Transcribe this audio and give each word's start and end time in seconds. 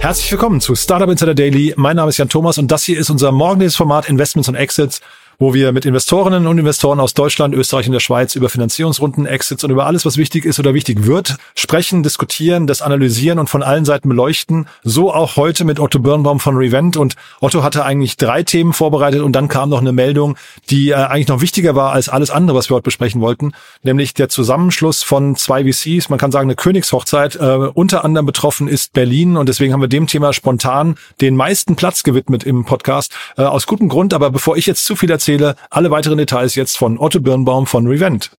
Herzlich 0.00 0.30
willkommen 0.30 0.60
zu 0.60 0.76
Startup 0.76 1.10
Insider 1.10 1.34
Daily. 1.34 1.74
Mein 1.76 1.96
Name 1.96 2.10
ist 2.10 2.18
Jan 2.18 2.28
Thomas 2.28 2.56
und 2.56 2.70
das 2.70 2.84
hier 2.84 2.98
ist 2.98 3.10
unser 3.10 3.32
morgendliches 3.32 3.74
Format 3.74 4.08
Investments 4.08 4.48
und 4.48 4.54
Exits 4.54 5.00
wo 5.40 5.54
wir 5.54 5.70
mit 5.70 5.86
Investorinnen 5.86 6.48
und 6.48 6.58
Investoren 6.58 6.98
aus 6.98 7.14
Deutschland, 7.14 7.54
Österreich 7.54 7.86
und 7.86 7.92
der 7.92 8.00
Schweiz 8.00 8.34
über 8.34 8.48
Finanzierungsrunden, 8.48 9.24
Exits 9.24 9.62
und 9.62 9.70
über 9.70 9.86
alles, 9.86 10.04
was 10.04 10.16
wichtig 10.16 10.44
ist 10.44 10.58
oder 10.58 10.74
wichtig 10.74 11.06
wird, 11.06 11.36
sprechen, 11.54 12.02
diskutieren, 12.02 12.66
das 12.66 12.82
analysieren 12.82 13.38
und 13.38 13.48
von 13.48 13.62
allen 13.62 13.84
Seiten 13.84 14.08
beleuchten. 14.08 14.66
So 14.82 15.14
auch 15.14 15.36
heute 15.36 15.64
mit 15.64 15.78
Otto 15.78 16.00
Birnbaum 16.00 16.40
von 16.40 16.56
Revent. 16.56 16.96
Und 16.96 17.14
Otto 17.40 17.62
hatte 17.62 17.84
eigentlich 17.84 18.16
drei 18.16 18.42
Themen 18.42 18.72
vorbereitet 18.72 19.22
und 19.22 19.32
dann 19.32 19.46
kam 19.46 19.70
noch 19.70 19.80
eine 19.80 19.92
Meldung, 19.92 20.36
die 20.70 20.90
äh, 20.90 20.94
eigentlich 20.94 21.28
noch 21.28 21.40
wichtiger 21.40 21.76
war 21.76 21.92
als 21.92 22.08
alles 22.08 22.30
andere, 22.30 22.56
was 22.56 22.68
wir 22.68 22.74
heute 22.74 22.84
besprechen 22.84 23.20
wollten, 23.20 23.52
nämlich 23.84 24.14
der 24.14 24.28
Zusammenschluss 24.28 25.04
von 25.04 25.36
zwei 25.36 25.64
VCs, 25.64 26.08
man 26.08 26.18
kann 26.18 26.32
sagen 26.32 26.48
eine 26.48 26.56
Königshochzeit. 26.56 27.36
Äh, 27.36 27.70
unter 27.74 28.04
anderem 28.04 28.26
betroffen 28.26 28.66
ist 28.66 28.92
Berlin 28.92 29.36
und 29.36 29.48
deswegen 29.48 29.72
haben 29.72 29.80
wir 29.80 29.88
dem 29.88 30.08
Thema 30.08 30.32
spontan 30.32 30.96
den 31.20 31.36
meisten 31.36 31.76
Platz 31.76 32.02
gewidmet 32.02 32.42
im 32.42 32.64
Podcast. 32.64 33.14
Äh, 33.36 33.42
aus 33.42 33.68
gutem 33.68 33.88
Grund, 33.88 34.14
aber 34.14 34.30
bevor 34.32 34.56
ich 34.56 34.66
jetzt 34.66 34.84
zu 34.84 34.96
viel 34.96 35.10
erzähle, 35.10 35.27
erzähle. 35.28 35.54
Alle 35.70 35.90
weiteren 35.90 36.18
Details 36.18 36.54
jetzt 36.54 36.78
von 36.78 36.98
Otto 36.98 37.20
Birnbaum 37.20 37.66
von 37.66 37.86
Revent. 37.86 38.30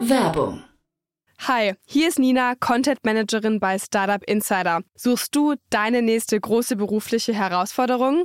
Werbung. 0.00 0.62
Hi, 1.46 1.74
hier 1.84 2.08
ist 2.08 2.18
Nina, 2.18 2.54
Content 2.58 3.04
Managerin 3.04 3.60
bei 3.60 3.78
Startup 3.78 4.22
Insider. 4.24 4.80
Suchst 4.94 5.36
du 5.36 5.54
deine 5.68 6.00
nächste 6.00 6.40
große 6.40 6.76
berufliche 6.76 7.34
Herausforderung? 7.34 8.24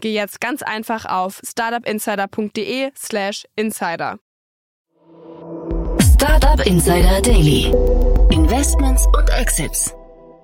geh 0.00 0.12
jetzt 0.12 0.40
ganz 0.40 0.62
einfach 0.62 1.04
auf 1.04 1.40
startupinsider.de/slash 1.44 3.44
insider. 3.56 4.18
Startup 6.14 6.64
Insider 6.66 7.20
Daily. 7.22 7.72
Investments 8.30 9.06
und 9.16 9.28
Exits. 9.30 9.94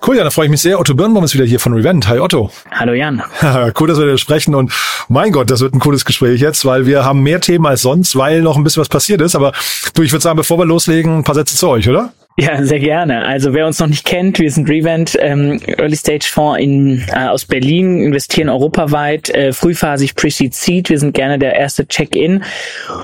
Cool, 0.06 0.16
ja, 0.16 0.24
da 0.24 0.30
freue 0.30 0.46
ich 0.46 0.50
mich 0.50 0.60
sehr. 0.60 0.78
Otto 0.78 0.94
Birnbaum 0.94 1.24
ist 1.24 1.34
wieder 1.34 1.44
hier 1.44 1.60
von 1.60 1.74
Revent. 1.74 2.08
Hi 2.08 2.18
Otto. 2.18 2.50
Hallo 2.70 2.92
Jan. 2.92 3.22
cool, 3.78 3.88
dass 3.88 3.98
wir 3.98 4.06
wieder 4.06 4.18
sprechen 4.18 4.54
und 4.54 4.72
mein 5.08 5.32
Gott, 5.32 5.50
das 5.50 5.60
wird 5.60 5.74
ein 5.74 5.80
cooles 5.80 6.04
Gespräch 6.04 6.40
jetzt, 6.40 6.64
weil 6.64 6.86
wir 6.86 7.04
haben 7.04 7.22
mehr 7.22 7.40
Themen 7.40 7.66
als 7.66 7.82
sonst, 7.82 8.16
weil 8.16 8.42
noch 8.42 8.56
ein 8.56 8.64
bisschen 8.64 8.80
was 8.80 8.88
passiert 8.88 9.20
ist. 9.20 9.34
Aber 9.34 9.52
du, 9.94 10.02
ich 10.02 10.12
würde 10.12 10.22
sagen, 10.22 10.36
bevor 10.36 10.58
wir 10.58 10.64
loslegen, 10.64 11.18
ein 11.18 11.24
paar 11.24 11.34
Sätze 11.34 11.56
zu 11.56 11.68
euch, 11.68 11.88
oder? 11.88 12.12
Ja, 12.38 12.62
sehr 12.62 12.80
gerne. 12.80 13.24
Also 13.24 13.54
wer 13.54 13.66
uns 13.66 13.78
noch 13.78 13.86
nicht 13.86 14.04
kennt, 14.04 14.38
wir 14.38 14.50
sind 14.50 14.68
Revent, 14.68 15.16
ähm, 15.18 15.58
Early 15.78 15.96
Stage 15.96 16.26
Fonds 16.30 16.60
in, 16.60 17.02
äh, 17.10 17.28
aus 17.28 17.46
Berlin, 17.46 18.02
investieren 18.02 18.50
europaweit, 18.50 19.30
äh, 19.30 19.54
frühphasig 19.54 20.14
Pre-Seed 20.14 20.52
Seed. 20.52 20.90
Wir 20.90 20.98
sind 20.98 21.14
gerne 21.14 21.38
der 21.38 21.54
erste 21.54 21.88
Check-in. 21.88 22.44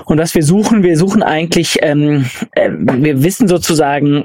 Und 0.05 0.19
was 0.19 0.35
wir 0.35 0.43
suchen, 0.43 0.83
wir 0.83 0.97
suchen 0.97 1.23
eigentlich, 1.23 1.79
ähm, 1.81 2.25
äh, 2.51 2.69
wir 2.69 3.23
wissen 3.23 3.47
sozusagen, 3.47 4.23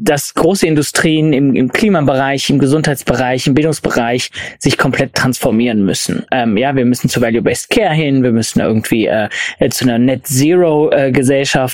dass 0.00 0.34
große 0.34 0.64
Industrien 0.64 1.32
im, 1.32 1.56
im 1.56 1.72
Klimabereich, 1.72 2.48
im 2.48 2.60
Gesundheitsbereich, 2.60 3.48
im 3.48 3.54
Bildungsbereich 3.54 4.30
sich 4.60 4.78
komplett 4.78 5.14
transformieren 5.14 5.84
müssen. 5.84 6.24
Ähm, 6.30 6.56
ja, 6.56 6.76
wir 6.76 6.84
müssen 6.84 7.08
zu 7.08 7.20
Value-Based 7.20 7.68
Care 7.68 7.94
hin, 7.94 8.22
wir 8.22 8.30
müssen 8.30 8.60
irgendwie 8.60 9.06
äh, 9.06 9.28
zu 9.70 9.86
einer 9.86 9.98
Net 9.98 10.28
Zero 10.28 10.90
äh, 10.92 11.12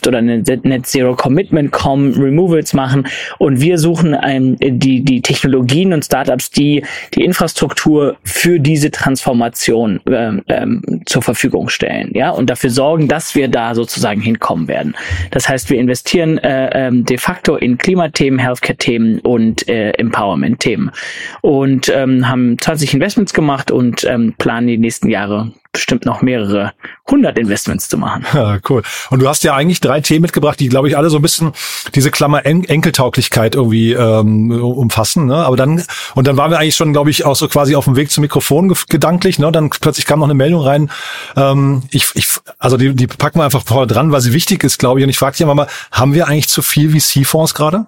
oder 0.06 0.19
eine 0.19 0.38
Net 0.38 0.87
Zero 0.87 1.15
Commitment 1.15 1.71
kommen, 1.71 2.15
Removal 2.15 2.62
Tools 2.62 2.73
machen 2.73 3.06
und 3.39 3.61
wir 3.61 3.78
suchen 3.78 4.17
ähm, 4.23 4.56
die, 4.61 5.03
die 5.05 5.21
Technologien 5.21 5.93
und 5.93 6.05
Startups, 6.05 6.50
die 6.50 6.83
die 7.15 7.25
Infrastruktur 7.25 8.17
für 8.25 8.59
diese 8.59 8.91
Transformation 8.91 10.00
ähm, 10.06 10.43
ähm, 10.49 11.03
zur 11.06 11.23
Verfügung 11.23 11.69
stellen, 11.69 12.11
ja, 12.15 12.31
und 12.31 12.50
dafür 12.50 12.71
sorgen, 12.71 13.09
dass 13.09 13.34
wir 13.34 13.49
da 13.49 13.75
sozusagen 13.75 14.21
hinkommen 14.21 14.69
werden. 14.69 14.95
Das 15.31 15.49
heißt, 15.49 15.71
wir 15.71 15.78
investieren 15.78 16.39
äh, 16.39 16.87
ähm, 16.87 17.05
de 17.05 17.19
facto 17.19 17.56
in 17.56 17.78
Klimathemen, 17.78 18.39
Healthcare-Themen 18.39 19.21
und 19.21 19.69
äh, 19.69 19.91
Empowerment-Themen 19.93 20.91
und 21.41 21.89
ähm, 21.89 22.29
haben 22.29 22.59
20 22.59 22.94
Investments 22.94 23.34
gemacht 23.34 23.71
und 23.71 24.05
ähm, 24.05 24.34
planen 24.39 24.67
die 24.67 24.79
nächsten 24.79 25.09
Jahre 25.09 25.53
bestimmt 25.72 26.05
noch 26.05 26.21
mehrere 26.21 26.72
hundert 27.10 27.38
Investments 27.38 27.88
zu 27.88 27.99
machen. 27.99 28.27
Ja, 28.43 28.59
cool. 28.69 28.83
Und 29.10 29.21
du 29.21 29.28
hast 29.28 29.44
ja 29.44 29.55
eigentlich 29.55 29.81
drei 29.81 30.00
Themen 30.00 30.22
mitgebracht, 30.22 30.59
die, 30.59 30.69
glaube 30.69 30.88
ich, 30.88 30.97
alle 30.97 31.10
so 31.10 31.16
ein 31.16 31.22
bisschen 31.22 31.53
diese 31.94 32.10
Klammer 32.10 32.44
en 32.44 32.65
Enkeltauglichkeit 32.65 33.55
irgendwie 33.55 33.93
ähm, 33.93 34.50
umfassen. 34.50 35.27
Ne? 35.27 35.37
Aber 35.37 35.56
dann, 35.56 35.82
und 36.15 36.27
dann 36.27 36.37
waren 36.37 36.50
wir 36.50 36.59
eigentlich 36.59 36.75
schon, 36.75 36.93
glaube 36.93 37.11
ich, 37.11 37.25
auch 37.25 37.37
so 37.37 37.47
quasi 37.47 37.77
auf 37.77 37.84
dem 37.84 37.94
Weg 37.94 38.11
zum 38.11 38.22
Mikrofon 38.22 38.75
gedanklich. 38.88 39.38
Ne? 39.38 39.53
Dann 39.53 39.71
plötzlich 39.71 40.06
kam 40.06 40.21
noch 40.21 40.27
eine 40.27 40.34
Meldung 40.34 40.62
rein. 40.62 40.91
Ähm, 41.37 41.82
ich, 41.91 42.09
ich, 42.15 42.28
also 42.59 42.77
die, 42.77 42.94
die 42.94 43.06
packen 43.06 43.38
wir 43.38 43.44
einfach 43.44 43.65
vorne 43.65 43.87
dran, 43.87 44.11
weil 44.12 44.21
sie 44.21 44.32
wichtig 44.32 44.65
ist, 44.65 44.78
glaube 44.78 45.00
ich. 45.00 45.05
Und 45.05 45.11
ich 45.11 45.19
frage 45.19 45.37
dich 45.37 45.47
mal, 45.47 45.69
haben 45.93 46.15
wir 46.15 46.27
eigentlich 46.27 46.49
zu 46.49 46.62
viel 46.62 46.91
VC-Fonds 46.91 47.55
gerade? 47.55 47.87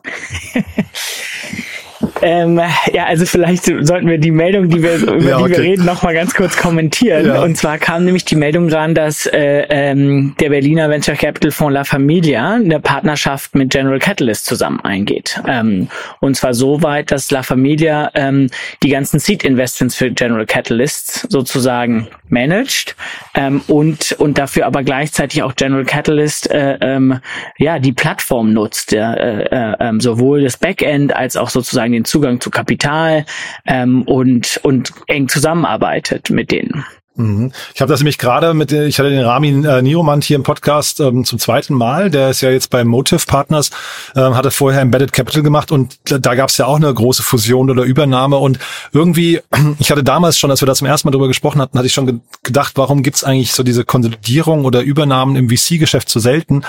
Ähm, 2.23 2.61
ja, 2.93 3.07
also 3.07 3.27
vielleicht 3.27 3.65
sollten 3.65 4.09
wir 4.09 4.19
die 4.19 4.31
Meldung, 4.31 4.69
die 4.69 4.83
wir, 4.83 4.97
über 4.97 5.19
ja, 5.19 5.39
okay. 5.39 5.47
die 5.47 5.51
wir 5.53 5.59
reden, 5.59 5.85
noch 5.85 6.03
mal 6.03 6.15
ganz 6.15 6.35
kurz 6.35 6.57
kommentieren. 6.57 7.27
Ja. 7.27 7.43
Und 7.43 7.57
zwar 7.57 7.79
kam 7.79 8.05
nämlich 8.05 8.25
die 8.25 8.37
Meldung 8.37 8.69
ran, 8.69 8.95
dass 8.95 9.27
äh, 9.27 9.67
ähm, 9.69 10.35
der 10.41 10.51
Berliner 10.51 10.91
Venture 10.91 11.15
Capital 11.15 11.51
Fonds 11.51 11.75
La 11.75 11.85
Familia 11.85 12.55
eine 12.55 12.81
Partnerschaft 12.81 13.55
mit 13.55 13.71
General 13.71 13.99
Catalyst 13.99 14.47
zusammen 14.47 14.81
eingeht. 14.81 15.41
Ähm, 15.47 15.89
und 16.21 16.37
zwar 16.37 16.55
so 16.55 16.83
weit, 16.83 17.11
dass 17.11 17.31
La 17.31 17.43
Familia 17.43 18.11
ähm, 18.15 18.51
die 18.83 18.89
ganzen 18.89 19.19
Seed 19.19 19.45
Investments 19.45 19.97
für 19.97 20.11
General 20.11 20.47
Catalysts 20.47 21.27
sozusagen 21.29 22.09
managt 22.29 22.97
ähm, 23.35 23.63
und 23.69 24.13
und 24.19 24.39
dafür 24.39 24.67
aber 24.67 24.83
gleichzeitig 24.83 25.43
auch 25.43 25.55
General 25.55 25.85
Catalyst 25.85 26.51
äh, 26.51 26.79
ähm, 26.81 27.21
ja 27.59 27.79
die 27.79 27.93
Plattform 27.93 28.53
nutzt, 28.53 28.93
äh, 28.93 28.99
äh, 28.99 29.77
ähm, 29.81 30.01
sowohl 30.01 30.43
das 30.43 30.57
Backend 30.57 31.15
als 31.15 31.37
auch 31.37 31.51
sozusagen 31.51 31.94
den 31.95 32.05
Zugang 32.05 32.41
zu 32.41 32.51
Kapital 32.51 33.25
ähm, 33.67 34.03
und 34.03 34.61
und 34.63 34.93
eng 35.07 35.29
zusammenarbeitet 35.29 36.31
mit 36.31 36.51
denen. 36.51 36.85
Mhm. 37.17 37.53
Ich 37.73 37.81
habe 37.81 37.93
das 37.93 38.01
nämlich 38.01 38.19
gerade 38.19 38.55
mit, 38.55 38.73
ich 38.73 38.99
hatte 38.99 39.09
den 39.09 39.25
Ramin 39.25 39.65
äh, 39.65 39.83
Niromant 39.83 40.25
hier 40.25 40.35
im 40.35 40.43
Podcast 40.43 40.99
ähm, 40.99 41.25
zum 41.25 41.39
zweiten 41.39 41.75
Mal. 41.75 42.11
Der 42.11 42.31
ist 42.31 42.41
ja 42.41 42.51
jetzt 42.51 42.71
bei 42.71 42.83
Motive 42.83 43.25
Partners, 43.25 43.71
ähm, 44.17 44.35
hatte 44.37 44.51
vorher 44.51 44.81
Embedded 44.81 45.13
Capital 45.13 45.45
gemacht 45.45 45.71
und 45.71 45.97
da 46.05 46.35
gab 46.35 46.49
es 46.49 46.57
ja 46.57 46.67
auch 46.67 46.75
eine 46.75 46.93
große 46.93 47.23
Fusion 47.23 47.71
oder 47.71 47.85
Übernahme. 47.85 48.37
Und 48.39 48.59
irgendwie, 48.93 49.41
ich 49.79 49.93
hatte 49.93 50.03
damals 50.03 50.39
schon, 50.39 50.51
als 50.51 50.61
wir 50.61 50.67
da 50.67 50.75
zum 50.75 50.89
ersten 50.89 51.07
Mal 51.07 51.13
drüber 51.13 51.29
gesprochen 51.29 51.61
hatten, 51.61 51.79
hatte 51.79 51.87
ich 51.87 51.95
schon 51.95 52.07
ge 52.07 52.15
gedacht, 52.43 52.73
warum 52.77 53.03
gibt's 53.03 53.25
eigentlich 53.25 53.53
so 53.53 53.63
diese 53.63 53.85
Konsolidierung 53.85 54.65
oder 54.65 54.83
Übernahmen 54.83 55.37
im 55.37 55.49
VC-Geschäft 55.49 56.11
so 56.11 56.21
selten? 56.21 56.63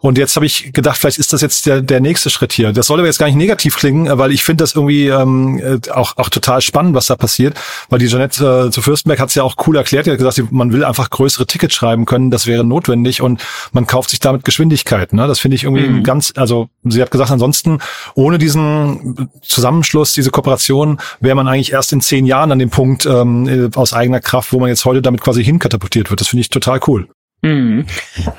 Und 0.00 0.18
jetzt 0.18 0.34
habe 0.34 0.46
ich 0.46 0.72
gedacht, 0.72 0.98
vielleicht 0.98 1.18
ist 1.18 1.32
das 1.32 1.40
jetzt 1.40 1.66
der, 1.66 1.82
der 1.82 2.00
nächste 2.00 2.30
Schritt 2.30 2.52
hier. 2.52 2.72
Das 2.72 2.86
soll 2.86 2.98
aber 2.98 3.06
jetzt 3.06 3.18
gar 3.18 3.26
nicht 3.26 3.36
negativ 3.36 3.76
klingen, 3.76 4.18
weil 4.18 4.32
ich 4.32 4.42
finde 4.42 4.64
das 4.64 4.74
irgendwie 4.74 5.08
ähm, 5.08 5.58
äh, 5.58 5.90
auch, 5.90 6.16
auch 6.16 6.30
total 6.30 6.62
spannend, 6.62 6.94
was 6.94 7.06
da 7.06 7.16
passiert. 7.16 7.56
Weil 7.90 7.98
die 7.98 8.08
Jeanette 8.08 8.66
äh, 8.66 8.70
zu 8.70 8.82
Fürstenberg 8.82 9.20
hat 9.20 9.28
es 9.28 9.34
ja 9.34 9.42
auch 9.44 9.56
cool 9.66 9.76
erklärt, 9.76 9.89
die 9.92 9.98
hat 9.98 10.18
gesagt, 10.18 10.52
man 10.52 10.72
will 10.72 10.84
einfach 10.84 11.10
größere 11.10 11.46
Tickets 11.46 11.74
schreiben 11.74 12.04
können, 12.04 12.30
das 12.30 12.46
wäre 12.46 12.64
notwendig 12.64 13.22
und 13.22 13.42
man 13.72 13.86
kauft 13.86 14.10
sich 14.10 14.20
damit 14.20 14.44
Geschwindigkeit. 14.44 15.12
Ne? 15.12 15.26
Das 15.26 15.38
finde 15.38 15.56
ich 15.56 15.64
irgendwie 15.64 15.88
mhm. 15.88 16.02
ganz, 16.02 16.32
also 16.36 16.68
sie 16.84 17.02
hat 17.02 17.10
gesagt, 17.10 17.30
ansonsten 17.30 17.78
ohne 18.14 18.38
diesen 18.38 19.28
Zusammenschluss, 19.42 20.12
diese 20.12 20.30
Kooperation, 20.30 20.98
wäre 21.20 21.34
man 21.34 21.48
eigentlich 21.48 21.72
erst 21.72 21.92
in 21.92 22.00
zehn 22.00 22.26
Jahren 22.26 22.52
an 22.52 22.58
dem 22.58 22.70
Punkt 22.70 23.06
ähm, 23.06 23.70
aus 23.74 23.92
eigener 23.92 24.20
Kraft, 24.20 24.52
wo 24.52 24.60
man 24.60 24.68
jetzt 24.68 24.84
heute 24.84 25.02
damit 25.02 25.20
quasi 25.20 25.44
hinkatapultiert 25.44 26.10
wird. 26.10 26.20
Das 26.20 26.28
finde 26.28 26.42
ich 26.42 26.50
total 26.50 26.80
cool. 26.86 27.08
Mhm. 27.42 27.86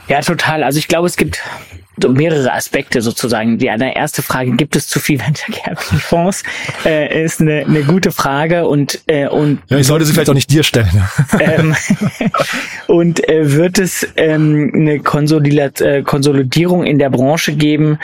Ja, 0.07 0.21
total. 0.21 0.63
Also 0.63 0.79
ich 0.79 0.87
glaube, 0.87 1.07
es 1.07 1.17
gibt 1.17 1.41
mehrere 2.09 2.51
Aspekte 2.53 3.01
sozusagen. 3.01 3.57
Die 3.57 3.69
eine 3.69 3.95
erste 3.95 4.21
Frage, 4.21 4.51
gibt 4.51 4.75
es 4.75 4.87
zu 4.87 4.99
viel 4.99 5.19
Venture 5.19 5.53
Capital 5.55 5.99
Fonds? 5.99 6.43
Äh, 6.85 7.23
ist 7.23 7.41
eine, 7.41 7.65
eine 7.65 7.83
gute 7.83 8.11
Frage 8.11 8.67
und 8.67 9.01
äh, 9.07 9.27
und 9.27 9.59
ja, 9.69 9.77
ich 9.77 9.87
sollte 9.87 10.05
sie 10.05 10.13
vielleicht 10.13 10.29
auch 10.29 10.35
nicht 10.35 10.51
dir 10.51 10.63
stellen. 10.63 11.03
ähm, 11.39 11.75
und 12.87 13.27
äh, 13.27 13.53
wird 13.53 13.79
es 13.79 14.07
ähm, 14.17 14.71
eine 14.73 14.95
äh, 14.95 16.01
Konsolidierung 16.03 16.83
in 16.83 16.99
der 16.99 17.09
Branche 17.09 17.53
geben? 17.53 17.99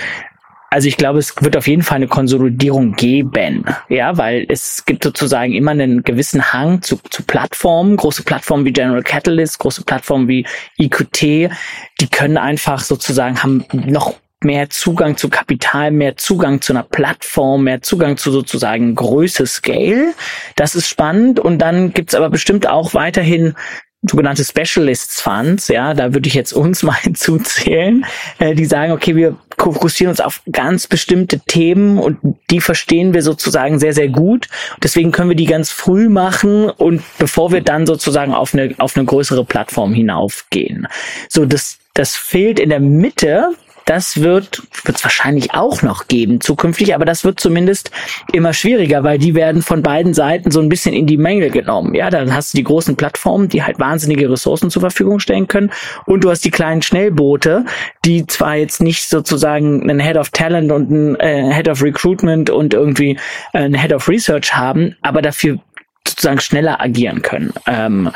Also 0.69 0.87
ich 0.87 0.97
glaube, 0.97 1.19
es 1.19 1.33
wird 1.41 1.55
auf 1.55 1.67
jeden 1.67 1.83
Fall 1.83 1.97
eine 1.97 2.07
Konsolidierung 2.07 2.93
geben, 2.93 3.63
ja, 3.87 4.17
weil 4.17 4.45
es 4.49 4.85
gibt 4.85 5.03
sozusagen 5.03 5.53
immer 5.53 5.71
einen 5.71 6.03
gewissen 6.03 6.51
Hang 6.51 6.81
zu, 6.81 6.99
zu 7.09 7.23
Plattformen, 7.23 7.95
große 7.95 8.23
Plattformen 8.23 8.65
wie 8.65 8.73
General 8.73 9.03
Catalyst, 9.03 9.59
große 9.59 9.83
Plattformen 9.83 10.27
wie 10.27 10.45
EQT, 10.77 11.21
die 11.21 12.09
können 12.11 12.37
einfach 12.37 12.81
sozusagen 12.81 13.41
haben 13.41 13.63
noch 13.71 14.15
mehr 14.43 14.69
Zugang 14.69 15.17
zu 15.17 15.29
Kapital, 15.29 15.91
mehr 15.91 16.17
Zugang 16.17 16.61
zu 16.61 16.73
einer 16.73 16.83
Plattform, 16.83 17.63
mehr 17.63 17.81
Zugang 17.81 18.17
zu 18.17 18.31
sozusagen 18.31 18.93
Größe, 18.93 19.47
Scale. 19.47 20.13
Das 20.55 20.75
ist 20.75 20.87
spannend. 20.87 21.39
Und 21.39 21.57
dann 21.59 21.91
gibt's 21.91 22.13
aber 22.13 22.29
bestimmt 22.29 22.67
auch 22.67 22.93
weiterhin 22.93 23.55
sogenannte 24.03 24.45
Specialists 24.45 25.21
Funds, 25.21 25.67
ja, 25.69 25.93
da 25.93 26.13
würde 26.13 26.27
ich 26.27 26.35
jetzt 26.35 26.53
uns 26.53 26.83
mal 26.83 26.95
hinzuzählen, 26.95 28.05
äh, 28.39 28.53
die 28.53 28.65
sagen, 28.65 28.91
okay, 28.91 29.15
wir 29.15 29.37
fokussieren 29.73 30.11
uns 30.11 30.21
auf 30.21 30.41
ganz 30.51 30.87
bestimmte 30.87 31.39
Themen 31.39 31.97
und 31.97 32.17
die 32.49 32.61
verstehen 32.61 33.13
wir 33.13 33.21
sozusagen 33.21 33.79
sehr, 33.79 33.93
sehr 33.93 34.07
gut. 34.07 34.47
Deswegen 34.81 35.11
können 35.11 35.29
wir 35.29 35.35
die 35.35 35.45
ganz 35.45 35.71
früh 35.71 36.09
machen 36.09 36.69
und 36.69 37.01
bevor 37.17 37.51
wir 37.51 37.61
dann 37.61 37.85
sozusagen 37.85 38.33
auf 38.33 38.53
eine, 38.53 38.73
auf 38.77 38.95
eine 38.95 39.05
größere 39.05 39.45
Plattform 39.45 39.93
hinaufgehen. 39.93 40.87
So, 41.29 41.45
das, 41.45 41.79
das 41.93 42.15
fehlt 42.15 42.59
in 42.59 42.69
der 42.69 42.79
Mitte 42.79 43.49
das 43.87 44.21
wird 44.21 44.63
es 44.83 45.03
wahrscheinlich 45.03 45.53
auch 45.53 45.81
noch 45.81 46.07
geben 46.07 46.41
zukünftig, 46.41 46.93
aber 46.93 47.05
das 47.05 47.23
wird 47.23 47.39
zumindest 47.39 47.91
immer 48.33 48.53
schwieriger, 48.53 49.03
weil 49.03 49.17
die 49.17 49.33
werden 49.33 49.61
von 49.61 49.81
beiden 49.81 50.13
Seiten 50.13 50.51
so 50.51 50.59
ein 50.59 50.69
bisschen 50.69 50.93
in 50.93 51.07
die 51.07 51.17
Menge 51.17 51.49
genommen. 51.49 51.95
Ja, 51.95 52.09
dann 52.09 52.33
hast 52.33 52.53
du 52.53 52.57
die 52.57 52.63
großen 52.63 52.95
Plattformen, 52.95 53.47
die 53.47 53.63
halt 53.63 53.79
wahnsinnige 53.79 54.29
Ressourcen 54.29 54.69
zur 54.69 54.81
Verfügung 54.81 55.19
stellen 55.19 55.47
können 55.47 55.71
und 56.05 56.23
du 56.23 56.29
hast 56.29 56.43
die 56.43 56.51
kleinen 56.51 56.81
Schnellboote, 56.81 57.65
die 58.05 58.27
zwar 58.27 58.55
jetzt 58.55 58.81
nicht 58.81 59.07
sozusagen 59.09 59.81
einen 59.81 59.99
Head 59.99 60.17
of 60.17 60.29
Talent 60.29 60.71
und 60.71 60.91
einen 60.91 61.15
äh, 61.15 61.53
Head 61.53 61.69
of 61.69 61.81
Recruitment 61.81 62.49
und 62.49 62.73
irgendwie 62.73 63.17
äh, 63.53 63.59
einen 63.59 63.79
Head 63.79 63.93
of 63.93 64.07
Research 64.09 64.53
haben, 64.53 64.95
aber 65.01 65.21
dafür 65.21 65.59
sozusagen 66.07 66.39
schneller 66.39 66.81
agieren 66.81 67.21
können. 67.21 67.53
Ähm, 67.65 68.11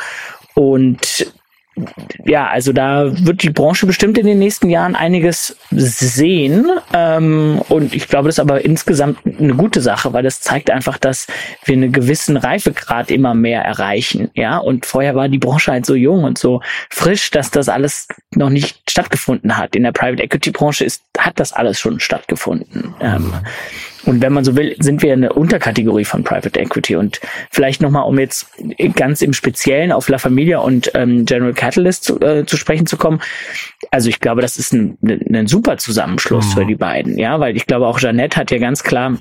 und 0.54 1.32
ja, 2.24 2.48
also 2.48 2.72
da 2.72 3.10
wird 3.24 3.42
die 3.42 3.50
Branche 3.50 3.86
bestimmt 3.86 4.18
in 4.18 4.26
den 4.26 4.38
nächsten 4.38 4.68
Jahren 4.68 4.94
einiges 4.94 5.56
sehen. 5.70 6.66
Ähm, 6.92 7.62
und 7.68 7.94
ich 7.94 8.08
glaube, 8.08 8.28
das 8.28 8.36
ist 8.36 8.40
aber 8.40 8.64
insgesamt 8.64 9.18
eine 9.24 9.54
gute 9.54 9.80
Sache, 9.80 10.12
weil 10.12 10.22
das 10.22 10.40
zeigt 10.40 10.70
einfach, 10.70 10.98
dass 10.98 11.26
wir 11.64 11.74
einen 11.74 11.90
gewissen 11.90 12.36
Reifegrad 12.36 13.10
immer 13.10 13.34
mehr 13.34 13.62
erreichen. 13.62 14.30
Ja, 14.34 14.58
und 14.58 14.84
vorher 14.84 15.14
war 15.14 15.28
die 15.28 15.38
Branche 15.38 15.72
halt 15.72 15.86
so 15.86 15.94
jung 15.94 16.24
und 16.24 16.36
so 16.36 16.60
frisch, 16.90 17.30
dass 17.30 17.50
das 17.50 17.68
alles 17.70 18.08
noch 18.34 18.50
nicht 18.50 18.90
stattgefunden 18.90 19.56
hat. 19.56 19.74
In 19.74 19.84
der 19.84 19.92
Private 19.92 20.22
Equity 20.22 20.50
Branche 20.50 20.84
ist, 20.84 21.02
hat 21.18 21.40
das 21.40 21.54
alles 21.54 21.80
schon 21.80 22.00
stattgefunden. 22.00 22.94
Ähm, 23.00 23.32
und 24.04 24.20
wenn 24.20 24.32
man 24.32 24.44
so 24.44 24.56
will, 24.56 24.74
sind 24.80 25.02
wir 25.02 25.12
eine 25.12 25.32
Unterkategorie 25.32 26.04
von 26.04 26.24
Private 26.24 26.58
Equity. 26.58 26.96
Und 26.96 27.20
vielleicht 27.50 27.80
nochmal, 27.80 28.04
um 28.04 28.18
jetzt 28.18 28.48
ganz 28.96 29.22
im 29.22 29.32
Speziellen 29.32 29.92
auf 29.92 30.08
La 30.08 30.18
Familia 30.18 30.58
und 30.58 30.90
ähm, 30.94 31.24
General 31.24 31.52
Catalyst 31.52 32.04
zu, 32.04 32.20
äh, 32.20 32.44
zu 32.44 32.56
sprechen 32.56 32.86
zu 32.86 32.96
kommen. 32.96 33.20
Also 33.90 34.08
ich 34.08 34.20
glaube, 34.20 34.42
das 34.42 34.58
ist 34.58 34.72
ein, 34.72 34.98
ein 35.02 35.46
super 35.46 35.76
Zusammenschluss 35.76 36.46
mhm. 36.48 36.58
für 36.58 36.66
die 36.66 36.74
beiden, 36.74 37.18
ja, 37.18 37.38
weil 37.38 37.56
ich 37.56 37.66
glaube 37.66 37.86
auch 37.86 38.00
Jeannette 38.00 38.36
hat 38.36 38.50
ja 38.50 38.58
ganz 38.58 38.82
klar 38.82 39.18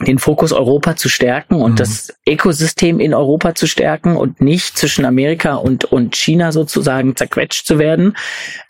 den 0.00 0.18
Fokus 0.18 0.52
Europa 0.52 0.96
zu 0.96 1.08
stärken 1.08 1.54
und 1.56 1.72
mhm. 1.72 1.76
das 1.76 2.14
Ökosystem 2.28 2.98
in 2.98 3.14
Europa 3.14 3.54
zu 3.54 3.66
stärken 3.66 4.16
und 4.16 4.40
nicht 4.40 4.76
zwischen 4.76 5.04
Amerika 5.04 5.54
und, 5.54 5.84
und 5.84 6.16
China 6.16 6.50
sozusagen 6.50 7.14
zerquetscht 7.14 7.66
zu 7.66 7.78
werden. 7.78 8.16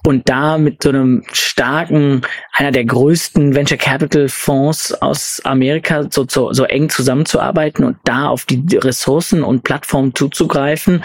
Und 0.05 0.28
da 0.28 0.58
mit 0.58 0.82
so 0.82 0.90
einem 0.90 1.22
starken, 1.32 2.22
einer 2.52 2.72
der 2.72 2.84
größten 2.84 3.55
Venture 3.55 3.78
Capital 3.78 4.28
Fonds 4.28 4.93
aus 5.00 5.40
Amerika 5.44 6.06
so, 6.11 6.26
so, 6.28 6.52
so 6.52 6.64
eng 6.64 6.90
zusammenzuarbeiten 6.90 7.84
und 7.84 7.96
da 8.05 8.28
auf 8.28 8.44
die 8.44 8.76
Ressourcen 8.76 9.43
und 9.43 9.64
Plattformen 9.64 10.14
zuzugreifen, 10.14 11.02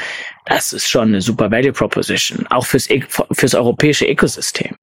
das 0.49 0.73
ist 0.73 0.89
schon 0.89 1.09
eine 1.09 1.21
super 1.21 1.51
Value 1.51 1.71
Proposition, 1.71 2.45
auch 2.49 2.65
fürs, 2.65 2.89
e, 2.89 3.03
fürs 3.31 3.53
europäische 3.53 4.05
Ökosystem. 4.05 4.75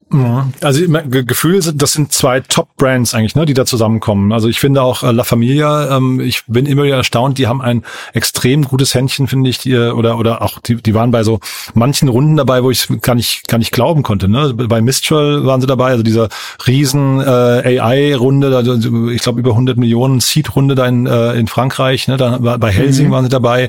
Also 0.60 0.80
Gefühl, 1.08 1.60
das 1.74 1.92
sind 1.92 2.12
zwei 2.12 2.38
Top-Brands 2.38 3.12
eigentlich, 3.14 3.34
ne, 3.34 3.44
die 3.44 3.54
da 3.54 3.66
zusammenkommen. 3.66 4.32
Also 4.32 4.48
ich 4.48 4.60
finde 4.60 4.80
auch 4.82 5.02
äh, 5.02 5.10
La 5.10 5.24
Familia, 5.24 5.96
ähm, 5.96 6.20
ich 6.20 6.44
bin 6.46 6.66
immer 6.66 6.84
wieder 6.84 6.96
erstaunt, 6.96 7.38
die 7.38 7.48
haben 7.48 7.60
ein 7.60 7.82
extrem 8.14 8.62
gutes 8.62 8.94
Händchen, 8.94 9.26
finde 9.26 9.50
ich, 9.50 9.58
die, 9.58 9.76
oder 9.76 10.18
oder 10.18 10.42
auch 10.42 10.60
die, 10.60 10.76
die 10.76 10.94
waren 10.94 11.10
bei 11.10 11.24
so 11.24 11.40
manchen 11.74 12.08
Runden 12.08 12.36
dabei, 12.36 12.62
wo 12.62 12.70
ich 12.70 12.86
gar 13.02 13.16
nicht 13.16 13.48
gar 13.48 13.58
nicht 13.58 13.72
glauben 13.72 14.04
konnte. 14.04 14.28
Ne? 14.28 14.54
Bei 14.54 14.80
Mistral 14.80 15.44
waren 15.44 15.60
sie 15.60 15.66
dabei, 15.66 15.86
also 15.86 16.04
dieser 16.04 16.28
riesen 16.68 17.20
äh, 17.20 17.80
AI-Runde, 17.80 19.12
ich 19.12 19.22
glaube 19.22 19.40
über 19.40 19.50
100 19.50 19.76
Millionen 19.76 20.20
Seed-Runde 20.20 20.76
da 20.76 20.86
in, 20.86 21.06
äh, 21.06 21.32
in 21.32 21.48
Frankreich. 21.48 22.06
Ne? 22.06 22.16
Da, 22.16 22.38
bei 22.38 22.70
Helsing 22.70 23.08
mhm. 23.08 23.10
waren 23.10 23.24
sie 23.24 23.30
dabei, 23.30 23.68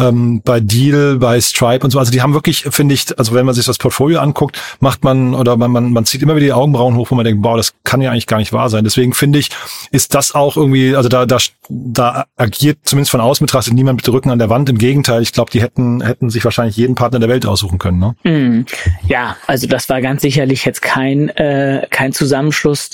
ähm, 0.00 0.42
bei 0.44 0.58
Deal, 0.58 1.18
bei 1.18 1.35
bei 1.36 1.40
Stripe 1.40 1.84
und 1.84 1.90
so. 1.90 1.98
Also 1.98 2.10
die 2.10 2.22
haben 2.22 2.34
wirklich, 2.34 2.62
finde 2.70 2.94
ich, 2.94 3.18
also 3.18 3.34
wenn 3.34 3.44
man 3.44 3.54
sich 3.54 3.66
das 3.66 3.78
Portfolio 3.78 4.20
anguckt, 4.20 4.60
macht 4.80 5.04
man 5.04 5.34
oder 5.34 5.56
man, 5.56 5.70
man, 5.70 5.92
man 5.92 6.04
zieht 6.04 6.22
immer 6.22 6.34
wieder 6.36 6.46
die 6.46 6.52
Augenbrauen 6.52 6.96
hoch, 6.96 7.10
wo 7.10 7.14
man 7.14 7.24
denkt, 7.24 7.44
wow, 7.44 7.56
das 7.56 7.74
kann 7.84 8.00
ja 8.00 8.10
eigentlich 8.10 8.26
gar 8.26 8.38
nicht 8.38 8.52
wahr 8.52 8.70
sein. 8.70 8.84
Deswegen 8.84 9.12
finde 9.12 9.38
ich, 9.38 9.50
ist 9.90 10.14
das 10.14 10.34
auch 10.34 10.56
irgendwie, 10.56 10.96
also 10.96 11.08
da, 11.08 11.26
da, 11.26 11.38
da 11.68 12.24
agiert 12.36 12.78
zumindest 12.84 13.10
von 13.10 13.20
außen 13.20 13.46
betrachtet 13.46 13.74
niemand 13.74 13.98
mit 13.98 14.08
Rücken 14.08 14.30
an 14.30 14.38
der 14.38 14.48
Wand. 14.48 14.68
Im 14.68 14.78
Gegenteil, 14.78 15.22
ich 15.22 15.32
glaube, 15.32 15.50
die 15.50 15.60
hätten, 15.60 16.00
hätten 16.00 16.30
sich 16.30 16.44
wahrscheinlich 16.44 16.76
jeden 16.76 16.94
Partner 16.94 17.18
der 17.18 17.28
Welt 17.28 17.46
aussuchen 17.46 17.78
können. 17.78 17.98
Ne? 17.98 18.14
Mm, 18.24 18.64
ja, 19.06 19.36
also 19.46 19.66
das 19.66 19.88
war 19.88 20.00
ganz 20.00 20.22
sicherlich 20.22 20.64
jetzt 20.64 20.82
kein, 20.82 21.28
äh, 21.30 21.86
kein 21.90 22.12
Zusammenschluss, 22.12 22.90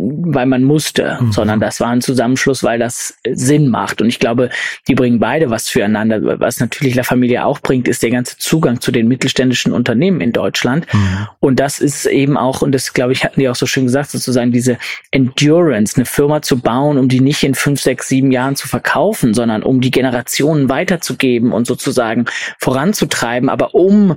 weil 0.00 0.46
man 0.46 0.64
musste, 0.64 1.18
mhm. 1.20 1.32
sondern 1.32 1.60
das 1.60 1.80
war 1.80 1.88
ein 1.88 2.00
Zusammenschluss, 2.00 2.62
weil 2.62 2.78
das 2.78 3.18
Sinn 3.30 3.68
macht. 3.68 4.00
Und 4.00 4.08
ich 4.08 4.18
glaube, 4.18 4.50
die 4.88 4.94
bringen 4.94 5.18
beide 5.18 5.50
was 5.50 5.68
füreinander, 5.68 6.40
was 6.40 6.60
natürlich 6.60 6.94
La 6.94 7.02
Familie 7.02 7.44
auch 7.44 7.60
bringt, 7.60 7.88
ist 7.88 8.02
der 8.02 8.10
ganze 8.10 8.38
Zugang 8.38 8.80
zu 8.80 8.90
den 8.92 9.08
mittelständischen 9.08 9.72
Unternehmen 9.72 10.20
in 10.20 10.32
Deutschland. 10.32 10.86
Mhm. 10.92 11.28
Und 11.40 11.60
das 11.60 11.80
ist 11.80 12.06
eben 12.06 12.36
auch, 12.36 12.62
und 12.62 12.72
das 12.72 12.92
glaube 12.92 13.12
ich, 13.12 13.24
hatten 13.24 13.40
die 13.40 13.48
auch 13.48 13.56
so 13.56 13.66
schön 13.66 13.84
gesagt, 13.84 14.10
sozusagen 14.10 14.52
diese 14.52 14.78
Endurance, 15.10 15.96
eine 15.96 16.06
Firma 16.06 16.42
zu 16.42 16.58
bauen, 16.58 16.98
um 16.98 17.08
die 17.08 17.20
nicht 17.20 17.42
in 17.42 17.54
fünf, 17.54 17.80
sechs, 17.80 18.08
sieben 18.08 18.32
Jahren 18.32 18.56
zu 18.56 18.68
verkaufen, 18.68 19.34
sondern 19.34 19.62
um 19.62 19.80
die 19.80 19.90
Generationen 19.90 20.68
weiterzugeben 20.68 21.52
und 21.52 21.66
sozusagen 21.66 22.26
voranzutreiben, 22.58 23.48
aber 23.48 23.74
um 23.74 24.16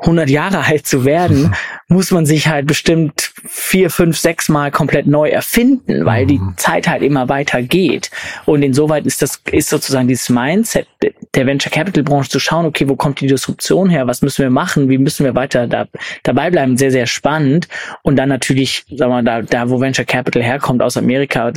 100 0.00 0.30
Jahre 0.30 0.60
alt 0.64 0.86
zu 0.86 1.04
werden, 1.04 1.54
muss 1.88 2.10
man 2.10 2.26
sich 2.26 2.48
halt 2.48 2.66
bestimmt 2.66 3.32
vier, 3.46 3.90
fünf, 3.90 4.18
sechs 4.18 4.48
Mal 4.48 4.70
komplett 4.70 5.06
neu 5.06 5.28
erfinden, 5.28 6.04
weil 6.04 6.26
die 6.26 6.38
mhm. 6.38 6.54
Zeit 6.56 6.88
halt 6.88 7.02
immer 7.02 7.28
weiter 7.28 7.62
geht. 7.62 8.10
Und 8.44 8.62
insoweit 8.62 9.06
ist 9.06 9.22
das, 9.22 9.40
ist 9.50 9.68
sozusagen 9.68 10.08
dieses 10.08 10.28
Mindset 10.28 10.86
der 11.34 11.46
Venture 11.46 11.70
Capital 11.70 12.02
Branche 12.02 12.30
zu 12.30 12.38
schauen, 12.38 12.66
okay, 12.66 12.88
wo 12.88 12.96
kommt 12.96 13.20
die 13.20 13.26
Disruption 13.26 13.90
her? 13.90 14.06
Was 14.06 14.22
müssen 14.22 14.42
wir 14.42 14.50
machen? 14.50 14.88
Wie 14.88 14.98
müssen 14.98 15.24
wir 15.24 15.34
weiter 15.34 15.66
da, 15.66 15.86
dabei 16.22 16.50
bleiben? 16.50 16.76
Sehr, 16.76 16.90
sehr 16.90 17.06
spannend. 17.06 17.68
Und 18.02 18.16
dann 18.16 18.28
natürlich, 18.28 18.84
sagen 18.90 19.12
wir, 19.12 19.22
da, 19.22 19.42
da 19.42 19.70
wo 19.70 19.80
Venture 19.80 20.04
Capital 20.04 20.42
herkommt 20.42 20.82
aus 20.82 20.96
Amerika, 20.96 21.52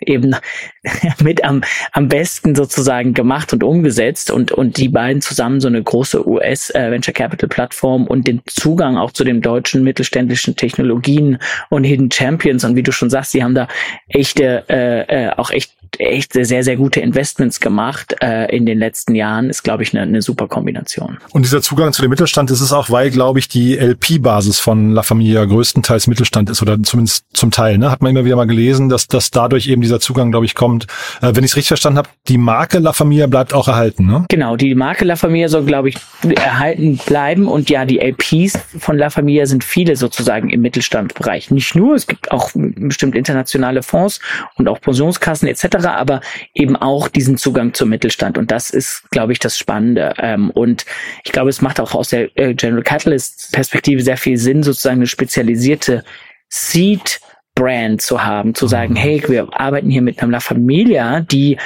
eben 0.00 0.36
mit 1.22 1.44
am, 1.44 1.62
am 1.92 2.08
besten 2.08 2.54
sozusagen 2.54 3.14
gemacht 3.14 3.52
und 3.52 3.62
umgesetzt 3.62 4.30
und, 4.30 4.52
und 4.52 4.76
die 4.76 4.88
beiden 4.88 5.22
zusammen 5.22 5.60
so 5.60 5.68
eine 5.68 5.82
große 5.82 6.26
US 6.28 6.70
äh, 6.70 6.90
Venture 6.90 7.14
Capital 7.14 7.48
Plattform 7.48 8.06
und 8.06 8.26
den 8.26 8.42
Zugang 8.46 8.96
auch 8.96 9.12
zu 9.12 9.24
den 9.24 9.40
deutschen 9.40 9.82
mittelständischen 9.82 10.56
Technologien 10.56 11.38
und 11.70 11.84
Hidden 11.84 12.10
Champions 12.10 12.64
und 12.64 12.76
wie 12.76 12.82
du 12.82 12.92
schon 12.92 13.10
sagst, 13.10 13.32
sie 13.32 13.42
haben 13.42 13.54
da 13.54 13.68
echte, 14.08 14.64
äh, 14.68 15.26
äh, 15.26 15.30
auch 15.36 15.50
echt 15.50 15.72
echt 15.98 16.32
sehr, 16.32 16.62
sehr 16.62 16.76
gute 16.76 17.00
Investments 17.00 17.60
gemacht 17.60 18.16
äh, 18.22 18.54
in 18.54 18.66
den 18.66 18.78
letzten 18.78 19.14
Jahren, 19.14 19.50
ist, 19.50 19.62
glaube 19.62 19.82
ich, 19.82 19.94
eine, 19.94 20.02
eine 20.02 20.22
super 20.22 20.48
Kombination. 20.48 21.18
Und 21.32 21.44
dieser 21.44 21.62
Zugang 21.62 21.92
zu 21.92 22.02
dem 22.02 22.10
Mittelstand 22.10 22.50
ist 22.50 22.60
es 22.60 22.72
auch, 22.72 22.90
weil, 22.90 23.10
glaube 23.10 23.38
ich, 23.38 23.48
die 23.48 23.76
LP-Basis 23.76 24.60
von 24.60 24.90
La 24.90 25.02
Familia 25.02 25.44
größtenteils 25.44 26.06
Mittelstand 26.06 26.50
ist 26.50 26.62
oder 26.62 26.82
zumindest 26.82 27.24
zum 27.32 27.50
Teil. 27.50 27.78
Ne? 27.78 27.90
Hat 27.90 28.02
man 28.02 28.10
immer 28.10 28.24
wieder 28.24 28.36
mal 28.36 28.46
gelesen, 28.46 28.88
dass, 28.88 29.08
dass 29.08 29.30
dadurch 29.30 29.68
eben 29.68 29.82
dieser 29.82 30.00
Zugang, 30.00 30.30
glaube 30.30 30.46
ich, 30.46 30.54
kommt. 30.54 30.86
Äh, 31.22 31.32
wenn 31.34 31.44
ich 31.44 31.50
es 31.50 31.56
richtig 31.56 31.68
verstanden 31.68 31.98
habe, 31.98 32.08
die 32.28 32.38
Marke 32.38 32.78
La 32.78 32.92
Familia 32.92 33.26
bleibt 33.26 33.54
auch 33.54 33.68
erhalten, 33.68 34.06
ne? 34.06 34.24
Genau, 34.28 34.56
die 34.56 34.74
Marke 34.74 35.04
La 35.04 35.16
Familia 35.16 35.48
soll, 35.48 35.64
glaube 35.64 35.88
ich, 35.88 35.96
erhalten 36.34 36.98
bleiben. 37.06 37.48
Und 37.48 37.70
ja, 37.70 37.84
die 37.84 37.98
LPs 37.98 38.58
von 38.78 38.98
La 38.98 39.10
Familia 39.10 39.46
sind 39.46 39.64
viele 39.64 39.96
sozusagen 39.96 40.50
im 40.50 40.60
Mittelstandbereich. 40.60 41.50
Nicht 41.50 41.74
nur, 41.74 41.94
es 41.94 42.06
gibt 42.06 42.30
auch 42.30 42.50
bestimmt 42.54 43.14
internationale 43.14 43.82
Fonds 43.82 44.20
und 44.56 44.68
auch 44.68 44.80
Pensionskassen 44.80 45.48
etc 45.48 45.75
etc., 45.76 45.86
aber 45.88 46.20
eben 46.54 46.76
auch 46.76 47.08
diesen 47.08 47.36
Zugang 47.36 47.74
zum 47.74 47.88
Mittelstand. 47.88 48.38
Und 48.38 48.50
das 48.50 48.70
ist, 48.70 49.10
glaube 49.10 49.32
ich, 49.32 49.38
das 49.38 49.58
Spannende. 49.58 50.14
Ähm, 50.18 50.50
und 50.50 50.86
ich 51.24 51.32
glaube, 51.32 51.50
es 51.50 51.62
macht 51.62 51.80
auch 51.80 51.94
aus 51.94 52.10
der 52.10 52.36
äh, 52.36 52.54
General 52.54 52.82
Catalyst 52.82 53.52
Perspektive 53.52 54.02
sehr 54.02 54.16
viel 54.16 54.38
Sinn, 54.38 54.62
sozusagen 54.62 54.96
eine 54.96 55.06
spezialisierte 55.06 56.04
Seed 56.48 57.20
Brand 57.56 58.02
zu 58.02 58.22
haben, 58.22 58.54
zu 58.54 58.68
sagen, 58.68 58.92
mhm. 58.92 58.98
hey, 58.98 59.24
wir 59.26 59.48
arbeiten 59.52 59.90
hier 59.90 60.02
mit 60.02 60.22
einer 60.22 60.30
La 60.30 60.40
Familia, 60.40 61.20
die 61.20 61.58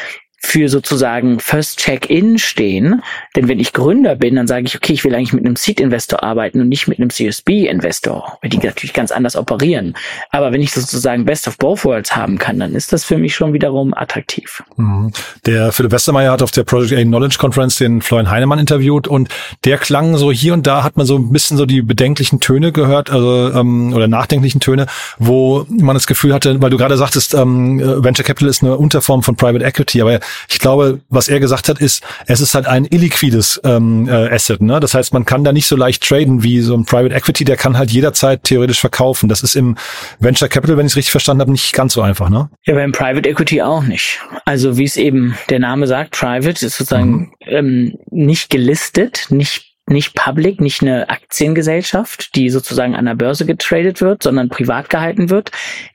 für 0.43 0.69
sozusagen 0.69 1.39
First 1.39 1.79
Check-in 1.79 2.39
stehen. 2.39 3.03
Denn 3.37 3.47
wenn 3.47 3.61
ich 3.61 3.73
Gründer 3.73 4.17
bin, 4.17 4.37
dann 4.37 4.47
sage 4.47 4.65
ich, 4.67 4.75
okay, 4.75 4.95
ich 4.95 5.05
will 5.05 5.15
eigentlich 5.15 5.35
mit 5.35 5.45
einem 5.45 5.55
Seed-Investor 5.55 6.23
arbeiten 6.23 6.61
und 6.61 6.69
nicht 6.69 6.89
mit 6.89 6.99
einem 6.99 7.11
CSB-Investor, 7.11 8.39
weil 8.41 8.51
die 8.51 8.59
natürlich 8.59 8.95
ganz 8.95 9.13
anders 9.13 9.37
operieren. 9.37 9.95
Aber 10.31 10.51
wenn 10.53 10.63
ich 10.63 10.73
sozusagen 10.73 11.27
Best 11.27 11.47
of 11.47 11.59
Both 11.59 11.85
Worlds 11.85 12.17
haben 12.17 12.39
kann, 12.39 12.59
dann 12.59 12.75
ist 12.75 12.93
das 12.93 13.05
für 13.05 13.19
mich 13.19 13.35
schon 13.35 13.53
wiederum 13.53 13.93
attraktiv. 13.95 14.63
Mhm. 14.77 15.13
Der 15.45 15.73
Philipp 15.73 15.93
Westermeier 15.93 16.33
hat 16.33 16.43
auf 16.43 16.51
der 16.51 16.65
Project 16.65 16.95
A 16.95 17.03
Knowledge 17.03 17.37
Conference 17.39 17.77
den 17.77 18.01
Florian 18.01 18.31
Heinemann 18.31 18.59
interviewt 18.59 19.09
und 19.09 19.29
der 19.65 19.77
klang 19.77 20.17
so 20.17 20.33
hier 20.33 20.55
und 20.55 20.67
da 20.67 20.83
hat 20.83 20.97
man 20.97 21.07
so 21.07 21.17
ein 21.17 21.33
bisschen 21.33 21.59
so 21.59 21.67
die 21.67 21.83
bedenklichen 21.83 22.41
Töne 22.41 22.73
gehört, 22.73 23.11
also 23.11 23.53
ähm, 23.53 23.93
oder 23.93 24.09
nachdenklichen 24.09 24.61
Töne, 24.61 24.87
wo 25.19 25.67
man 25.69 25.95
das 25.95 26.07
Gefühl 26.07 26.33
hatte, 26.33 26.61
weil 26.63 26.71
du 26.71 26.79
gerade 26.79 26.97
sagtest, 26.97 27.35
ähm, 27.35 27.79
Venture 28.03 28.25
Capital 28.25 28.49
ist 28.49 28.63
eine 28.63 28.77
Unterform 28.77 29.23
von 29.23 29.37
Private 29.37 29.65
Equity, 29.65 30.01
aber 30.01 30.21
ich 30.49 30.59
glaube, 30.59 31.01
was 31.09 31.29
er 31.29 31.41
gesagt 31.41 31.69
hat, 31.69 31.79
ist, 31.79 32.03
es 32.27 32.41
ist 32.41 32.55
halt 32.55 32.67
ein 32.67 32.85
illiquides 32.85 33.61
ähm, 33.65 34.09
äh, 34.09 34.29
Asset. 34.31 34.61
Ne? 34.61 34.81
Das 34.81 34.95
heißt, 34.95 35.13
man 35.13 35.25
kann 35.25 35.45
da 35.45 35.53
nicht 35.53 35.67
so 35.67 35.77
leicht 35.77 36.03
traden 36.07 36.43
wie 36.43 36.61
so 36.61 36.75
ein 36.75 36.85
Private 36.85 37.15
Equity, 37.15 37.45
der 37.45 37.57
kann 37.57 37.79
halt 37.79 37.91
jederzeit 37.91 38.45
theoretisch 38.45 38.81
verkaufen. 38.81 39.29
Das 39.29 39.43
ist 39.43 39.57
im 39.57 39.77
Venture 40.19 40.49
Capital, 40.49 40.77
wenn 40.77 40.87
ich 40.87 40.93
es 40.93 40.97
richtig 40.97 41.13
verstanden 41.13 41.43
habe, 41.43 41.53
nicht 41.53 41.73
ganz 41.73 41.95
so 41.95 42.03
einfach, 42.03 42.31
ne? 42.31 42.51
Ja, 42.65 42.75
beim 42.75 42.93
Private 42.93 43.29
Equity 43.29 43.63
auch 43.63 43.83
nicht. 43.83 44.21
Also 44.45 44.77
wie 44.77 44.85
es 44.85 44.97
eben 44.97 45.37
der 45.49 45.59
Name 45.59 45.87
sagt, 45.87 46.13
Private 46.13 46.67
ist 46.67 46.77
sozusagen 46.77 47.33
mhm. 47.41 47.47
ähm, 47.47 47.99
nicht 48.11 48.51
gelistet, 48.51 49.27
nicht 49.31 49.71
nicht 49.91 50.15
public, 50.15 50.61
nicht 50.61 50.83
eine 50.83 51.09
Aktiengesellschaft, 51.09 52.35
die 52.37 52.49
sozusagen 52.49 52.95
an 52.95 53.07
der 53.07 53.17
Börse 53.17 53.45
getradet 53.45 54.01
wird, 54.01 54.23
sondern 54.23 54.49
privat 54.49 54.89
gehalten 54.89 55.31
wird. 55.31 55.51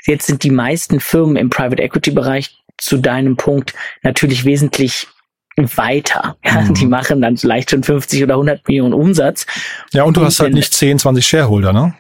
Jetzt 0.06 0.28
sind 0.28 0.44
die 0.44 0.52
meisten 0.52 1.00
Firmen 1.00 1.38
im 1.38 1.50
Private 1.50 1.82
Equity 1.82 2.12
Bereich 2.12 2.65
zu 2.78 2.98
deinem 2.98 3.38
Punkt 3.38 3.74
natürlich 4.04 4.46
wesentlich 4.46 5.08
weiter. 5.58 6.38
Ja, 6.44 6.62
mhm. 6.62 6.74
Die 6.74 6.86
machen 6.86 7.22
dann 7.22 7.38
vielleicht 7.38 7.72
schon 7.72 7.84
50 7.84 8.24
oder 8.24 8.34
100 8.34 8.68
Millionen 8.68 8.94
Umsatz. 8.94 9.46
Ja, 9.94 10.04
und 10.04 10.18
du 10.18 10.22
und 10.22 10.28
hast 10.28 10.40
halt 10.40 10.54
nicht 10.54 10.74
10, 10.74 11.00
20 11.00 11.26
Shareholder, 11.26 11.72
ne? 11.72 11.94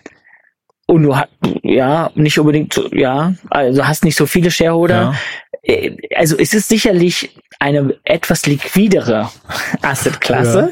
Und 0.87 1.03
du 1.03 1.15
hast, 1.15 1.29
ja, 1.63 2.11
nicht 2.13 2.37
unbedingt, 2.37 2.79
ja, 2.91 3.33
also 3.49 3.87
hast 3.87 4.03
nicht 4.03 4.15
so 4.15 4.27
viele 4.27 4.51
Shareholder. 4.51 4.95
Ja. 4.95 5.15
Äh, 5.63 5.97
also 6.15 6.37
es 6.37 6.53
ist 6.53 6.69
sicherlich 6.69 7.35
eine 7.59 7.95
etwas 8.03 8.45
liquidere 8.45 9.29
Assetklasse, 9.81 10.71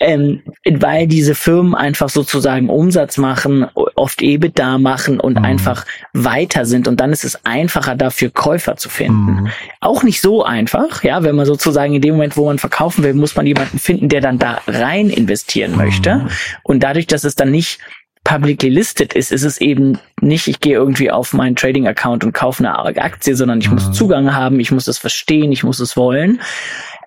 ja. 0.00 0.06
ähm, 0.06 0.42
weil 0.68 1.06
diese 1.06 1.34
Firmen 1.34 1.74
einfach 1.74 2.08
sozusagen 2.08 2.68
Umsatz 2.68 3.16
machen, 3.16 3.66
oft 3.96 4.22
EBITDA 4.22 4.78
machen 4.78 5.20
und 5.20 5.38
mhm. 5.38 5.44
einfach 5.44 5.86
weiter 6.12 6.64
sind 6.64 6.88
und 6.88 7.00
dann 7.00 7.12
ist 7.12 7.24
es 7.24 7.44
einfacher 7.44 7.94
dafür 7.96 8.30
Käufer 8.30 8.76
zu 8.76 8.88
finden. 8.88 9.42
Mhm. 9.42 9.48
Auch 9.80 10.02
nicht 10.02 10.20
so 10.20 10.44
einfach, 10.44 11.02
ja, 11.04 11.22
wenn 11.22 11.36
man 11.36 11.46
sozusagen 11.46 11.94
in 11.94 12.02
dem 12.02 12.14
Moment, 12.14 12.36
wo 12.36 12.46
man 12.46 12.58
verkaufen 12.58 13.04
will, 13.04 13.14
muss 13.14 13.36
man 13.36 13.46
jemanden 13.46 13.78
finden, 13.78 14.08
der 14.08 14.20
dann 14.20 14.38
da 14.38 14.60
rein 14.66 15.10
investieren 15.10 15.76
möchte 15.76 16.16
mhm. 16.16 16.28
und 16.62 16.82
dadurch, 16.82 17.06
dass 17.06 17.24
es 17.24 17.34
dann 17.34 17.50
nicht 17.50 17.78
publicly 18.24 18.70
listed 18.70 19.12
ist, 19.12 19.30
ist 19.30 19.44
es 19.44 19.60
eben 19.60 19.98
nicht, 20.20 20.48
ich 20.48 20.60
gehe 20.60 20.74
irgendwie 20.74 21.10
auf 21.10 21.34
meinen 21.34 21.56
Trading-Account 21.56 22.24
und 22.24 22.32
kaufe 22.32 22.66
eine 22.66 22.78
Aktie, 22.78 23.36
sondern 23.36 23.60
ich 23.60 23.68
mhm. 23.68 23.74
muss 23.74 23.92
Zugang 23.92 24.34
haben, 24.34 24.58
ich 24.60 24.72
muss 24.72 24.88
es 24.88 24.96
verstehen, 24.96 25.52
ich 25.52 25.62
muss 25.62 25.78
es 25.78 25.96
wollen. 25.96 26.40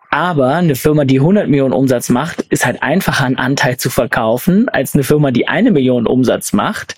Aber 0.10 0.56
eine 0.56 0.76
Firma, 0.76 1.06
die 1.06 1.20
100 1.20 1.50
Millionen 1.50 1.74
Umsatz 1.74 2.10
macht, 2.10 2.42
ist 2.50 2.66
halt 2.66 2.82
einfacher, 2.82 3.26
einen 3.26 3.38
Anteil 3.38 3.78
zu 3.78 3.90
verkaufen, 3.90 4.70
als 4.70 4.94
eine 4.94 5.04
Firma, 5.04 5.32
die 5.32 5.48
eine 5.48 5.72
Million 5.72 6.08
Umsatz 6.08 6.54
macht. 6.54 6.96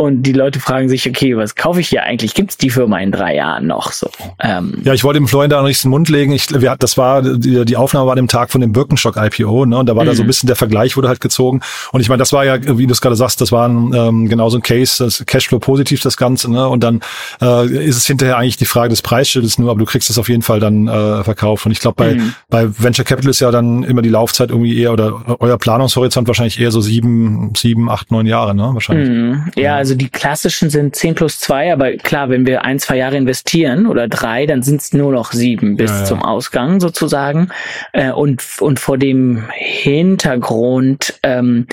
Und 0.00 0.22
die 0.22 0.32
Leute 0.32 0.60
fragen 0.60 0.88
sich, 0.88 1.06
okay, 1.06 1.36
was 1.36 1.54
kaufe 1.54 1.80
ich 1.80 1.90
hier 1.90 2.04
eigentlich? 2.04 2.32
Gibt 2.32 2.52
es 2.52 2.56
die 2.56 2.70
Firma 2.70 2.98
in 3.00 3.12
drei 3.12 3.34
Jahren 3.34 3.66
noch 3.66 3.92
so? 3.92 4.08
Ähm, 4.42 4.78
ja, 4.82 4.94
ich 4.94 5.04
wollte 5.04 5.20
dem 5.20 5.28
Florian 5.28 5.50
da 5.50 5.60
noch 5.60 5.68
nicht 5.68 5.84
den 5.84 5.90
Mund 5.90 6.08
legen. 6.08 6.32
Ich, 6.32 6.48
wir, 6.58 6.74
das 6.78 6.96
war, 6.96 7.20
die, 7.20 7.66
die 7.66 7.76
Aufnahme 7.76 8.06
war 8.06 8.12
an 8.12 8.16
dem 8.16 8.26
Tag 8.26 8.50
von 8.50 8.62
dem 8.62 8.72
Birkenstock 8.72 9.18
IPO, 9.18 9.66
ne? 9.66 9.76
Und 9.76 9.90
da 9.90 9.96
war 9.96 10.06
da 10.06 10.14
so 10.14 10.22
ein 10.22 10.24
mhm. 10.24 10.28
bisschen 10.28 10.46
der 10.46 10.56
Vergleich 10.56 10.96
wurde 10.96 11.08
halt 11.08 11.20
gezogen. 11.20 11.60
Und 11.92 12.00
ich 12.00 12.08
meine, 12.08 12.20
das 12.20 12.32
war 12.32 12.46
ja, 12.46 12.78
wie 12.78 12.86
du 12.86 12.92
es 12.92 13.02
gerade 13.02 13.14
sagst, 13.14 13.42
das 13.42 13.52
war 13.52 13.68
ein, 13.68 13.92
ähm, 13.92 14.28
genau 14.30 14.48
so 14.48 14.56
ein 14.56 14.62
Case, 14.62 15.04
das 15.04 15.22
Cashflow 15.26 15.58
positiv, 15.58 16.00
das 16.00 16.16
Ganze, 16.16 16.50
ne? 16.50 16.66
Und 16.66 16.82
dann 16.82 17.02
äh, 17.42 17.66
ist 17.66 17.98
es 17.98 18.06
hinterher 18.06 18.38
eigentlich 18.38 18.56
die 18.56 18.64
Frage 18.64 18.88
des 18.88 19.02
Preisschildes 19.02 19.58
nur, 19.58 19.70
aber 19.70 19.80
du 19.80 19.84
kriegst 19.84 20.08
es 20.08 20.16
auf 20.16 20.30
jeden 20.30 20.40
Fall 20.40 20.60
dann 20.60 20.88
äh, 20.88 21.24
verkauft. 21.24 21.66
Und 21.66 21.72
ich 21.72 21.80
glaube, 21.80 21.96
bei, 21.96 22.14
mhm. 22.14 22.32
bei 22.48 22.70
Venture 22.78 23.04
Capital 23.04 23.30
ist 23.30 23.40
ja 23.40 23.50
dann 23.50 23.82
immer 23.82 24.00
die 24.00 24.08
Laufzeit 24.08 24.48
irgendwie 24.48 24.78
eher 24.78 24.94
oder 24.94 25.36
euer 25.40 25.58
Planungshorizont 25.58 26.26
wahrscheinlich 26.26 26.58
eher 26.58 26.70
so 26.70 26.80
sieben, 26.80 27.52
sieben, 27.54 27.90
acht, 27.90 28.10
neun 28.10 28.24
Jahre, 28.24 28.54
ne? 28.54 28.70
Wahrscheinlich. 28.72 29.10
Mhm. 29.10 29.50
Ja, 29.56 29.76
also 29.76 29.89
die 29.94 30.08
klassischen 30.08 30.70
sind 30.70 30.96
10 30.96 31.14
plus 31.14 31.40
2, 31.40 31.72
aber 31.72 31.92
klar, 31.96 32.28
wenn 32.30 32.46
wir 32.46 32.64
ein, 32.64 32.78
zwei 32.78 32.96
Jahre 32.96 33.16
investieren 33.16 33.86
oder 33.86 34.08
drei, 34.08 34.46
dann 34.46 34.62
sind 34.62 34.80
es 34.80 34.92
nur 34.92 35.12
noch 35.12 35.32
sieben 35.32 35.76
bis 35.76 35.90
ja, 35.90 35.98
ja. 35.98 36.04
zum 36.04 36.22
Ausgang 36.22 36.80
sozusagen. 36.80 37.50
Äh, 37.92 38.10
und, 38.12 38.42
und 38.60 38.80
vor 38.80 38.98
dem 38.98 39.44
Hintergrund 39.52 41.18
ähm, 41.22 41.66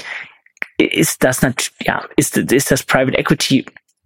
ist 0.78 1.24
das 1.24 1.42
natürlich, 1.42 1.74
ja, 1.82 2.04
ist, 2.16 2.38
ist 2.38 2.72
das 2.72 2.84
Private 2.84 3.18
Equity 3.18 3.66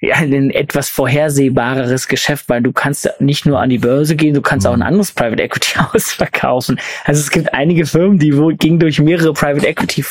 ja, 0.00 0.16
ein 0.16 0.50
etwas 0.50 0.88
vorhersehbareres 0.88 2.08
Geschäft, 2.08 2.48
weil 2.48 2.62
du 2.62 2.72
kannst 2.72 3.08
nicht 3.18 3.44
nur 3.44 3.60
an 3.60 3.68
die 3.68 3.78
Börse 3.78 4.16
gehen, 4.16 4.32
du 4.32 4.40
kannst 4.40 4.66
auch 4.66 4.72
ein 4.72 4.82
anderes 4.82 5.12
Private 5.12 5.42
Equity 5.42 5.78
Haus 5.78 6.12
verkaufen. 6.12 6.80
Also 7.04 7.20
es 7.20 7.30
gibt 7.30 7.52
einige 7.52 7.84
Firmen, 7.84 8.18
die 8.18 8.36
wo, 8.36 8.48
gingen 8.48 8.78
durch 8.78 8.98
mehrere 8.98 9.34
Private 9.34 9.66
Equity 9.66 10.04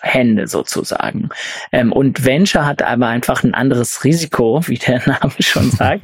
Hände 0.00 0.48
sozusagen. 0.48 1.28
Ähm, 1.70 1.92
und 1.92 2.24
Venture 2.24 2.66
hat 2.66 2.82
aber 2.82 3.06
einfach 3.06 3.44
ein 3.44 3.54
anderes 3.54 4.02
Risiko, 4.02 4.62
wie 4.66 4.78
der 4.78 5.00
Name 5.06 5.32
schon 5.38 5.70
sagt. 5.70 6.02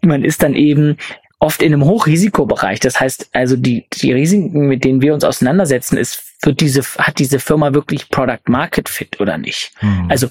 Man 0.00 0.24
ist 0.24 0.42
dann 0.42 0.54
eben 0.54 0.96
oft 1.38 1.62
in 1.62 1.72
einem 1.72 1.84
Hochrisikobereich. 1.84 2.80
Das 2.80 2.98
heißt, 2.98 3.28
also 3.32 3.56
die, 3.56 3.86
die 3.92 4.12
Risiken, 4.12 4.66
mit 4.66 4.82
denen 4.82 5.02
wir 5.02 5.14
uns 5.14 5.22
auseinandersetzen, 5.22 5.96
ist, 5.96 6.24
wird 6.42 6.60
diese, 6.60 6.82
hat 6.98 7.20
diese 7.20 7.38
Firma 7.38 7.74
wirklich 7.74 8.08
Product 8.08 8.48
Market 8.48 8.88
Fit 8.88 9.20
oder 9.20 9.38
nicht? 9.38 9.72
Mhm. 9.80 10.06
Also 10.08 10.28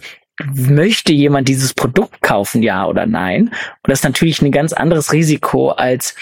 möchte 0.54 1.14
jemand 1.14 1.48
dieses 1.48 1.74
Produkt 1.74 2.22
kaufen, 2.22 2.64
ja 2.64 2.86
oder 2.86 3.06
nein? 3.06 3.50
Und 3.50 3.88
das 3.88 4.00
ist 4.00 4.06
natürlich 4.06 4.42
ein 4.42 4.52
ganz 4.52 4.74
anderes 4.74 5.14
Risiko 5.14 5.70
als 5.70 6.16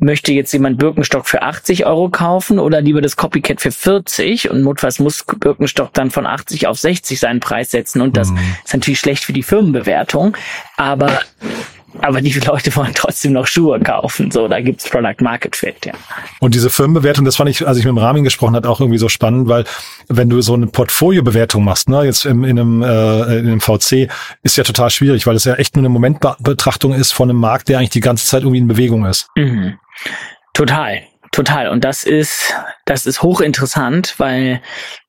möchte 0.00 0.32
jetzt 0.32 0.52
jemand 0.52 0.78
Birkenstock 0.78 1.26
für 1.26 1.42
80 1.42 1.84
Euro 1.86 2.08
kaufen 2.08 2.58
oder 2.58 2.80
lieber 2.80 3.02
das 3.02 3.16
Copycat 3.16 3.60
für 3.60 3.72
40 3.72 4.50
und 4.50 4.62
notfalls 4.62 5.00
muss 5.00 5.24
Birkenstock 5.24 5.92
dann 5.92 6.10
von 6.10 6.24
80 6.24 6.66
auf 6.68 6.78
60 6.78 7.18
seinen 7.18 7.40
Preis 7.40 7.72
setzen 7.72 8.00
und 8.00 8.16
das 8.16 8.30
mhm. 8.30 8.38
ist 8.64 8.74
natürlich 8.74 9.00
schlecht 9.00 9.24
für 9.24 9.32
die 9.32 9.42
Firmenbewertung, 9.42 10.36
aber 10.76 11.20
aber 12.00 12.20
die 12.20 12.32
Leute 12.40 12.74
wollen 12.76 12.92
trotzdem 12.94 13.32
noch 13.32 13.46
Schuhe 13.46 13.80
kaufen. 13.80 14.30
So, 14.30 14.48
da 14.48 14.60
gibt's 14.60 14.88
Product 14.88 15.16
Market 15.20 15.56
Fit, 15.56 15.86
ja. 15.86 15.92
Und 16.40 16.54
diese 16.54 16.70
Firmenbewertung, 16.70 17.24
das 17.24 17.36
fand 17.36 17.50
ich, 17.50 17.66
als 17.66 17.78
ich 17.78 17.84
mit 17.84 17.90
dem 17.90 17.98
Ramin 17.98 18.24
gesprochen 18.24 18.54
hat, 18.54 18.66
auch 18.66 18.80
irgendwie 18.80 18.98
so 18.98 19.08
spannend, 19.08 19.48
weil 19.48 19.64
wenn 20.08 20.28
du 20.28 20.40
so 20.40 20.54
eine 20.54 20.66
Portfoliobewertung 20.66 21.64
machst, 21.64 21.88
ne, 21.88 22.04
jetzt 22.04 22.24
im, 22.26 22.44
in, 22.44 22.58
einem, 22.58 22.82
äh, 22.82 23.38
in 23.38 23.46
einem 23.46 23.60
VC, 23.60 24.10
ist 24.42 24.56
ja 24.56 24.64
total 24.64 24.90
schwierig, 24.90 25.26
weil 25.26 25.36
es 25.36 25.44
ja 25.44 25.54
echt 25.54 25.76
nur 25.76 25.82
eine 25.82 25.88
Momentbetrachtung 25.88 26.92
ist 26.92 27.12
von 27.12 27.30
einem 27.30 27.40
Markt, 27.40 27.68
der 27.68 27.78
eigentlich 27.78 27.90
die 27.90 28.00
ganze 28.00 28.26
Zeit 28.26 28.42
irgendwie 28.42 28.58
in 28.58 28.68
Bewegung 28.68 29.04
ist. 29.04 29.26
Mhm. 29.36 29.78
Total. 30.52 31.02
Total. 31.32 31.68
Und 31.68 31.84
das 31.84 32.04
ist, 32.04 32.54
das 32.84 33.06
ist 33.06 33.22
hochinteressant, 33.22 34.14
weil 34.18 34.62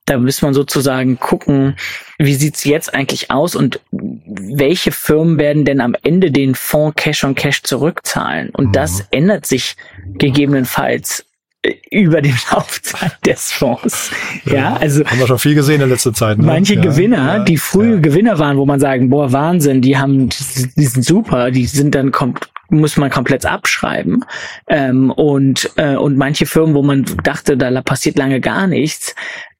da 0.09 0.17
muss 0.17 0.41
man 0.41 0.53
sozusagen 0.53 1.19
gucken, 1.19 1.75
wie 2.17 2.33
sieht's 2.33 2.63
jetzt 2.63 2.93
eigentlich 2.93 3.29
aus 3.29 3.55
und 3.55 3.79
welche 3.91 4.91
Firmen 4.91 5.37
werden 5.37 5.65
denn 5.65 5.81
am 5.81 5.95
Ende 6.03 6.31
den 6.31 6.55
Fonds 6.55 6.95
Cash 6.95 7.23
on 7.23 7.35
Cash 7.35 7.61
zurückzahlen? 7.61 8.49
Und 8.49 8.67
mhm. 8.67 8.71
das 8.71 9.05
ändert 9.11 9.45
sich 9.45 9.75
gegebenenfalls 10.17 11.25
äh, 11.61 11.75
über 11.91 12.21
die 12.21 12.33
Laufzeit 12.51 13.17
des 13.23 13.51
Fonds. 13.51 14.11
Ja, 14.45 14.53
ja, 14.53 14.77
also. 14.77 15.05
Haben 15.05 15.19
wir 15.19 15.27
schon 15.27 15.39
viel 15.39 15.55
gesehen 15.55 15.81
in 15.81 15.89
letzter 15.89 16.13
Zeit. 16.13 16.39
Ne? 16.39 16.45
Manche 16.45 16.73
ja, 16.73 16.81
Gewinner, 16.81 17.37
ja, 17.37 17.43
die 17.43 17.57
frühe 17.57 18.01
Gewinner 18.01 18.39
waren, 18.39 18.57
wo 18.57 18.65
man 18.65 18.79
sagen, 18.79 19.11
boah, 19.11 19.31
Wahnsinn, 19.31 19.81
die 19.81 19.95
haben, 19.97 20.29
die 20.75 20.85
sind 20.85 21.05
super, 21.05 21.51
die 21.51 21.67
sind 21.67 21.93
dann 21.93 22.11
kommt 22.11 22.49
muss 22.71 22.97
man 22.97 23.09
komplett 23.09 23.47
abschreiben. 23.47 24.23
Ähm, 24.67 25.09
und, 25.09 25.71
äh, 25.75 25.95
und 25.95 26.17
manche 26.17 26.45
Firmen, 26.45 26.75
wo 26.75 26.83
man 26.83 27.03
dachte, 27.23 27.57
da 27.57 27.81
passiert 27.81 28.17
lange 28.19 28.39
gar 28.41 28.67
nichts, 28.67 29.15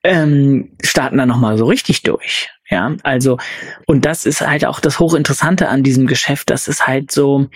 ähm, 0.10 0.76
starten 0.84 1.18
dann 1.18 1.30
nochmal 1.30 1.58
so 1.58 1.66
richtig 1.66 2.02
durch. 2.02 2.50
Ja, 2.70 2.96
also, 3.04 3.38
und 3.86 4.06
das 4.06 4.26
ist 4.26 4.42
halt 4.42 4.66
auch 4.66 4.80
das 4.80 5.00
Hochinteressante 5.00 5.70
an 5.70 5.84
diesem 5.84 6.08
Geschäft, 6.08 6.50
dass 6.50 6.68
es 6.68 6.88
halt 6.88 7.12
so 7.12 7.48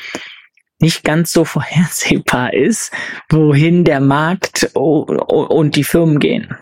nicht 0.79 1.03
ganz 1.03 1.33
so 1.33 1.45
vorhersehbar 1.45 2.53
ist, 2.53 2.93
wohin 3.29 3.83
der 3.83 3.99
Markt 3.99 4.69
und 4.73 5.75
die 5.75 5.83
Firmen 5.83 6.19
gehen. 6.19 6.55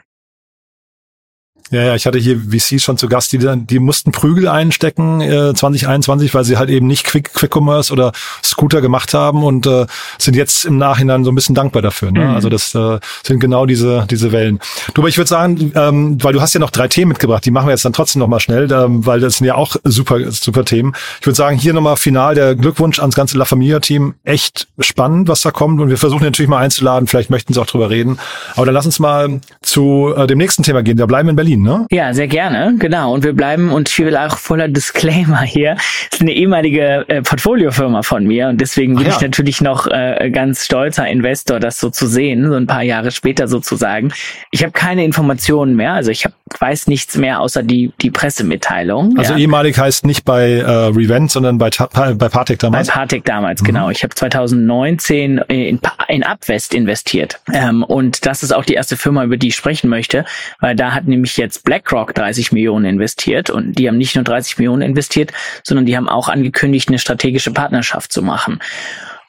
Ja, 1.71 1.83
ja, 1.83 1.95
ich 1.95 2.05
hatte 2.05 2.19
hier 2.19 2.37
VCs 2.37 2.83
schon 2.83 2.97
zu 2.97 3.07
Gast, 3.07 3.31
die, 3.31 3.39
die 3.39 3.79
mussten 3.79 4.11
Prügel 4.11 4.49
einstecken 4.49 5.21
äh, 5.21 5.53
2021, 5.53 6.33
weil 6.33 6.43
sie 6.43 6.57
halt 6.57 6.69
eben 6.69 6.85
nicht 6.85 7.05
Quick, 7.05 7.33
Quick 7.33 7.55
Commerce 7.55 7.93
oder 7.93 8.11
Scooter 8.43 8.81
gemacht 8.81 9.13
haben 9.13 9.41
und 9.45 9.65
äh, 9.65 9.85
sind 10.17 10.35
jetzt 10.35 10.65
im 10.65 10.77
Nachhinein 10.77 11.23
so 11.23 11.31
ein 11.31 11.35
bisschen 11.35 11.55
dankbar 11.55 11.81
dafür. 11.81 12.11
Ne? 12.11 12.25
Mhm. 12.25 12.35
Also 12.35 12.49
das 12.49 12.75
äh, 12.75 12.99
sind 13.23 13.39
genau 13.39 13.65
diese 13.65 14.05
diese 14.09 14.33
Wellen. 14.33 14.59
Du, 14.93 15.01
aber 15.01 15.07
ich 15.07 15.17
würde 15.17 15.29
sagen, 15.29 15.71
ähm, 15.75 16.21
weil 16.21 16.33
du 16.33 16.41
hast 16.41 16.53
ja 16.53 16.59
noch 16.59 16.71
drei 16.71 16.89
Themen 16.89 17.09
mitgebracht, 17.09 17.45
die 17.45 17.51
machen 17.51 17.67
wir 17.67 17.71
jetzt 17.71 17.85
dann 17.85 17.93
trotzdem 17.93 18.19
nochmal 18.19 18.41
schnell, 18.41 18.69
ähm, 18.69 19.05
weil 19.05 19.21
das 19.21 19.37
sind 19.37 19.47
ja 19.47 19.55
auch 19.55 19.77
super 19.85 20.29
super 20.31 20.65
Themen. 20.65 20.93
Ich 21.21 21.25
würde 21.25 21.37
sagen, 21.37 21.57
hier 21.57 21.71
nochmal 21.71 21.95
final 21.95 22.35
der 22.35 22.55
Glückwunsch 22.55 22.99
ans 22.99 23.15
ganze 23.15 23.37
La 23.37 23.45
Familia-Team. 23.45 24.15
Echt 24.25 24.67
spannend, 24.79 25.29
was 25.29 25.39
da 25.39 25.51
kommt 25.51 25.79
und 25.79 25.89
wir 25.89 25.97
versuchen 25.97 26.25
natürlich 26.25 26.49
mal 26.49 26.59
einzuladen. 26.59 27.07
Vielleicht 27.07 27.29
möchten 27.29 27.53
sie 27.53 27.61
auch 27.61 27.65
drüber 27.65 27.89
reden. 27.89 28.19
Aber 28.57 28.65
dann 28.65 28.75
lass 28.75 28.85
uns 28.85 28.99
mal 28.99 29.39
zu 29.61 30.13
äh, 30.17 30.27
dem 30.27 30.37
nächsten 30.37 30.63
Thema 30.63 30.83
gehen. 30.83 30.97
Wir 30.97 31.07
bleiben 31.07 31.29
in 31.29 31.37
Berlin 31.37 31.60
ne? 31.61 31.85
Ja, 31.91 32.13
sehr 32.13 32.27
gerne, 32.27 32.75
genau. 32.77 33.13
Und 33.13 33.23
wir 33.23 33.33
bleiben, 33.33 33.71
und 33.71 33.89
ich 33.89 33.99
will 33.99 34.15
auch 34.17 34.37
voller 34.37 34.67
Disclaimer 34.67 35.41
hier, 35.41 35.75
das 35.75 36.19
ist 36.19 36.21
eine 36.21 36.33
ehemalige 36.33 37.05
äh, 37.07 37.21
Portfoliofirma 37.21 38.03
von 38.03 38.25
mir 38.25 38.49
und 38.49 38.59
deswegen 38.59 38.95
bin 38.95 39.05
ja. 39.05 39.13
ich 39.13 39.21
natürlich 39.21 39.61
noch 39.61 39.87
äh, 39.87 40.29
ganz 40.31 40.65
stolzer 40.65 41.07
Investor, 41.07 41.59
das 41.59 41.79
so 41.79 41.89
zu 41.89 42.07
sehen, 42.07 42.47
so 42.49 42.55
ein 42.55 42.67
paar 42.67 42.83
Jahre 42.83 43.11
später 43.11 43.47
sozusagen. 43.47 44.11
Ich 44.51 44.63
habe 44.63 44.71
keine 44.71 45.03
Informationen 45.03 45.75
mehr, 45.75 45.93
also 45.93 46.11
ich 46.11 46.25
hab, 46.25 46.33
weiß 46.59 46.87
nichts 46.87 47.17
mehr 47.17 47.39
außer 47.39 47.63
die, 47.63 47.91
die 48.01 48.11
Pressemitteilung. 48.11 49.17
Also 49.17 49.33
ja. 49.33 49.39
ehemalig 49.39 49.77
heißt 49.77 50.05
nicht 50.05 50.25
bei 50.25 50.51
äh, 50.51 50.63
Revent, 50.63 51.31
sondern 51.31 51.57
bei, 51.57 51.69
bei 51.69 52.29
Partec 52.29 52.59
damals? 52.59 52.87
Bei 52.87 52.93
Partec 52.93 53.25
damals, 53.25 53.61
mhm. 53.61 53.67
genau. 53.67 53.89
Ich 53.89 54.03
habe 54.03 54.13
2019 54.13 55.39
in, 55.47 55.79
in 56.07 56.23
Upwest 56.23 56.73
investiert 56.73 57.39
ähm, 57.53 57.83
und 57.83 58.25
das 58.25 58.43
ist 58.43 58.53
auch 58.53 58.65
die 58.65 58.73
erste 58.73 58.97
Firma, 58.97 59.23
über 59.23 59.37
die 59.37 59.47
ich 59.47 59.55
sprechen 59.55 59.89
möchte, 59.89 60.25
weil 60.59 60.75
da 60.75 60.93
hat 60.93 61.05
nämlich 61.05 61.37
jetzt 61.41 61.63
BlackRock 61.65 62.15
30 62.15 62.51
Millionen 62.51 62.85
investiert 62.85 63.49
und 63.49 63.73
die 63.77 63.87
haben 63.87 63.97
nicht 63.97 64.15
nur 64.15 64.23
30 64.23 64.57
Millionen 64.57 64.81
investiert, 64.81 65.33
sondern 65.63 65.85
die 65.85 65.97
haben 65.97 66.07
auch 66.07 66.29
angekündigt, 66.29 66.87
eine 66.87 66.99
strategische 66.99 67.51
Partnerschaft 67.51 68.11
zu 68.11 68.21
machen. 68.21 68.59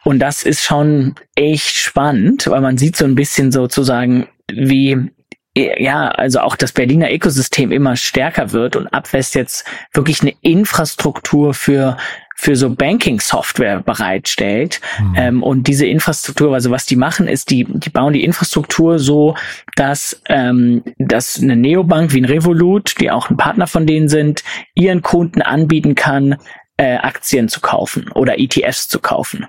Und 0.04 0.19
das 0.19 0.42
ist 0.42 0.62
schon 0.62 1.14
echt 1.35 1.76
spannend, 1.76 2.47
weil 2.49 2.61
man 2.61 2.78
sieht 2.78 2.97
so 2.97 3.04
ein 3.04 3.14
bisschen 3.14 3.52
sozusagen, 3.52 4.28
wie 4.50 5.11
ja, 5.54 6.09
also 6.09 6.40
auch 6.40 6.57
das 6.57 6.73
Berliner 6.73 7.12
Ökosystem 7.12 7.73
immer 7.73 7.97
stärker 7.97 8.52
wird 8.52 8.75
und 8.75 8.87
Abwest 8.88 9.35
jetzt 9.35 9.66
wirklich 9.92 10.23
eine 10.23 10.33
Infrastruktur 10.40 11.52
für 11.52 11.99
für 12.42 12.56
so 12.56 12.70
Banking-Software 12.70 13.82
bereitstellt. 13.84 14.80
Mhm. 14.99 15.14
Ähm, 15.16 15.42
und 15.44 15.68
diese 15.68 15.87
Infrastruktur, 15.87 16.52
also 16.52 16.72
was 16.72 16.87
die 16.87 16.96
machen, 16.96 17.28
ist, 17.28 17.50
die, 17.50 17.64
die 17.68 17.88
bauen 17.88 18.14
die 18.14 18.25
Infrastruktur 18.25 18.99
so, 18.99 19.37
dass, 19.76 20.20
ähm, 20.28 20.82
dass 20.99 21.40
eine 21.40 21.54
Neobank 21.54 22.12
wie 22.12 22.20
ein 22.20 22.25
Revolut, 22.25 22.96
die 22.99 23.12
auch 23.12 23.30
ein 23.30 23.37
Partner 23.37 23.68
von 23.68 23.87
denen 23.87 24.08
sind, 24.08 24.42
ihren 24.75 25.02
Kunden 25.02 25.40
anbieten 25.40 25.94
kann, 25.94 26.34
äh, 26.78 26.96
Aktien 26.96 27.49
zu 27.49 27.61
kaufen 27.61 28.11
oder 28.12 28.40
ETFs 28.40 28.88
zu 28.88 28.99
kaufen, 28.99 29.46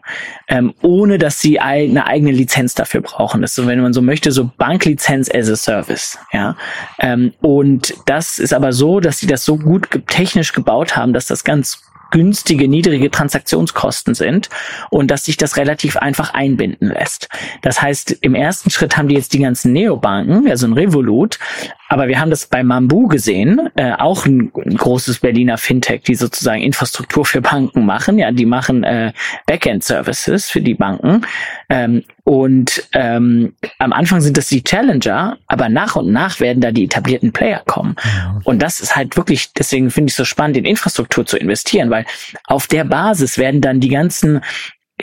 ähm, 0.47 0.75
ohne 0.83 1.17
dass 1.17 1.41
sie 1.41 1.59
eine 1.59 2.05
eigene 2.05 2.31
Lizenz 2.31 2.75
dafür 2.75 3.01
brauchen. 3.01 3.41
Das 3.41 3.51
ist 3.51 3.55
so, 3.55 3.65
wenn 3.65 3.81
man 3.81 3.93
so 3.93 4.03
möchte, 4.03 4.31
so 4.31 4.51
Banklizenz 4.57 5.33
as 5.33 5.50
a 5.50 5.55
Service. 5.55 6.19
Ja, 6.31 6.55
ähm, 7.00 7.33
und 7.41 7.95
das 8.05 8.38
ist 8.38 8.53
aber 8.53 8.71
so, 8.71 9.00
dass 9.00 9.17
sie 9.17 9.25
das 9.25 9.45
so 9.45 9.57
gut 9.57 9.89
technisch 10.05 10.53
gebaut 10.53 10.95
haben, 10.95 11.13
dass 11.13 11.25
das 11.25 11.43
ganz 11.43 11.83
günstige, 12.13 12.67
niedrige 12.67 13.10
Transaktionskosten 13.10 14.13
sind 14.13 14.50
und 14.91 15.10
dass 15.10 15.25
sich 15.25 15.36
das 15.36 15.58
relativ 15.58 15.98
einfach 15.98 16.34
einbinden 16.34 16.89
lässt. 16.89 17.27
Das 17.63 17.82
heißt, 17.82 18.12
im 18.22 18.36
ersten 18.36 18.70
Schritt 18.70 18.96
haben 18.98 19.08
die 19.08 19.15
jetzt 19.15 19.34
die 19.34 19.39
ganzen 19.39 19.74
Neobanken, 19.74 20.48
also 20.48 20.67
ein 20.67 20.74
Revolut, 20.74 21.39
aber 21.93 22.07
wir 22.07 22.19
haben 22.19 22.31
das 22.31 22.47
bei 22.47 22.63
Mambu 22.63 23.07
gesehen, 23.07 23.69
äh, 23.75 23.91
auch 23.91 24.25
ein, 24.25 24.51
ein, 24.65 24.77
großes 24.77 25.19
Berliner 25.19 25.59
Fintech, 25.59 26.01
die 26.01 26.15
sozusagen 26.15 26.63
Infrastruktur 26.63 27.23
für 27.23 27.39
Banken 27.39 27.85
machen. 27.85 28.17
Ja, 28.17 28.31
die 28.31 28.47
machen 28.47 28.83
äh, 28.83 29.13
Backend-Services 29.45 30.50
für 30.50 30.62
die 30.62 30.73
Banken. 30.73 31.23
Ähm, 31.69 32.03
und 32.23 32.88
ähm, 32.93 33.53
am 33.77 33.93
Anfang 33.93 34.21
sind 34.21 34.38
das 34.38 34.47
die 34.47 34.63
Challenger, 34.63 35.38
aber 35.45 35.69
nach 35.69 35.95
und 35.95 36.12
nach 36.12 36.39
werden 36.39 36.62
da 36.62 36.71
die 36.71 36.85
etablierten 36.85 37.31
Player 37.31 37.62
kommen. 37.67 37.95
Ja. 38.03 38.39
Und 38.43 38.63
das 38.63 38.79
ist 38.79 38.95
halt 38.95 39.15
wirklich, 39.15 39.53
deswegen 39.53 39.91
finde 39.91 40.09
ich 40.09 40.13
es 40.13 40.17
so 40.17 40.25
spannend, 40.25 40.57
in 40.57 40.65
Infrastruktur 40.65 41.27
zu 41.27 41.38
investieren, 41.38 41.91
weil 41.91 42.05
auf 42.45 42.65
der 42.65 42.85
Basis 42.85 43.38
werden 43.38 43.62
dann 43.62 43.79
die 43.79 43.89
ganzen 43.89 44.41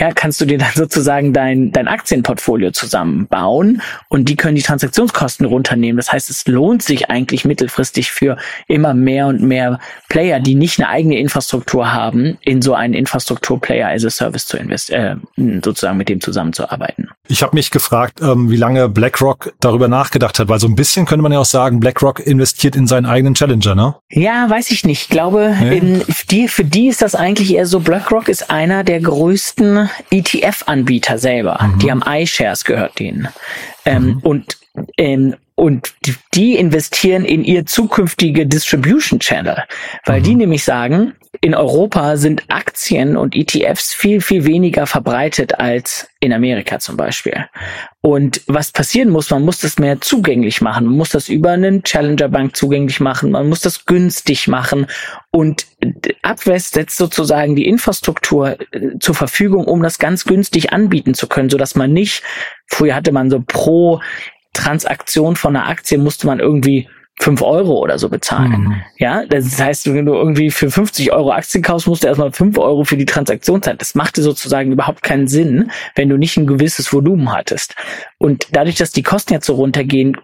ja, 0.00 0.12
kannst 0.14 0.40
du 0.40 0.46
dir 0.46 0.56
dann 0.56 0.72
sozusagen 0.74 1.32
dein, 1.32 1.72
dein 1.72 1.86
Aktienportfolio 1.86 2.70
zusammenbauen 2.70 3.82
und 4.08 4.28
die 4.28 4.36
können 4.36 4.56
die 4.56 4.62
Transaktionskosten 4.62 5.44
runternehmen. 5.46 5.98
Das 5.98 6.10
heißt, 6.10 6.30
es 6.30 6.46
lohnt 6.46 6.82
sich 6.82 7.10
eigentlich 7.10 7.44
mittelfristig 7.44 8.10
für 8.10 8.38
immer 8.66 8.94
mehr 8.94 9.26
und 9.26 9.42
mehr 9.42 9.78
Player, 10.08 10.40
die 10.40 10.54
nicht 10.54 10.78
eine 10.78 10.88
eigene 10.88 11.18
Infrastruktur 11.18 11.92
haben, 11.92 12.38
in 12.40 12.62
so 12.62 12.74
einen 12.74 12.94
Infrastruktur-Player 12.94 13.90
as 13.90 14.04
a 14.04 14.10
Service 14.10 14.46
zu 14.46 14.56
investieren, 14.56 15.22
äh, 15.36 15.60
sozusagen 15.62 15.98
mit 15.98 16.08
dem 16.08 16.20
zusammenzuarbeiten. 16.20 17.10
Ich 17.28 17.42
habe 17.42 17.54
mich 17.54 17.70
gefragt, 17.70 18.20
ähm, 18.22 18.50
wie 18.50 18.56
lange 18.56 18.88
BlackRock 18.88 19.52
darüber 19.60 19.88
nachgedacht 19.88 20.38
hat, 20.38 20.48
weil 20.48 20.58
so 20.58 20.66
ein 20.66 20.74
bisschen 20.74 21.04
könnte 21.04 21.22
man 21.22 21.32
ja 21.32 21.40
auch 21.40 21.44
sagen, 21.44 21.78
BlackRock 21.78 22.20
investiert 22.20 22.74
in 22.74 22.86
seinen 22.86 23.06
eigenen 23.06 23.34
Challenger, 23.34 23.74
ne? 23.74 23.96
Ja, 24.10 24.48
weiß 24.48 24.70
ich 24.70 24.84
nicht. 24.84 25.02
Ich 25.02 25.08
glaube, 25.08 25.54
nee. 25.60 25.78
in, 25.78 26.02
die, 26.30 26.48
für 26.48 26.64
die 26.64 26.88
ist 26.88 27.02
das 27.02 27.14
eigentlich 27.14 27.54
eher 27.54 27.66
so, 27.66 27.80
BlackRock 27.80 28.28
ist 28.28 28.50
einer 28.50 28.82
der 28.82 29.00
größten 29.00 29.89
ETF-Anbieter 30.10 31.18
selber. 31.18 31.58
Mhm. 31.62 31.78
Die 31.78 31.90
haben 31.90 32.02
iShares 32.06 32.64
gehört 32.64 32.98
denen. 32.98 33.28
Ähm, 33.84 34.04
mhm. 34.04 34.18
Und 34.18 34.58
ähm, 34.96 35.36
und 35.56 35.92
die 36.34 36.56
investieren 36.56 37.24
in 37.24 37.44
ihr 37.44 37.66
zukünftige 37.66 38.46
Distribution 38.46 39.20
Channel, 39.20 39.64
weil 40.06 40.20
mhm. 40.20 40.24
die 40.24 40.34
nämlich 40.36 40.64
sagen, 40.64 41.14
in 41.40 41.54
Europa 41.54 42.16
sind 42.16 42.42
Aktien 42.48 43.16
und 43.16 43.36
ETFs 43.36 43.94
viel, 43.94 44.20
viel 44.20 44.44
weniger 44.46 44.86
verbreitet 44.86 45.58
als 45.58 46.08
in 46.18 46.32
Amerika 46.32 46.80
zum 46.80 46.96
Beispiel. 46.96 47.46
Und 48.00 48.42
was 48.46 48.72
passieren 48.72 49.10
muss, 49.10 49.30
man 49.30 49.44
muss 49.44 49.60
das 49.60 49.78
mehr 49.78 50.00
zugänglich 50.00 50.60
machen. 50.60 50.86
Man 50.86 50.96
muss 50.96 51.10
das 51.10 51.28
über 51.28 51.52
einen 51.52 51.84
Challenger 51.84 52.28
Bank 52.28 52.56
zugänglich 52.56 52.98
machen. 52.98 53.30
Man 53.30 53.48
muss 53.48 53.60
das 53.60 53.86
günstig 53.86 54.48
machen. 54.48 54.86
Und 55.30 55.66
Abwest 56.22 56.74
setzt 56.74 56.96
sozusagen 56.96 57.54
die 57.54 57.68
Infrastruktur 57.68 58.58
äh, 58.72 58.98
zur 58.98 59.14
Verfügung, 59.14 59.66
um 59.66 59.82
das 59.82 59.98
ganz 59.98 60.24
günstig 60.24 60.72
anbieten 60.72 61.14
zu 61.14 61.28
können, 61.28 61.48
so 61.48 61.58
dass 61.58 61.76
man 61.76 61.92
nicht, 61.92 62.24
früher 62.66 62.96
hatte 62.96 63.12
man 63.12 63.30
so 63.30 63.40
pro 63.46 64.00
Transaktion 64.52 65.36
von 65.36 65.54
einer 65.54 65.68
Aktie 65.68 65.96
musste 65.96 66.26
man 66.26 66.40
irgendwie 66.40 66.88
fünf 67.20 67.42
Euro 67.42 67.78
oder 67.78 67.98
so 67.98 68.08
bezahlen. 68.08 68.62
Mhm. 68.62 68.82
Ja, 68.98 69.26
das 69.26 69.60
heißt, 69.60 69.92
wenn 69.92 70.06
du 70.06 70.14
irgendwie 70.14 70.50
für 70.50 70.70
50 70.70 71.12
Euro 71.12 71.32
Aktien 71.32 71.62
kaufst, 71.62 71.86
musst 71.86 72.02
du 72.02 72.08
erstmal 72.08 72.32
fünf 72.32 72.56
Euro 72.56 72.84
für 72.84 72.96
die 72.96 73.04
Transaktionszeit. 73.04 73.78
Das 73.80 73.94
machte 73.94 74.22
sozusagen 74.22 74.72
überhaupt 74.72 75.02
keinen 75.02 75.28
Sinn, 75.28 75.70
wenn 75.94 76.08
du 76.08 76.16
nicht 76.16 76.38
ein 76.38 76.46
gewisses 76.46 76.92
Volumen 76.92 77.30
hattest. 77.30 77.74
Und 78.16 78.48
dadurch, 78.52 78.76
dass 78.76 78.92
die 78.92 79.02
Kosten 79.02 79.34
jetzt 79.34 79.46
so 79.46 79.54
runtergehen, 79.54 80.16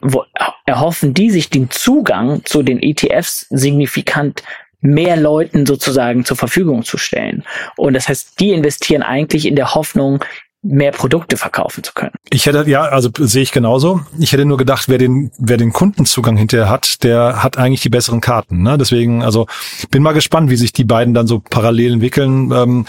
erhoffen 0.64 1.12
die 1.12 1.30
sich 1.30 1.50
den 1.50 1.70
Zugang 1.70 2.42
zu 2.46 2.62
den 2.62 2.82
ETFs 2.82 3.46
signifikant 3.50 4.42
mehr 4.80 5.16
Leuten 5.16 5.66
sozusagen 5.66 6.24
zur 6.24 6.36
Verfügung 6.36 6.82
zu 6.82 6.96
stellen. 6.96 7.44
Und 7.76 7.94
das 7.94 8.08
heißt, 8.08 8.40
die 8.40 8.52
investieren 8.52 9.02
eigentlich 9.02 9.46
in 9.46 9.56
der 9.56 9.74
Hoffnung, 9.74 10.24
mehr 10.62 10.90
Produkte 10.90 11.36
verkaufen 11.36 11.84
zu 11.84 11.92
können. 11.92 12.12
Ich 12.30 12.46
hätte, 12.46 12.68
ja, 12.68 12.82
also 12.82 13.08
sehe 13.18 13.42
ich 13.42 13.52
genauso. 13.52 14.00
Ich 14.18 14.32
hätte 14.32 14.44
nur 14.44 14.56
gedacht, 14.56 14.88
wer 14.88 14.98
den, 14.98 15.30
wer 15.38 15.56
den 15.56 15.72
Kundenzugang 15.72 16.36
hinterher 16.36 16.68
hat, 16.68 17.04
der 17.04 17.42
hat 17.42 17.56
eigentlich 17.56 17.82
die 17.82 17.88
besseren 17.88 18.20
Karten. 18.20 18.62
Ne? 18.62 18.76
Deswegen, 18.76 19.22
also 19.22 19.46
bin 19.90 20.02
mal 20.02 20.12
gespannt, 20.12 20.50
wie 20.50 20.56
sich 20.56 20.72
die 20.72 20.84
beiden 20.84 21.14
dann 21.14 21.26
so 21.26 21.38
parallel 21.38 21.94
entwickeln. 21.94 22.50
Ähm, 22.52 22.86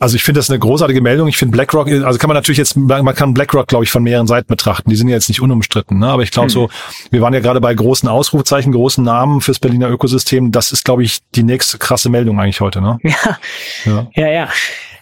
also 0.00 0.16
ich 0.16 0.24
finde 0.24 0.40
das 0.40 0.50
eine 0.50 0.58
großartige 0.58 1.00
Meldung. 1.00 1.28
Ich 1.28 1.36
finde 1.36 1.52
BlackRock, 1.52 1.88
also 1.88 2.18
kann 2.18 2.28
man 2.28 2.34
natürlich 2.34 2.58
jetzt, 2.58 2.76
man 2.76 3.14
kann 3.14 3.34
BlackRock, 3.34 3.68
glaube 3.68 3.84
ich, 3.84 3.90
von 3.90 4.02
mehreren 4.02 4.26
Seiten 4.26 4.48
betrachten. 4.48 4.90
Die 4.90 4.96
sind 4.96 5.08
ja 5.08 5.14
jetzt 5.14 5.28
nicht 5.28 5.40
unumstritten. 5.40 5.98
Ne? 5.98 6.08
Aber 6.08 6.22
ich 6.22 6.32
glaube 6.32 6.46
hm. 6.46 6.50
so, 6.50 6.70
wir 7.10 7.20
waren 7.20 7.34
ja 7.34 7.40
gerade 7.40 7.60
bei 7.60 7.74
großen 7.74 8.08
Ausrufzeichen, 8.08 8.72
großen 8.72 9.04
Namen 9.04 9.40
fürs 9.40 9.60
Berliner 9.60 9.90
Ökosystem. 9.90 10.50
Das 10.50 10.72
ist, 10.72 10.84
glaube 10.84 11.04
ich, 11.04 11.20
die 11.34 11.44
nächste 11.44 11.78
krasse 11.78 12.08
Meldung 12.08 12.40
eigentlich 12.40 12.60
heute. 12.60 12.80
Ne? 12.80 12.98
Ja, 13.06 13.38
ja, 13.84 14.08
ja. 14.14 14.28
ja. 14.30 14.48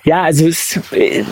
Ja, 0.05 0.23
also 0.23 0.47
ist, 0.47 0.79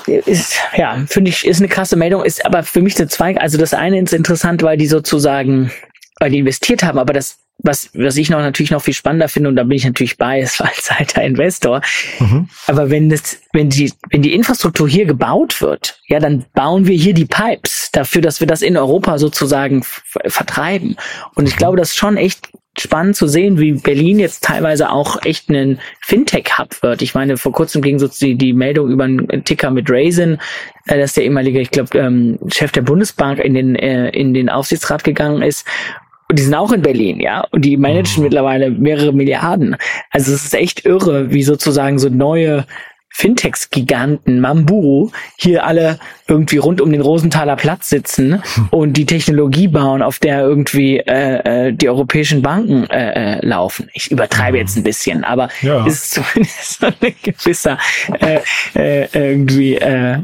ist 0.07 0.55
ja, 0.77 1.05
finde 1.07 1.31
ich, 1.31 1.47
ist 1.47 1.59
eine 1.59 1.69
krasse 1.69 1.97
Meldung, 1.97 2.25
ist 2.25 2.45
aber 2.45 2.63
für 2.63 2.81
mich 2.81 2.95
der 2.95 3.09
Zweig, 3.09 3.37
also 3.39 3.59
das 3.59 3.75
eine 3.75 4.01
ist 4.01 4.15
interessant, 4.15 4.63
weil 4.63 4.79
die 4.79 4.87
sozusagen, 4.87 5.71
weil 6.19 6.31
die 6.31 6.39
investiert 6.39 6.83
haben, 6.83 6.99
aber 6.99 7.13
das, 7.13 7.39
was, 7.59 7.91
was 7.93 8.17
ich 8.17 8.31
noch 8.31 8.39
natürlich 8.39 8.71
noch 8.71 8.83
viel 8.83 8.95
spannender 8.95 9.29
finde, 9.29 9.51
und 9.51 9.57
da 9.57 9.65
bin 9.65 9.77
ich 9.77 9.85
natürlich 9.85 10.17
bei, 10.17 10.41
ist 10.41 10.61
als 10.63 10.91
alter 10.91 11.23
Investor. 11.23 11.83
Mhm. 12.19 12.49
Aber 12.67 12.89
wenn 12.89 13.11
das, 13.11 13.39
wenn 13.53 13.69
die, 13.69 13.93
wenn 14.11 14.23
die 14.23 14.35
Infrastruktur 14.35 14.89
hier 14.89 15.05
gebaut 15.05 15.61
wird, 15.61 16.01
ja, 16.07 16.19
dann 16.19 16.47
bauen 16.55 16.87
wir 16.87 16.97
hier 16.97 17.15
die 17.15 17.27
Pipes 17.27 17.91
dafür, 17.93 18.23
dass 18.23 18.41
wir 18.41 18.47
das 18.47 18.63
in 18.63 18.79
Europa 18.79 19.19
sozusagen 19.19 19.85
vertreiben. 20.27 20.97
Und 21.35 21.47
ich 21.47 21.57
glaube, 21.57 21.77
das 21.77 21.91
ist 21.91 21.99
schon 21.99 22.17
echt 22.17 22.49
spannend 22.79 23.17
zu 23.17 23.27
sehen, 23.27 23.59
wie 23.59 23.73
Berlin 23.73 24.19
jetzt 24.19 24.45
teilweise 24.45 24.91
auch 24.91 25.23
echt 25.25 25.51
ein 25.51 25.79
Fintech-Hub 26.01 26.83
wird. 26.83 27.03
Ich 27.03 27.15
meine, 27.15 27.37
vor 27.37 27.53
kurzem 27.53 27.83
ging 27.83 27.99
so 27.99 28.09
die, 28.09 28.35
die 28.35 28.53
Meldung 28.53 28.91
über 28.91 29.05
einen 29.05 29.45
Ticker 29.45 29.71
mit 29.71 29.91
Raisin, 29.91 30.39
äh, 30.87 30.99
dass 30.99 31.15
der 31.15 31.25
ehemalige, 31.25 31.61
ich 31.61 31.71
glaube, 31.71 31.99
ähm, 31.99 32.39
Chef 32.49 32.73
der 32.73 32.83
Bundesbank 32.83 33.39
in 33.41 33.55
den, 33.55 33.77
äh, 33.77 34.09
in 34.11 34.33
den 34.33 34.49
Aufsichtsrat 34.49 35.05
gegangen 35.05 35.43
ist 35.43 35.67
Und 36.29 36.39
die 36.39 36.45
sind 36.45 36.55
auch 36.55 36.73
in 36.73 36.81
Berlin, 36.81 37.21
ja. 37.21 37.45
Und 37.51 37.65
die 37.65 37.77
managen 37.77 38.19
mhm. 38.19 38.25
mittlerweile 38.25 38.71
mehrere 38.71 39.13
Milliarden. 39.13 39.77
Also 40.11 40.33
es 40.33 40.45
ist 40.45 40.55
echt 40.55 40.87
irre, 40.87 41.31
wie 41.31 41.43
sozusagen 41.43 41.99
so 41.99 42.09
neue 42.09 42.67
Fintechs-Giganten 43.13 44.41
Mamburu 44.41 45.11
hier 45.37 45.65
alle 45.65 45.99
irgendwie 46.29 46.57
rund 46.57 46.81
um 46.81 46.91
den 46.91 47.01
Rosenthaler 47.01 47.57
Platz 47.57 47.91
sitzen 47.91 48.43
hm. 48.43 48.69
und 48.71 48.93
die 48.95 49.07
Technologie 49.07 49.69
bauen, 49.69 50.03
auf 50.03 50.19
der 50.19 50.41
irgendwie 50.41 50.99
äh, 50.99 51.69
äh, 51.69 51.73
die 51.73 51.89
europäischen 51.89 52.43
Banken 52.43 52.89
äh, 52.91 53.39
äh, 53.39 53.47
laufen. 53.47 53.89
Ich 53.93 54.11
übertreibe 54.11 54.59
jetzt 54.59 54.77
ein 54.77 54.83
bisschen, 54.83 55.25
aber 55.25 55.49
ja. 55.61 55.85
ist 55.87 56.13
zumindest 56.13 56.85
ein 56.85 57.15
gewisser 57.23 57.79
äh, 58.21 58.41
äh, 58.75 59.09
irgendwie 59.13 59.77
äh, 59.77 60.19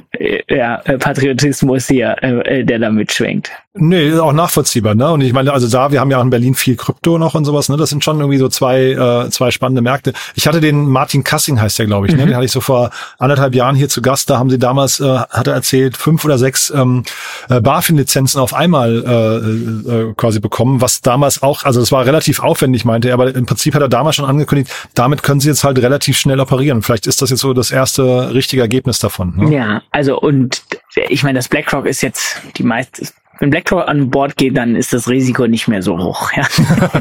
ja, 0.48 0.78
Patriotismus 0.98 1.88
hier, 1.88 2.16
äh, 2.22 2.64
der 2.64 2.78
da 2.78 2.90
mitschwingt. 2.90 3.50
Nee, 3.80 4.18
auch 4.18 4.32
nachvollziehbar, 4.32 4.94
ne? 4.94 5.10
Und 5.10 5.20
ich 5.20 5.32
meine, 5.32 5.52
also 5.52 5.68
da, 5.68 5.90
wir 5.92 6.00
haben 6.00 6.10
ja 6.10 6.18
auch 6.18 6.22
in 6.22 6.30
Berlin 6.30 6.54
viel 6.54 6.76
Krypto 6.76 7.18
noch 7.18 7.34
und 7.34 7.44
sowas, 7.44 7.68
ne? 7.68 7.76
Das 7.76 7.90
sind 7.90 8.04
schon 8.04 8.18
irgendwie 8.18 8.38
so 8.38 8.48
zwei, 8.48 8.90
äh, 8.92 9.30
zwei 9.30 9.50
spannende 9.50 9.82
Märkte. 9.82 10.12
Ich 10.34 10.46
hatte 10.46 10.60
den 10.60 10.86
Martin 10.88 11.24
Kassing, 11.24 11.60
heißt 11.60 11.78
der, 11.78 11.86
glaube 11.86 12.06
ich, 12.06 12.14
ne? 12.14 12.22
Mhm. 12.22 12.28
Den 12.28 12.36
hatte 12.36 12.44
ich 12.44 12.52
so 12.52 12.60
vor 12.60 12.90
anderthalb 13.18 13.54
Jahren 13.54 13.76
hier 13.76 13.88
zu 13.88 14.02
Gast. 14.02 14.30
Da 14.30 14.38
haben 14.38 14.50
sie 14.50 14.58
damals, 14.58 15.00
äh, 15.00 15.04
hat 15.04 15.46
er 15.46 15.54
erzählt, 15.54 15.96
fünf 15.96 16.24
oder 16.24 16.38
sechs 16.38 16.70
ähm, 16.70 17.04
äh, 17.48 17.60
BaFin-Lizenzen 17.60 18.40
auf 18.40 18.54
einmal 18.54 19.04
äh, 19.04 19.92
äh, 19.92 20.14
quasi 20.14 20.40
bekommen, 20.40 20.80
was 20.80 21.00
damals 21.00 21.42
auch, 21.42 21.64
also 21.64 21.80
das 21.80 21.92
war 21.92 22.04
relativ 22.06 22.40
aufwendig, 22.40 22.84
meinte 22.84 23.08
er, 23.08 23.14
aber 23.14 23.34
im 23.34 23.46
Prinzip 23.46 23.74
hat 23.74 23.82
er 23.82 23.88
damals 23.88 24.16
schon 24.16 24.24
angekündigt, 24.24 24.70
damit 24.94 25.22
können 25.22 25.40
sie 25.40 25.48
jetzt 25.48 25.64
halt 25.64 25.78
relativ 25.78 26.18
schnell 26.18 26.40
operieren. 26.40 26.82
Vielleicht 26.82 27.06
ist 27.06 27.22
das 27.22 27.30
jetzt 27.30 27.40
so 27.40 27.52
das 27.54 27.70
erste 27.70 28.34
richtige 28.34 28.62
Ergebnis 28.62 28.98
davon. 28.98 29.34
Ne? 29.36 29.54
Ja, 29.54 29.82
also 29.90 30.18
und 30.18 30.62
ich 31.08 31.22
meine, 31.22 31.38
das 31.38 31.48
BlackRock 31.48 31.86
ist 31.86 32.02
jetzt 32.02 32.40
die 32.56 32.62
meiste 32.62 33.06
wenn 33.38 33.50
BlackRock 33.50 33.88
an 33.88 34.10
Bord 34.10 34.36
geht, 34.36 34.56
dann 34.56 34.74
ist 34.74 34.92
das 34.92 35.08
Risiko 35.08 35.46
nicht 35.46 35.68
mehr 35.68 35.82
so 35.82 35.98
hoch. 35.98 36.32
Ja. 36.32 36.46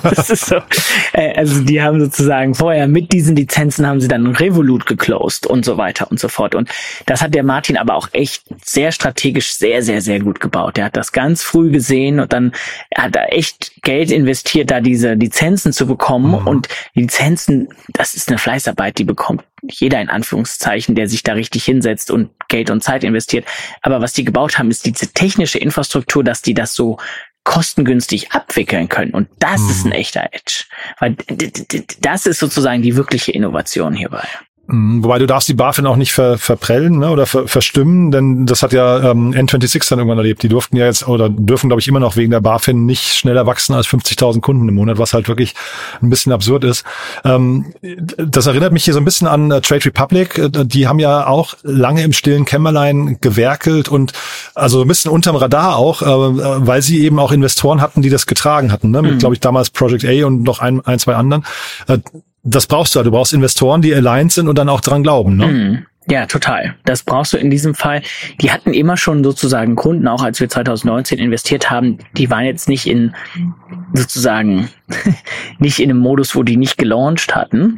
das 0.04 0.30
ist 0.30 0.46
so. 0.46 0.58
Äh, 1.14 1.34
also 1.36 1.62
die 1.64 1.82
haben 1.82 2.00
sozusagen 2.00 2.54
vorher 2.54 2.88
mit 2.88 3.12
diesen 3.12 3.36
Lizenzen 3.36 3.88
haben 3.88 4.00
sie 4.00 4.08
dann 4.08 4.28
Revolut 4.28 4.86
geclosed 4.86 5.48
und 5.48 5.66
so 5.66 5.78
weiter 5.78 6.10
und 6.12 6.20
so 6.20 6.28
fort. 6.28 6.56
Und 6.56 6.70
das 7.06 7.22
hat 7.22 7.34
der 7.34 7.44
Martin 7.44 7.78
aber 7.78 7.96
auch 7.96 8.10
echt 8.14 8.44
sehr 8.64 8.92
strategisch 8.92 9.54
sehr, 9.54 9.82
sehr, 9.82 10.02
sehr 10.02 10.20
gut 10.20 10.40
gebaut. 10.40 10.78
Der 10.78 10.86
hat 10.86 10.98
das 10.98 11.12
ganz 11.12 11.44
früh 11.44 11.72
gesehen 11.72 12.20
und 12.20 12.34
dann 12.34 12.52
hat 12.96 13.16
er 13.16 13.34
echt 13.34 13.82
Geld 13.82 14.12
investiert, 14.12 14.72
da 14.72 14.80
diese 14.80 15.14
Lizenzen 15.14 15.74
zu 15.74 15.88
bekommen. 15.88 16.42
Mhm. 16.42 16.48
Und 16.48 16.68
die 16.96 17.02
Lizenzen, 17.02 17.70
das 17.94 18.14
ist 18.14 18.30
eine 18.30 18.38
Fleißarbeit, 18.38 18.98
die 18.98 19.04
bekommt 19.04 19.44
jeder 19.62 20.02
in 20.02 20.10
Anführungszeichen, 20.10 20.96
der 20.96 21.08
sich 21.08 21.24
da 21.24 21.34
richtig 21.34 21.66
hinsetzt 21.66 22.12
und 22.12 22.32
Geld 22.48 22.70
und 22.70 22.84
Zeit 22.84 23.04
investiert. 23.04 23.46
Aber 23.82 24.02
was 24.02 24.14
die 24.14 24.24
gebaut 24.24 24.58
haben, 24.58 24.72
ist 24.72 24.86
diese 24.86 25.12
technische 25.14 25.58
Infrastruktur, 25.58 26.24
dass 26.24 26.42
die 26.42 26.54
das 26.54 26.76
so 26.76 26.98
kostengünstig 27.44 28.34
abwickeln 28.34 28.90
können. 28.90 29.12
Und 29.12 29.30
das 29.40 29.62
mhm. 29.62 29.70
ist 29.70 29.86
ein 29.86 29.92
echter 29.94 30.30
Edge. 30.34 30.66
Weil 31.00 31.16
das 32.02 32.26
ist 32.26 32.40
sozusagen 32.40 32.82
die 32.82 32.96
wirkliche 32.96 33.32
Innovation 33.32 33.94
hierbei. 33.94 34.28
Mhm, 34.68 35.02
wobei 35.04 35.18
du 35.18 35.28
darfst 35.28 35.48
die 35.48 35.54
BaFin 35.54 35.86
auch 35.86 35.96
nicht 35.96 36.12
ver, 36.12 36.38
verprellen 36.38 37.00
ne, 37.00 37.10
oder 37.10 37.26
ver, 37.26 37.48
verstimmen, 37.48 38.12
denn 38.12 38.46
das 38.46 38.64
hat 38.64 38.74
ja 38.74 39.12
ähm, 39.12 39.32
N26 39.32 39.90
dann 39.90 40.00
irgendwann 40.00 40.18
erlebt. 40.18 40.44
Die 40.44 40.50
durften 40.50 40.76
ja 40.76 40.86
jetzt 40.86 41.08
oder 41.08 41.30
dürfen, 41.30 41.70
glaube 41.70 41.80
ich, 41.80 41.88
immer 41.88 42.02
noch 42.02 42.18
wegen 42.18 42.32
der 42.32 42.42
BaFin 42.42 42.86
nicht 42.86 43.16
schneller 43.16 43.46
wachsen 43.46 43.74
als 43.74 43.88
50.000 43.88 44.42
Kunden 44.42 44.68
im 44.68 44.76
Monat, 44.76 44.98
was 44.98 45.14
halt 45.14 45.30
wirklich 45.30 45.56
ein 46.02 46.10
bisschen 46.10 46.34
absurd 46.34 46.66
ist. 46.66 46.84
Ähm, 47.24 47.74
das 48.18 48.46
erinnert 48.48 48.74
mich 48.74 48.84
hier 48.84 48.94
so 48.94 49.00
ein 49.00 49.06
bisschen 49.06 49.28
an 49.28 49.52
äh, 49.52 49.62
Trade 49.62 49.86
Republic. 49.86 50.38
Äh, 50.38 50.50
die 50.66 50.88
haben 50.88 51.00
ja 51.00 51.28
auch 51.28 51.56
lange 51.64 52.04
im 52.04 52.12
stillen 52.12 52.44
Kämmerlein 52.44 53.20
gewerkelt 53.22 53.88
und 53.88 54.12
also 54.54 54.82
ein 54.82 54.88
bisschen 54.88 55.12
unterm 55.12 55.38
Radar 55.38 55.78
auch, 55.78 56.02
äh, 56.02 56.06
weil 56.68 56.82
sie 56.82 57.04
eben 57.06 57.20
auch 57.20 57.32
Investoren 57.32 57.80
hatten, 57.80 58.02
die 58.02 58.10
das 58.10 58.26
getragen 58.26 58.74
hatten. 58.74 58.92
Ne? 58.92 59.02
Mit, 59.02 59.14
mhm. 59.14 59.20
glaube 59.20 59.36
ich, 59.36 59.40
damals 59.40 59.70
Project 59.70 60.04
A 60.04 60.26
und 60.26 60.44
noch 60.44 60.60
ein, 60.60 60.86
ein 60.86 61.00
zwei 61.00 61.16
anderen. 61.16 61.46
Äh, 61.88 62.00
das 62.48 62.68
brauchst 62.68 62.96
du. 62.96 63.04
Du 63.04 63.12
brauchst 63.12 63.34
Investoren, 63.34 63.82
die 63.82 63.94
aligned 63.94 64.32
sind 64.32 64.48
und 64.48 64.58
dann 64.58 64.70
auch 64.70 64.82
dran 64.82 65.04
glauben. 65.04 65.38
Ne? 65.38 65.48
Mhm. 65.48 65.86
Ja, 66.10 66.26
total. 66.26 66.76
Das 66.86 67.04
brauchst 67.04 67.34
du 67.34 67.38
in 67.38 67.50
diesem 67.50 67.76
Fall. 67.76 68.02
Die 68.40 68.52
hatten 68.52 68.74
immer 68.74 68.96
schon 68.96 69.26
sozusagen 69.26 69.76
Kunden, 69.76 70.08
auch 70.08 70.24
als 70.24 70.40
wir 70.40 70.48
2019 70.48 71.20
investiert 71.20 71.70
haben, 71.70 71.98
die 72.16 72.30
waren 72.30 72.46
jetzt 72.46 72.70
nicht 72.70 72.88
in 72.88 73.14
sozusagen 73.94 74.70
nicht 75.60 75.80
in 75.80 75.90
einem 75.90 76.00
Modus, 76.00 76.34
wo 76.34 76.44
die 76.44 76.56
nicht 76.56 76.78
gelauncht 76.78 77.36
hatten, 77.36 77.76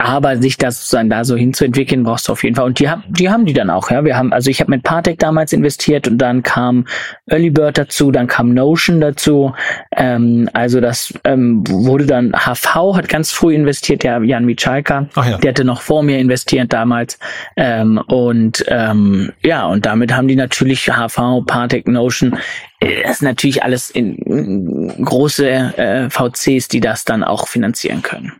aber 0.00 0.38
sich 0.38 0.56
das 0.56 0.76
sozusagen 0.76 1.10
da 1.10 1.24
so 1.24 1.36
hinzuentwickeln, 1.36 2.02
brauchst 2.02 2.28
du 2.28 2.32
auf 2.32 2.42
jeden 2.42 2.56
Fall. 2.56 2.64
Und 2.64 2.78
die 2.80 2.88
haben, 2.88 3.04
die 3.08 3.30
haben 3.30 3.44
die 3.44 3.52
dann 3.52 3.70
auch, 3.70 3.90
ja. 3.90 4.04
Wir 4.04 4.16
haben, 4.16 4.32
also 4.32 4.50
ich 4.50 4.60
habe 4.60 4.70
mit 4.70 4.82
Partec 4.82 5.18
damals 5.18 5.52
investiert 5.52 6.08
und 6.08 6.18
dann 6.18 6.42
kam 6.42 6.86
Early 7.26 7.50
Bird 7.50 7.78
dazu, 7.78 8.10
dann 8.10 8.26
kam 8.26 8.54
Notion 8.54 9.00
dazu. 9.00 9.52
Ähm, 9.96 10.48
also 10.52 10.80
das 10.80 11.12
ähm, 11.24 11.64
wurde 11.68 12.06
dann 12.06 12.32
HV 12.32 12.96
hat 12.96 13.08
ganz 13.08 13.30
früh 13.30 13.54
investiert, 13.54 14.02
der 14.02 14.22
Jan 14.22 14.44
Michalka, 14.46 15.06
ja. 15.16 15.38
der 15.38 15.50
hatte 15.50 15.64
noch 15.64 15.82
vor 15.82 16.02
mir 16.02 16.18
investiert 16.18 16.72
damals. 16.72 17.18
Ähm, 17.56 18.00
und 18.06 18.64
ähm, 18.68 19.32
ja, 19.42 19.66
und 19.66 19.86
damit 19.86 20.14
haben 20.14 20.28
die 20.28 20.36
natürlich 20.36 20.90
HV, 20.90 21.44
Partec, 21.46 21.86
Notion 21.86 22.38
äh, 22.80 23.02
das 23.02 23.12
ist 23.12 23.22
natürlich 23.22 23.62
alles 23.62 23.90
in, 23.90 24.16
in 24.16 25.04
große 25.04 25.48
äh, 25.48 26.10
VCs, 26.10 26.68
die 26.68 26.80
das 26.80 27.04
dann 27.04 27.22
auch 27.22 27.46
finanzieren 27.48 28.02
können. 28.02 28.32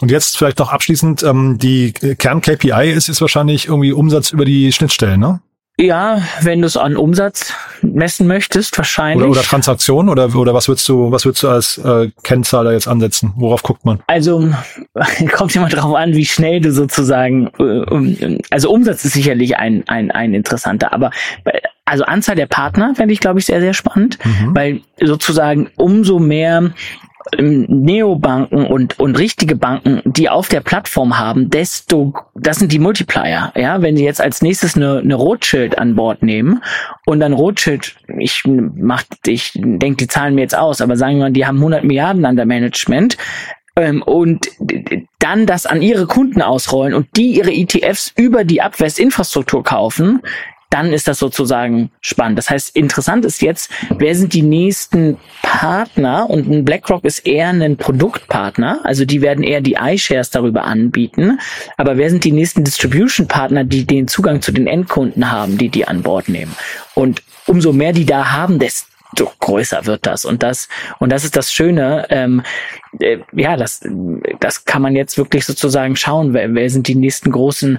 Und 0.00 0.10
jetzt 0.10 0.36
vielleicht 0.36 0.58
noch 0.58 0.72
abschließend, 0.72 1.22
ähm, 1.22 1.58
die 1.58 1.92
Kern-KPI 1.92 2.90
ist 2.90 3.08
jetzt 3.08 3.20
wahrscheinlich 3.20 3.66
irgendwie 3.66 3.92
Umsatz 3.92 4.30
über 4.30 4.44
die 4.44 4.72
Schnittstellen, 4.72 5.20
ne? 5.20 5.40
Ja, 5.78 6.22
wenn 6.40 6.62
du 6.62 6.66
es 6.66 6.78
an 6.78 6.96
Umsatz 6.96 7.52
messen 7.82 8.26
möchtest, 8.26 8.78
wahrscheinlich. 8.78 9.22
Oder, 9.22 9.32
oder 9.32 9.42
Transaktion 9.42 10.08
oder 10.08 10.34
oder 10.34 10.54
was 10.54 10.68
würdest 10.68 10.88
du 10.88 11.12
was 11.12 11.26
würdest 11.26 11.42
du 11.42 11.48
als 11.50 11.76
äh, 11.76 12.10
Kennzahl 12.22 12.64
da 12.64 12.72
jetzt 12.72 12.88
ansetzen? 12.88 13.34
Worauf 13.36 13.62
guckt 13.62 13.84
man? 13.84 14.00
Also 14.06 14.48
kommt 15.32 15.54
immer 15.54 15.68
drauf 15.68 15.94
an, 15.94 16.14
wie 16.14 16.24
schnell 16.24 16.60
du 16.60 16.72
sozusagen. 16.72 17.48
Äh, 17.58 18.38
also 18.50 18.70
Umsatz 18.70 19.04
ist 19.04 19.12
sicherlich 19.12 19.58
ein 19.58 19.86
ein 19.86 20.10
ein 20.10 20.32
interessanter, 20.32 20.94
aber 20.94 21.10
also 21.84 22.04
Anzahl 22.04 22.36
der 22.36 22.46
Partner 22.46 22.94
fände 22.94 23.12
ich 23.12 23.20
glaube 23.20 23.40
ich 23.40 23.44
sehr 23.44 23.60
sehr 23.60 23.74
spannend, 23.74 24.18
mhm. 24.24 24.54
weil 24.56 24.80
sozusagen 24.98 25.68
umso 25.76 26.18
mehr 26.18 26.70
Neobanken 27.38 28.66
und, 28.66 28.98
und 28.98 29.18
richtige 29.18 29.56
Banken, 29.56 30.00
die 30.04 30.28
auf 30.28 30.48
der 30.48 30.60
Plattform 30.60 31.18
haben, 31.18 31.50
desto, 31.50 32.14
das 32.34 32.58
sind 32.58 32.72
die 32.72 32.78
Multiplier. 32.78 33.52
Ja, 33.56 33.82
wenn 33.82 33.96
sie 33.96 34.04
jetzt 34.04 34.20
als 34.20 34.42
nächstes 34.42 34.76
eine, 34.76 34.98
eine 34.98 35.14
Rothschild 35.14 35.78
an 35.78 35.96
Bord 35.96 36.22
nehmen 36.22 36.62
und 37.04 37.20
dann 37.20 37.32
Rothschild, 37.32 37.96
ich 38.18 38.42
mach, 38.46 39.02
ich 39.26 39.52
denke 39.54 39.96
die 39.96 40.06
Zahlen 40.06 40.34
mir 40.34 40.42
jetzt 40.42 40.56
aus, 40.56 40.80
aber 40.80 40.96
sagen 40.96 41.16
wir 41.16 41.24
mal, 41.24 41.32
die 41.32 41.46
haben 41.46 41.58
100 41.58 41.84
Milliarden 41.84 42.24
an 42.24 42.36
der 42.36 42.46
Management, 42.46 43.16
ähm, 43.78 44.02
und 44.02 44.48
dann 45.18 45.46
das 45.46 45.66
an 45.66 45.82
ihre 45.82 46.06
Kunden 46.06 46.40
ausrollen 46.40 46.94
und 46.94 47.08
die 47.16 47.36
ihre 47.36 47.52
ETFs 47.52 48.12
über 48.16 48.44
die 48.44 48.62
Abwest-Infrastruktur 48.62 49.62
kaufen, 49.62 50.22
dann 50.70 50.92
ist 50.92 51.08
das 51.08 51.18
sozusagen 51.18 51.90
spannend. 52.00 52.38
Das 52.38 52.50
heißt, 52.50 52.76
interessant 52.76 53.24
ist 53.24 53.42
jetzt, 53.42 53.70
wer 53.90 54.14
sind 54.14 54.32
die 54.32 54.42
nächsten 54.42 55.16
Partner? 55.42 56.28
Und 56.28 56.48
ein 56.50 56.64
BlackRock 56.64 57.04
ist 57.04 57.20
eher 57.20 57.48
ein 57.48 57.76
Produktpartner, 57.76 58.80
also 58.84 59.04
die 59.04 59.22
werden 59.22 59.44
eher 59.44 59.60
die 59.60 59.76
iShares 59.80 60.30
darüber 60.30 60.64
anbieten. 60.64 61.38
Aber 61.76 61.96
wer 61.96 62.10
sind 62.10 62.24
die 62.24 62.32
nächsten 62.32 62.64
Distribution-Partner, 62.64 63.64
die 63.64 63.86
den 63.86 64.08
Zugang 64.08 64.42
zu 64.42 64.52
den 64.52 64.66
Endkunden 64.66 65.30
haben, 65.30 65.58
die 65.58 65.68
die 65.68 65.86
an 65.86 66.02
Bord 66.02 66.28
nehmen? 66.28 66.54
Und 66.94 67.22
umso 67.46 67.72
mehr 67.72 67.92
die 67.92 68.06
da 68.06 68.32
haben, 68.32 68.58
desto 68.58 69.32
größer 69.40 69.86
wird 69.86 70.06
das. 70.06 70.24
Und 70.24 70.42
das, 70.42 70.68
und 70.98 71.10
das 71.10 71.24
ist 71.24 71.36
das 71.36 71.52
Schöne, 71.52 72.06
ähm, 72.10 72.42
äh, 72.98 73.18
ja, 73.32 73.56
das, 73.56 73.80
das 74.40 74.64
kann 74.64 74.82
man 74.82 74.96
jetzt 74.96 75.16
wirklich 75.16 75.44
sozusagen 75.44 75.96
schauen, 75.96 76.34
wer, 76.34 76.54
wer 76.54 76.70
sind 76.70 76.88
die 76.88 76.96
nächsten 76.96 77.30
großen 77.30 77.78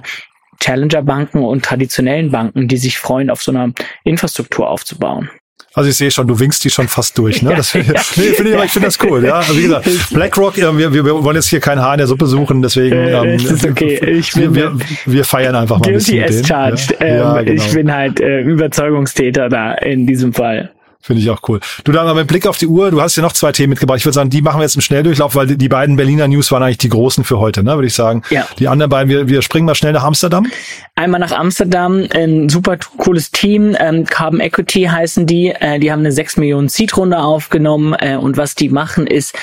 Challenger-Banken 0.60 1.42
und 1.42 1.64
traditionellen 1.64 2.30
Banken, 2.30 2.68
die 2.68 2.76
sich 2.76 2.98
freuen, 2.98 3.30
auf 3.30 3.42
so 3.42 3.52
einer 3.52 3.72
Infrastruktur 4.04 4.68
aufzubauen. 4.68 5.30
Also 5.74 5.90
ich 5.90 5.96
sehe 5.96 6.10
schon, 6.10 6.26
du 6.26 6.40
winkst 6.40 6.64
die 6.64 6.70
schon 6.70 6.88
fast 6.88 7.16
durch. 7.18 7.42
Ne? 7.42 7.54
Das, 7.58 7.72
ja, 7.72 7.80
ja. 7.80 8.00
Nee, 8.16 8.32
finde 8.32 8.56
ich, 8.56 8.64
ich 8.64 8.70
finde 8.70 8.88
das 8.88 8.98
cool. 9.04 9.24
Ja, 9.24 9.36
also 9.36 9.56
wie 9.56 9.62
gesagt, 9.62 9.88
BlackRock, 10.10 10.56
wir, 10.56 10.76
wir, 10.76 10.92
wir 10.92 11.24
wollen 11.24 11.36
jetzt 11.36 11.48
hier 11.48 11.60
kein 11.60 11.78
Haar 11.78 11.94
in 11.94 11.98
der 11.98 12.06
Suppe 12.06 12.26
suchen, 12.26 12.62
deswegen. 12.62 12.96
Äh, 12.96 13.34
ähm, 13.34 13.36
ist 13.36 13.64
okay. 13.64 13.98
Ich 14.04 14.32
bin, 14.32 14.54
wir, 14.54 14.76
wir, 15.06 15.24
feiern 15.24 15.54
einfach 15.54 15.78
mal 15.78 15.88
ein 15.88 15.94
bisschen 15.94 16.22
as 16.22 16.46
charged. 16.46 16.96
Ja, 17.00 17.06
ähm, 17.06 17.16
ja, 17.16 17.42
genau. 17.42 17.64
Ich 17.64 17.72
bin 17.72 17.92
halt 17.92 18.20
äh, 18.20 18.40
Überzeugungstäter 18.40 19.48
da 19.48 19.74
in 19.74 20.06
diesem 20.06 20.32
Fall. 20.32 20.70
Finde 21.00 21.22
ich 21.22 21.30
auch 21.30 21.40
cool. 21.48 21.60
Du 21.84 21.92
dann 21.92 22.06
mal 22.06 22.14
mit 22.14 22.26
Blick 22.26 22.46
auf 22.46 22.58
die 22.58 22.66
Uhr, 22.66 22.90
du 22.90 23.00
hast 23.00 23.14
ja 23.16 23.22
noch 23.22 23.32
zwei 23.32 23.52
Themen 23.52 23.70
mitgebracht. 23.70 23.98
Ich 23.98 24.04
würde 24.04 24.14
sagen, 24.14 24.30
die 24.30 24.42
machen 24.42 24.58
wir 24.58 24.64
jetzt 24.64 24.74
im 24.74 24.80
Schnelldurchlauf, 24.80 25.36
weil 25.36 25.56
die 25.56 25.68
beiden 25.68 25.96
Berliner 25.96 26.26
News 26.26 26.50
waren 26.50 26.62
eigentlich 26.62 26.78
die 26.78 26.88
großen 26.88 27.22
für 27.22 27.38
heute, 27.38 27.62
ne, 27.62 27.74
würde 27.76 27.86
ich 27.86 27.94
sagen. 27.94 28.22
Ja. 28.30 28.46
Die 28.58 28.66
anderen 28.66 28.90
beiden, 28.90 29.08
wir, 29.08 29.28
wir 29.28 29.42
springen 29.42 29.64
mal 29.64 29.76
schnell 29.76 29.92
nach 29.92 30.02
Amsterdam. 30.02 30.50
Einmal 30.96 31.20
nach 31.20 31.30
Amsterdam, 31.30 32.04
ein 32.12 32.48
super 32.48 32.78
cooles 32.96 33.30
Team, 33.30 33.76
ähm, 33.78 34.04
Carbon 34.04 34.40
Equity 34.40 34.84
heißen 34.84 35.24
die. 35.26 35.50
Äh, 35.50 35.78
die 35.78 35.92
haben 35.92 36.00
eine 36.00 36.10
6 36.10 36.36
Millionen 36.36 36.68
Seed-Runde 36.68 37.18
aufgenommen 37.18 37.94
äh, 37.98 38.16
und 38.16 38.36
was 38.36 38.56
die 38.56 38.68
machen 38.68 39.06
ist, 39.06 39.38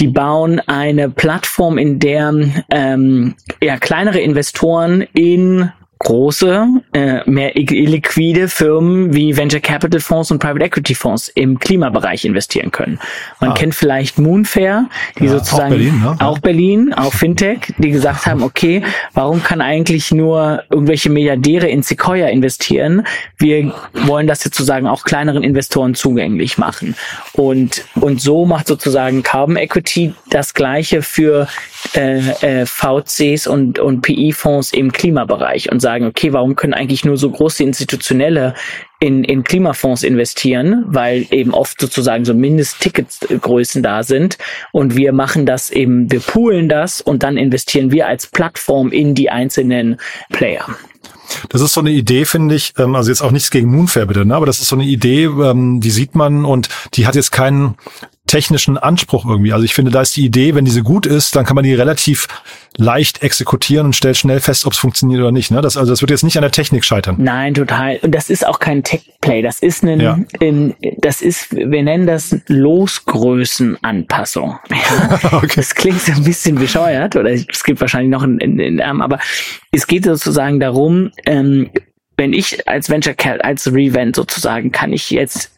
die 0.00 0.08
bauen 0.08 0.60
eine 0.66 1.08
Plattform, 1.08 1.78
in 1.78 2.00
der 2.00 2.34
ähm, 2.70 3.36
ja, 3.62 3.76
kleinere 3.78 4.18
Investoren 4.18 5.02
in 5.14 5.70
große, 5.98 6.66
äh, 6.92 7.28
mehr 7.28 7.56
illiquide 7.56 8.48
Firmen 8.48 9.14
wie 9.14 9.36
Venture 9.36 9.60
Capital 9.60 10.00
Fonds 10.00 10.30
und 10.30 10.38
Private 10.38 10.64
Equity 10.64 10.94
Fonds 10.94 11.28
im 11.34 11.58
Klimabereich 11.58 12.24
investieren 12.24 12.70
können. 12.70 12.98
Man 13.40 13.50
ah. 13.50 13.54
kennt 13.54 13.74
vielleicht 13.74 14.18
Moonfair, 14.18 14.88
die 15.18 15.24
ja, 15.24 15.30
sozusagen 15.30 15.66
auch 15.66 15.70
Berlin, 15.70 16.00
ne? 16.00 16.16
auch 16.20 16.38
Berlin, 16.38 16.94
auch 16.94 17.12
Fintech, 17.12 17.74
die 17.78 17.90
gesagt 17.90 18.26
haben, 18.26 18.42
okay, 18.42 18.82
warum 19.14 19.42
kann 19.42 19.60
eigentlich 19.60 20.12
nur 20.12 20.62
irgendwelche 20.70 21.08
Milliardäre 21.08 21.68
in 21.68 21.82
Sequoia 21.82 22.28
investieren? 22.28 23.06
Wir 23.38 23.72
wollen 23.94 24.26
das 24.26 24.44
jetzt 24.44 24.56
sozusagen 24.56 24.86
auch 24.86 25.04
kleineren 25.04 25.42
Investoren 25.42 25.94
zugänglich 25.94 26.58
machen. 26.58 26.94
Und, 27.32 27.84
und 27.94 28.20
so 28.20 28.44
macht 28.44 28.66
sozusagen 28.66 29.22
Carbon 29.22 29.56
Equity 29.56 30.14
das 30.30 30.54
gleiche 30.54 31.02
für 31.02 31.46
äh, 31.94 32.62
äh, 32.62 32.66
VCs 32.66 33.46
und, 33.46 33.78
und 33.78 34.02
PI-Fonds 34.02 34.72
im 34.72 34.92
Klimabereich 34.92 35.70
und 35.70 35.80
sagen, 35.86 36.06
okay, 36.06 36.32
warum 36.32 36.56
können 36.56 36.74
eigentlich 36.74 37.04
nur 37.04 37.16
so 37.16 37.30
große 37.30 37.62
institutionelle 37.62 38.54
in, 38.98 39.22
in 39.22 39.44
Klimafonds 39.44 40.02
investieren, 40.02 40.84
weil 40.88 41.26
eben 41.30 41.54
oft 41.54 41.80
sozusagen 41.80 42.24
so 42.24 42.34
Mindestticketgrößen 42.34 43.84
da 43.84 44.02
sind 44.02 44.36
und 44.72 44.96
wir 44.96 45.12
machen 45.12 45.46
das 45.46 45.70
eben, 45.70 46.10
wir 46.10 46.18
poolen 46.18 46.68
das 46.68 47.00
und 47.00 47.22
dann 47.22 47.36
investieren 47.36 47.92
wir 47.92 48.08
als 48.08 48.26
Plattform 48.26 48.90
in 48.90 49.14
die 49.14 49.30
einzelnen 49.30 49.98
Player. 50.32 50.66
Das 51.50 51.60
ist 51.60 51.72
so 51.72 51.80
eine 51.80 51.90
Idee, 51.90 52.24
finde 52.24 52.56
ich, 52.56 52.72
ähm, 52.78 52.96
also 52.96 53.12
jetzt 53.12 53.22
auch 53.22 53.30
nichts 53.30 53.52
gegen 53.52 53.70
Moonfair 53.70 54.06
bitte, 54.06 54.26
ne? 54.26 54.34
aber 54.34 54.46
das 54.46 54.58
ist 54.58 54.68
so 54.68 54.74
eine 54.74 54.84
Idee, 54.84 55.24
ähm, 55.24 55.80
die 55.80 55.90
sieht 55.90 56.16
man 56.16 56.44
und 56.44 56.68
die 56.94 57.06
hat 57.06 57.14
jetzt 57.14 57.30
keinen 57.30 57.76
technischen 58.26 58.78
Anspruch 58.78 59.24
irgendwie. 59.24 59.52
Also 59.52 59.64
ich 59.64 59.74
finde, 59.74 59.90
da 59.90 60.02
ist 60.02 60.16
die 60.16 60.24
Idee, 60.24 60.54
wenn 60.54 60.64
diese 60.64 60.82
gut 60.82 61.06
ist, 61.06 61.36
dann 61.36 61.44
kann 61.44 61.54
man 61.54 61.64
die 61.64 61.74
relativ 61.74 62.28
leicht 62.76 63.22
exekutieren 63.22 63.86
und 63.86 63.96
stellt 63.96 64.16
schnell 64.16 64.40
fest, 64.40 64.66
ob 64.66 64.72
es 64.72 64.78
funktioniert 64.78 65.20
oder 65.20 65.32
nicht. 65.32 65.50
Ne? 65.50 65.62
Das, 65.62 65.76
also 65.76 65.92
das 65.92 66.02
wird 66.02 66.10
jetzt 66.10 66.24
nicht 66.24 66.36
an 66.36 66.42
der 66.42 66.50
Technik 66.50 66.84
scheitern. 66.84 67.16
Nein, 67.18 67.54
total. 67.54 67.98
Und 68.02 68.14
das 68.14 68.28
ist 68.28 68.46
auch 68.46 68.58
kein 68.58 68.82
Tech-Play. 68.82 69.42
Das 69.42 69.60
ist 69.60 69.82
ein, 69.82 70.00
ja. 70.00 70.18
in, 70.40 70.74
das 70.98 71.22
ist, 71.22 71.54
wir 71.54 71.82
nennen 71.82 72.06
das 72.06 72.36
Losgrößenanpassung. 72.48 74.58
Okay. 75.36 75.52
Das 75.56 75.74
klingt 75.74 76.00
so 76.00 76.12
ein 76.12 76.24
bisschen 76.24 76.56
bescheuert 76.56 77.16
oder 77.16 77.30
es 77.30 77.64
gibt 77.64 77.80
wahrscheinlich 77.80 78.10
noch 78.10 78.22
einen, 78.22 78.40
einen, 78.40 78.80
einen 78.80 79.02
aber 79.02 79.18
es 79.72 79.86
geht 79.86 80.04
sozusagen 80.04 80.60
darum, 80.60 81.10
ähm, 81.26 81.70
wenn 82.16 82.32
ich 82.32 82.66
als 82.68 82.88
Venture 82.88 83.14
als 83.44 83.72
Revent 83.72 84.16
sozusagen, 84.16 84.72
kann 84.72 84.92
ich 84.92 85.10
jetzt 85.10 85.52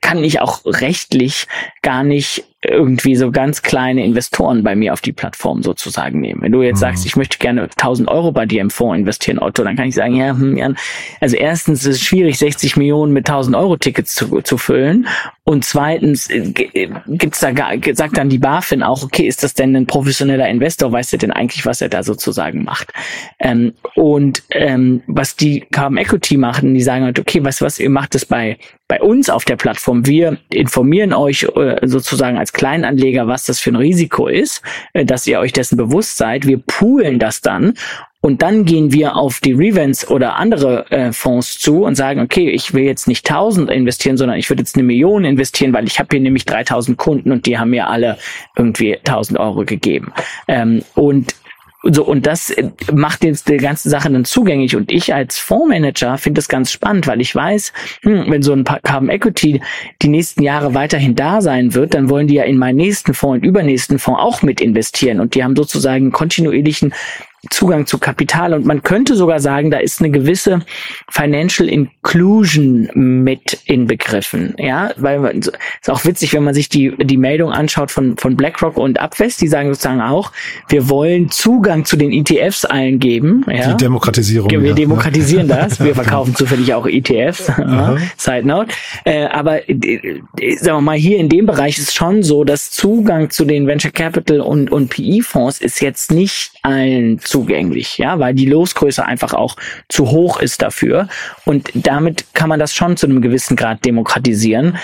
kann 0.00 0.22
ich 0.22 0.40
auch 0.40 0.60
rechtlich 0.64 1.46
gar 1.82 2.04
nicht 2.04 2.44
irgendwie 2.64 3.16
so 3.16 3.32
ganz 3.32 3.62
kleine 3.62 4.04
Investoren 4.04 4.62
bei 4.62 4.76
mir 4.76 4.92
auf 4.92 5.00
die 5.00 5.12
Plattform 5.12 5.64
sozusagen 5.64 6.20
nehmen. 6.20 6.42
Wenn 6.42 6.52
du 6.52 6.62
jetzt 6.62 6.76
mhm. 6.76 6.80
sagst, 6.80 7.06
ich 7.06 7.16
möchte 7.16 7.38
gerne 7.38 7.62
1000 7.62 8.08
Euro 8.08 8.30
bei 8.30 8.46
dir 8.46 8.60
im 8.60 8.70
Fonds 8.70 9.00
investieren, 9.00 9.40
Otto, 9.40 9.64
dann 9.64 9.74
kann 9.74 9.88
ich 9.88 9.96
sagen, 9.96 10.14
ja, 10.14 10.28
hm, 10.28 10.56
ja 10.56 10.72
also 11.20 11.36
erstens 11.36 11.84
ist 11.84 11.96
es 11.96 12.02
schwierig, 12.02 12.38
60 12.38 12.76
Millionen 12.76 13.12
mit 13.12 13.28
1000 13.28 13.56
Euro 13.56 13.76
Tickets 13.76 14.14
zu, 14.14 14.42
zu 14.42 14.58
füllen. 14.58 15.08
Und 15.44 15.64
zweitens 15.64 16.30
äh, 16.30 16.52
äh, 16.72 16.88
gibt's 17.08 17.40
da 17.40 17.50
gar, 17.50 17.72
sagt 17.94 18.16
dann 18.16 18.28
die 18.28 18.38
BaFin 18.38 18.84
auch, 18.84 19.02
okay, 19.02 19.26
ist 19.26 19.42
das 19.42 19.54
denn 19.54 19.74
ein 19.74 19.86
professioneller 19.86 20.48
Investor? 20.48 20.92
Weiß 20.92 21.10
der 21.10 21.18
denn 21.18 21.32
eigentlich, 21.32 21.66
was 21.66 21.80
er 21.80 21.88
da 21.88 22.04
sozusagen 22.04 22.62
macht? 22.62 22.92
Ähm, 23.40 23.72
und 23.96 24.44
ähm, 24.50 25.02
was 25.08 25.34
die 25.34 25.64
Carbon 25.72 25.98
Equity 25.98 26.36
machen, 26.36 26.74
die 26.74 26.82
sagen 26.82 27.04
halt, 27.04 27.18
okay, 27.18 27.42
was 27.42 27.60
was 27.60 27.80
ihr 27.80 27.90
macht 27.90 28.14
das 28.14 28.24
bei 28.24 28.56
bei 28.92 29.00
uns 29.00 29.30
auf 29.30 29.46
der 29.46 29.56
Plattform. 29.56 30.06
Wir 30.06 30.36
informieren 30.50 31.14
euch 31.14 31.44
äh, 31.56 31.71
sozusagen 31.82 32.38
als 32.38 32.52
Kleinanleger, 32.52 33.26
was 33.26 33.46
das 33.46 33.60
für 33.60 33.70
ein 33.70 33.76
Risiko 33.76 34.26
ist, 34.26 34.62
äh, 34.92 35.04
dass 35.04 35.26
ihr 35.26 35.40
euch 35.40 35.52
dessen 35.52 35.76
bewusst 35.76 36.16
seid. 36.16 36.46
Wir 36.46 36.58
poolen 36.58 37.18
das 37.18 37.40
dann 37.40 37.74
und 38.24 38.40
dann 38.40 38.64
gehen 38.64 38.92
wir 38.92 39.16
auf 39.16 39.40
die 39.40 39.52
Revents 39.52 40.08
oder 40.08 40.36
andere 40.36 40.88
äh, 40.92 41.12
Fonds 41.12 41.58
zu 41.58 41.82
und 41.84 41.96
sagen, 41.96 42.20
okay, 42.20 42.50
ich 42.50 42.72
will 42.72 42.84
jetzt 42.84 43.08
nicht 43.08 43.28
1000 43.28 43.68
investieren, 43.68 44.16
sondern 44.16 44.38
ich 44.38 44.48
würde 44.48 44.62
jetzt 44.62 44.76
eine 44.76 44.84
Million 44.84 45.24
investieren, 45.24 45.72
weil 45.72 45.88
ich 45.88 45.98
habe 45.98 46.08
hier 46.12 46.20
nämlich 46.20 46.44
3000 46.44 46.96
Kunden 46.96 47.32
und 47.32 47.46
die 47.46 47.58
haben 47.58 47.70
mir 47.70 47.88
alle 47.88 48.18
irgendwie 48.56 48.96
1000 48.96 49.40
Euro 49.40 49.64
gegeben. 49.64 50.12
Ähm, 50.46 50.82
und 50.94 51.34
so, 51.82 52.04
und 52.04 52.26
das 52.26 52.50
äh, 52.50 52.70
macht 52.92 53.24
jetzt 53.24 53.48
die 53.48 53.56
ganze 53.56 53.90
Sache 53.90 54.10
dann 54.10 54.24
zugänglich. 54.24 54.76
Und 54.76 54.92
ich 54.92 55.12
als 55.12 55.38
Fondsmanager 55.38 56.16
finde 56.18 56.38
das 56.38 56.48
ganz 56.48 56.70
spannend, 56.70 57.06
weil 57.06 57.20
ich 57.20 57.34
weiß, 57.34 57.72
hm, 58.02 58.24
wenn 58.28 58.42
so 58.42 58.52
ein 58.52 58.64
Carbon 58.64 59.10
Equity 59.10 59.60
die 60.00 60.08
nächsten 60.08 60.42
Jahre 60.42 60.74
weiterhin 60.74 61.14
da 61.14 61.40
sein 61.40 61.74
wird, 61.74 61.94
dann 61.94 62.08
wollen 62.08 62.28
die 62.28 62.34
ja 62.34 62.44
in 62.44 62.58
meinen 62.58 62.76
nächsten 62.76 63.14
Fonds 63.14 63.42
und 63.42 63.48
übernächsten 63.48 63.98
Fonds 63.98 64.20
auch 64.20 64.42
mit 64.42 64.60
investieren. 64.60 65.20
Und 65.20 65.34
die 65.34 65.42
haben 65.42 65.56
sozusagen 65.56 66.12
kontinuierlichen 66.12 66.94
Zugang 67.50 67.86
zu 67.86 67.98
Kapital 67.98 68.54
und 68.54 68.64
man 68.64 68.82
könnte 68.82 69.16
sogar 69.16 69.40
sagen, 69.40 69.72
da 69.72 69.78
ist 69.78 70.00
eine 70.00 70.10
gewisse 70.10 70.60
Financial 71.10 71.68
Inclusion 71.68 72.88
mit 72.94 73.58
inbegriffen. 73.64 74.54
Ja, 74.58 74.92
weil 74.96 75.18
man, 75.18 75.38
ist 75.38 75.50
auch 75.88 76.04
witzig, 76.04 76.32
wenn 76.34 76.44
man 76.44 76.54
sich 76.54 76.68
die, 76.68 76.94
die 76.98 77.16
Meldung 77.16 77.50
anschaut 77.50 77.90
von, 77.90 78.16
von 78.16 78.36
BlackRock 78.36 78.76
und 78.76 79.00
Abwest, 79.00 79.40
die 79.40 79.48
sagen 79.48 79.68
sozusagen 79.70 80.00
auch, 80.00 80.30
wir 80.68 80.88
wollen 80.88 81.30
Zugang 81.30 81.84
zu 81.84 81.96
den 81.96 82.12
ETFs 82.12 82.64
allen 82.64 83.00
geben. 83.00 83.44
Ja? 83.48 83.72
Die 83.72 83.84
Demokratisierung. 83.84 84.48
Wir 84.48 84.60
ja. 84.60 84.74
demokratisieren 84.74 85.48
das. 85.48 85.80
Wir 85.82 85.94
verkaufen 85.94 86.36
zufällig 86.36 86.72
auch 86.74 86.86
ETFs. 86.86 87.50
Side 88.16 88.46
note. 88.46 88.72
Äh, 89.04 89.24
aber 89.26 89.68
äh, 89.68 90.22
sagen 90.56 90.78
wir 90.78 90.80
mal, 90.80 90.96
hier 90.96 91.18
in 91.18 91.28
dem 91.28 91.46
Bereich 91.46 91.78
ist 91.78 91.94
schon 91.94 92.22
so, 92.22 92.44
dass 92.44 92.70
Zugang 92.70 93.30
zu 93.30 93.44
den 93.44 93.66
Venture 93.66 93.90
Capital 93.90 94.40
und, 94.40 94.70
und 94.70 94.90
PE-Fonds 94.90 95.60
ist 95.60 95.80
jetzt 95.80 96.12
nicht 96.12 96.52
allen 96.62 97.18
zugänglich, 97.32 97.96
ja, 97.96 98.18
weil 98.18 98.34
die 98.34 98.44
Losgröße 98.44 99.04
einfach 99.04 99.32
auch 99.32 99.56
zu 99.88 100.10
hoch 100.10 100.38
ist 100.38 100.60
dafür. 100.60 101.08
Und 101.46 101.70
damit 101.74 102.26
kann 102.34 102.50
man 102.50 102.60
das 102.60 102.74
schon 102.74 102.98
zu 102.98 103.06
einem 103.06 103.22
gewissen 103.22 103.56
Grad 103.56 103.86
demokratisieren. 103.86 104.76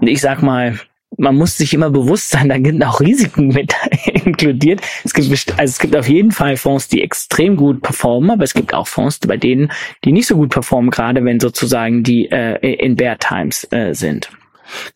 Ich 0.00 0.20
sag 0.20 0.42
mal, 0.42 0.80
man 1.16 1.36
muss 1.36 1.56
sich 1.56 1.74
immer 1.74 1.90
bewusst 1.90 2.30
sein, 2.30 2.48
da 2.48 2.56
sind 2.56 2.82
auch 2.82 3.00
Risiken 3.00 3.48
mit 3.48 3.72
inkludiert. 4.24 4.80
Es 5.04 5.14
gibt, 5.14 5.30
also 5.30 5.70
es 5.70 5.78
gibt 5.78 5.94
auf 5.94 6.08
jeden 6.08 6.32
Fall 6.32 6.56
Fonds, 6.56 6.88
die 6.88 7.02
extrem 7.02 7.54
gut 7.54 7.82
performen, 7.82 8.30
aber 8.30 8.42
es 8.42 8.54
gibt 8.54 8.74
auch 8.74 8.88
Fonds, 8.88 9.20
bei 9.20 9.36
denen, 9.36 9.70
die 10.04 10.10
nicht 10.10 10.26
so 10.26 10.34
gut 10.34 10.50
performen, 10.50 10.90
gerade 10.90 11.24
wenn 11.24 11.38
sozusagen 11.38 12.02
die 12.02 12.28
äh, 12.32 12.56
in 12.84 12.96
Bear 12.96 13.18
Times 13.18 13.64
äh, 13.70 13.94
sind. 13.94 14.28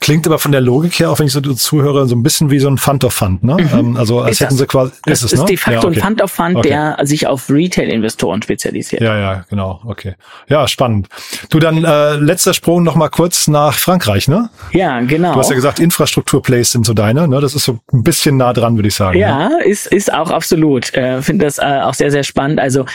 Klingt 0.00 0.26
aber 0.26 0.38
von 0.38 0.52
der 0.52 0.60
Logik 0.60 0.98
her, 0.98 1.10
auch 1.10 1.18
wenn 1.18 1.26
ich 1.26 1.32
so 1.32 1.40
zuhöre, 1.40 2.06
so 2.06 2.14
ein 2.14 2.22
bisschen 2.22 2.50
wie 2.50 2.58
so 2.58 2.68
ein 2.68 2.78
Fund 2.78 3.04
of 3.04 3.14
Fund, 3.14 3.42
ne? 3.42 3.54
Mhm. 3.54 3.78
Ähm, 3.78 3.96
also 3.96 4.20
als 4.20 4.32
ist 4.32 4.40
hätten 4.40 4.50
das? 4.50 4.58
sie 4.58 4.66
quasi. 4.66 4.92
Ist 5.06 5.22
das 5.22 5.22
es, 5.24 5.32
ist 5.34 5.40
ne? 5.40 5.46
de 5.46 5.56
facto 5.56 5.80
ja, 5.80 5.88
okay. 5.88 6.00
ein 6.00 6.06
Fund 6.06 6.22
of 6.22 6.32
Fund, 6.32 6.56
okay. 6.56 6.68
der 6.68 6.98
sich 7.02 7.26
auf 7.26 7.50
Retail-Investoren 7.50 8.42
spezialisiert. 8.42 9.02
Ja, 9.02 9.18
ja, 9.18 9.44
genau. 9.48 9.80
Okay. 9.84 10.14
Ja, 10.48 10.68
spannend. 10.68 11.08
Du 11.50 11.58
dann 11.58 11.84
äh, 11.84 12.16
letzter 12.16 12.54
Sprung 12.54 12.82
noch 12.82 12.94
mal 12.94 13.08
kurz 13.08 13.48
nach 13.48 13.74
Frankreich, 13.74 14.28
ne? 14.28 14.50
Ja, 14.72 15.00
genau. 15.00 15.34
Du 15.34 15.40
hast 15.40 15.50
ja 15.50 15.56
gesagt, 15.56 15.78
Infrastrukturplays 15.78 16.72
sind 16.72 16.86
so 16.86 16.94
deine, 16.94 17.28
ne? 17.28 17.40
Das 17.40 17.54
ist 17.54 17.64
so 17.64 17.78
ein 17.92 18.02
bisschen 18.02 18.36
nah 18.36 18.52
dran, 18.52 18.76
würde 18.76 18.88
ich 18.88 18.94
sagen. 18.94 19.18
Ja, 19.18 19.48
ne? 19.48 19.64
ist 19.64 19.86
ist 19.86 20.12
auch 20.12 20.30
absolut. 20.30 20.94
Äh, 20.94 21.22
Finde 21.22 21.44
das 21.44 21.58
äh, 21.58 21.80
auch 21.82 21.94
sehr 21.94 22.10
sehr 22.10 22.24
spannend. 22.24 22.60
Also 22.60 22.86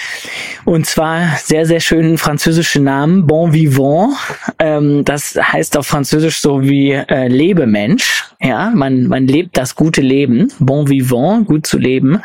und 0.66 0.86
zwar 0.86 1.38
sehr 1.44 1.66
sehr 1.66 1.80
schönen 1.80 2.18
französischen 2.18 2.84
Namen, 2.84 3.28
Bon 3.28 3.54
Vivant. 3.54 4.16
Ähm, 4.60 5.04
das 5.04 5.38
heißt 5.42 5.78
auf 5.78 5.88
Französisch 5.88 6.42
so 6.42 6.62
wie 6.62 6.71
äh, 6.72 7.28
Lebemensch. 7.28 8.26
Ja, 8.44 8.72
man, 8.74 9.06
man 9.06 9.28
lebt 9.28 9.56
das 9.56 9.76
gute 9.76 10.02
Leben, 10.02 10.52
bon 10.58 10.90
vivant, 10.90 11.46
gut 11.46 11.68
zu 11.68 11.78
leben. 11.78 12.22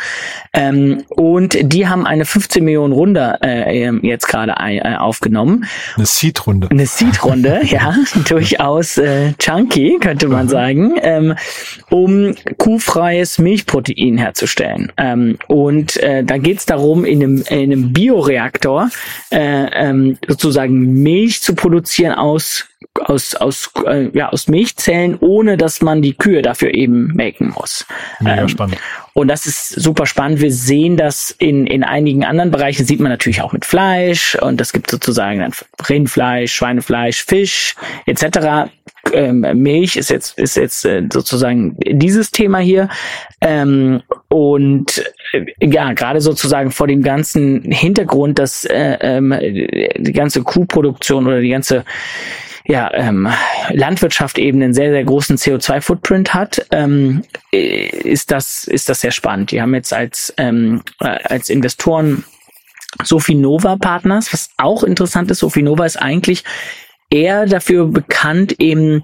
Ähm, 0.55 1.03
und 1.11 1.59
die 1.61 1.89
haben 1.89 2.07
eine 2.07 2.25
15 2.25 2.65
Millionen 2.65 2.95
Runde 2.95 3.39
äh, 3.43 3.83
ähm, 3.83 4.01
jetzt 4.03 4.27
gerade 4.27 4.55
äh, 4.59 4.97
aufgenommen. 4.97 5.67
Eine 5.97 6.07
Seed-Runde. 6.07 6.71
Eine 6.71 6.87
Seed-Runde, 6.87 7.61
ja, 7.67 7.95
durchaus 8.29 8.97
äh, 8.97 9.35
chunky, 9.39 9.99
könnte 10.01 10.29
man 10.29 10.47
mhm. 10.47 10.51
sagen, 10.51 10.95
ähm, 11.03 11.35
um 11.91 12.35
kuhfreies 12.57 13.39
Milchprotein 13.39 14.17
herzustellen. 14.17 14.91
Ähm, 14.97 15.37
und 15.49 15.99
äh, 15.99 16.25
da 16.25 16.39
geht 16.39 16.59
es 16.61 16.67
darum, 16.67 17.05
in 17.05 17.23
einem, 17.23 17.43
in 17.51 17.73
einem 17.73 17.93
Bioreaktor 17.93 18.89
äh, 19.31 19.67
ähm, 19.73 20.17
sozusagen 20.27 21.03
Milch 21.03 21.43
zu 21.43 21.55
produzieren 21.55 22.15
aus 22.15 22.67
aus, 22.95 23.35
aus, 23.35 23.71
äh, 23.87 24.11
ja, 24.13 24.29
aus 24.29 24.49
Milchzellen, 24.49 25.17
ohne 25.21 25.57
dass 25.57 25.81
man 25.81 26.03
die 26.03 26.15
Kühe 26.15 26.43
dafür 26.43 26.75
eben 26.75 27.09
melken 27.15 27.53
muss. 27.57 27.87
Mega 28.21 28.43
ähm, 28.43 28.49
spannend. 28.49 28.79
Und 29.15 29.29
das 29.29 29.47
ist 29.47 29.71
super 29.71 30.05
spannend. 30.05 30.41
Wir 30.41 30.53
sehen 30.53 30.97
das 30.97 31.31
in, 31.31 31.67
in 31.67 31.85
einigen 31.85 32.25
anderen 32.25 32.51
Bereichen, 32.51 32.85
sieht 32.85 33.01
man 33.01 33.11
natürlich 33.11 33.41
auch 33.41 33.53
mit 33.53 33.65
Fleisch 33.65 34.35
und 34.37 34.61
das 34.61 34.73
gibt 34.73 34.91
sozusagen 34.91 35.41
dann 35.41 35.53
Rindfleisch, 35.89 36.53
Schweinefleisch, 36.53 37.25
Fisch 37.25 37.75
etc. 38.05 38.71
Ähm, 39.13 39.41
Milch 39.55 39.97
ist 39.97 40.11
jetzt 40.11 40.39
ist 40.39 40.57
jetzt 40.57 40.85
äh, 40.85 41.05
sozusagen 41.11 41.77
dieses 41.79 42.31
Thema 42.31 42.59
hier 42.59 42.89
ähm, 43.41 44.03
und 44.29 45.03
äh, 45.33 45.47
ja 45.61 45.93
gerade 45.93 46.21
sozusagen 46.21 46.71
vor 46.71 46.87
dem 46.87 47.03
ganzen 47.03 47.63
Hintergrund, 47.63 48.39
dass 48.39 48.65
äh, 48.65 48.99
ähm, 49.01 49.35
die 49.41 50.13
ganze 50.13 50.43
Kuhproduktion 50.43 51.27
oder 51.27 51.41
die 51.41 51.51
ganze 51.51 51.85
ja, 52.69 52.91
ähm, 52.95 53.29
Landwirtschaft 53.71 54.39
eben 54.39 54.61
einen 54.61 54.75
sehr, 54.75 54.91
sehr 54.91 55.05
großen 55.05 55.37
CO2-Footprint 55.37 56.35
hat, 56.35 56.67
ähm, 56.73 57.23
ist 57.53 58.31
das, 58.31 58.65
ist 58.65 58.89
das 58.89 59.01
sehr 59.01 59.13
spannend. 59.13 59.53
Die 59.53 59.63
haben 59.63 59.75
jetzt 59.75 59.93
als, 59.93 60.35
ähm, 60.37 60.83
als 60.99 61.49
Investoren 61.49 62.25
Sofinova 63.03 63.77
Partners, 63.77 64.33
was 64.33 64.51
auch 64.57 64.83
interessant 64.83 65.31
ist. 65.31 65.41
Sofinova 65.41 65.85
ist 65.85 65.97
eigentlich 65.97 66.45
eher 67.11 67.47
dafür 67.47 67.87
bekannt, 67.87 68.53
im 68.59 69.03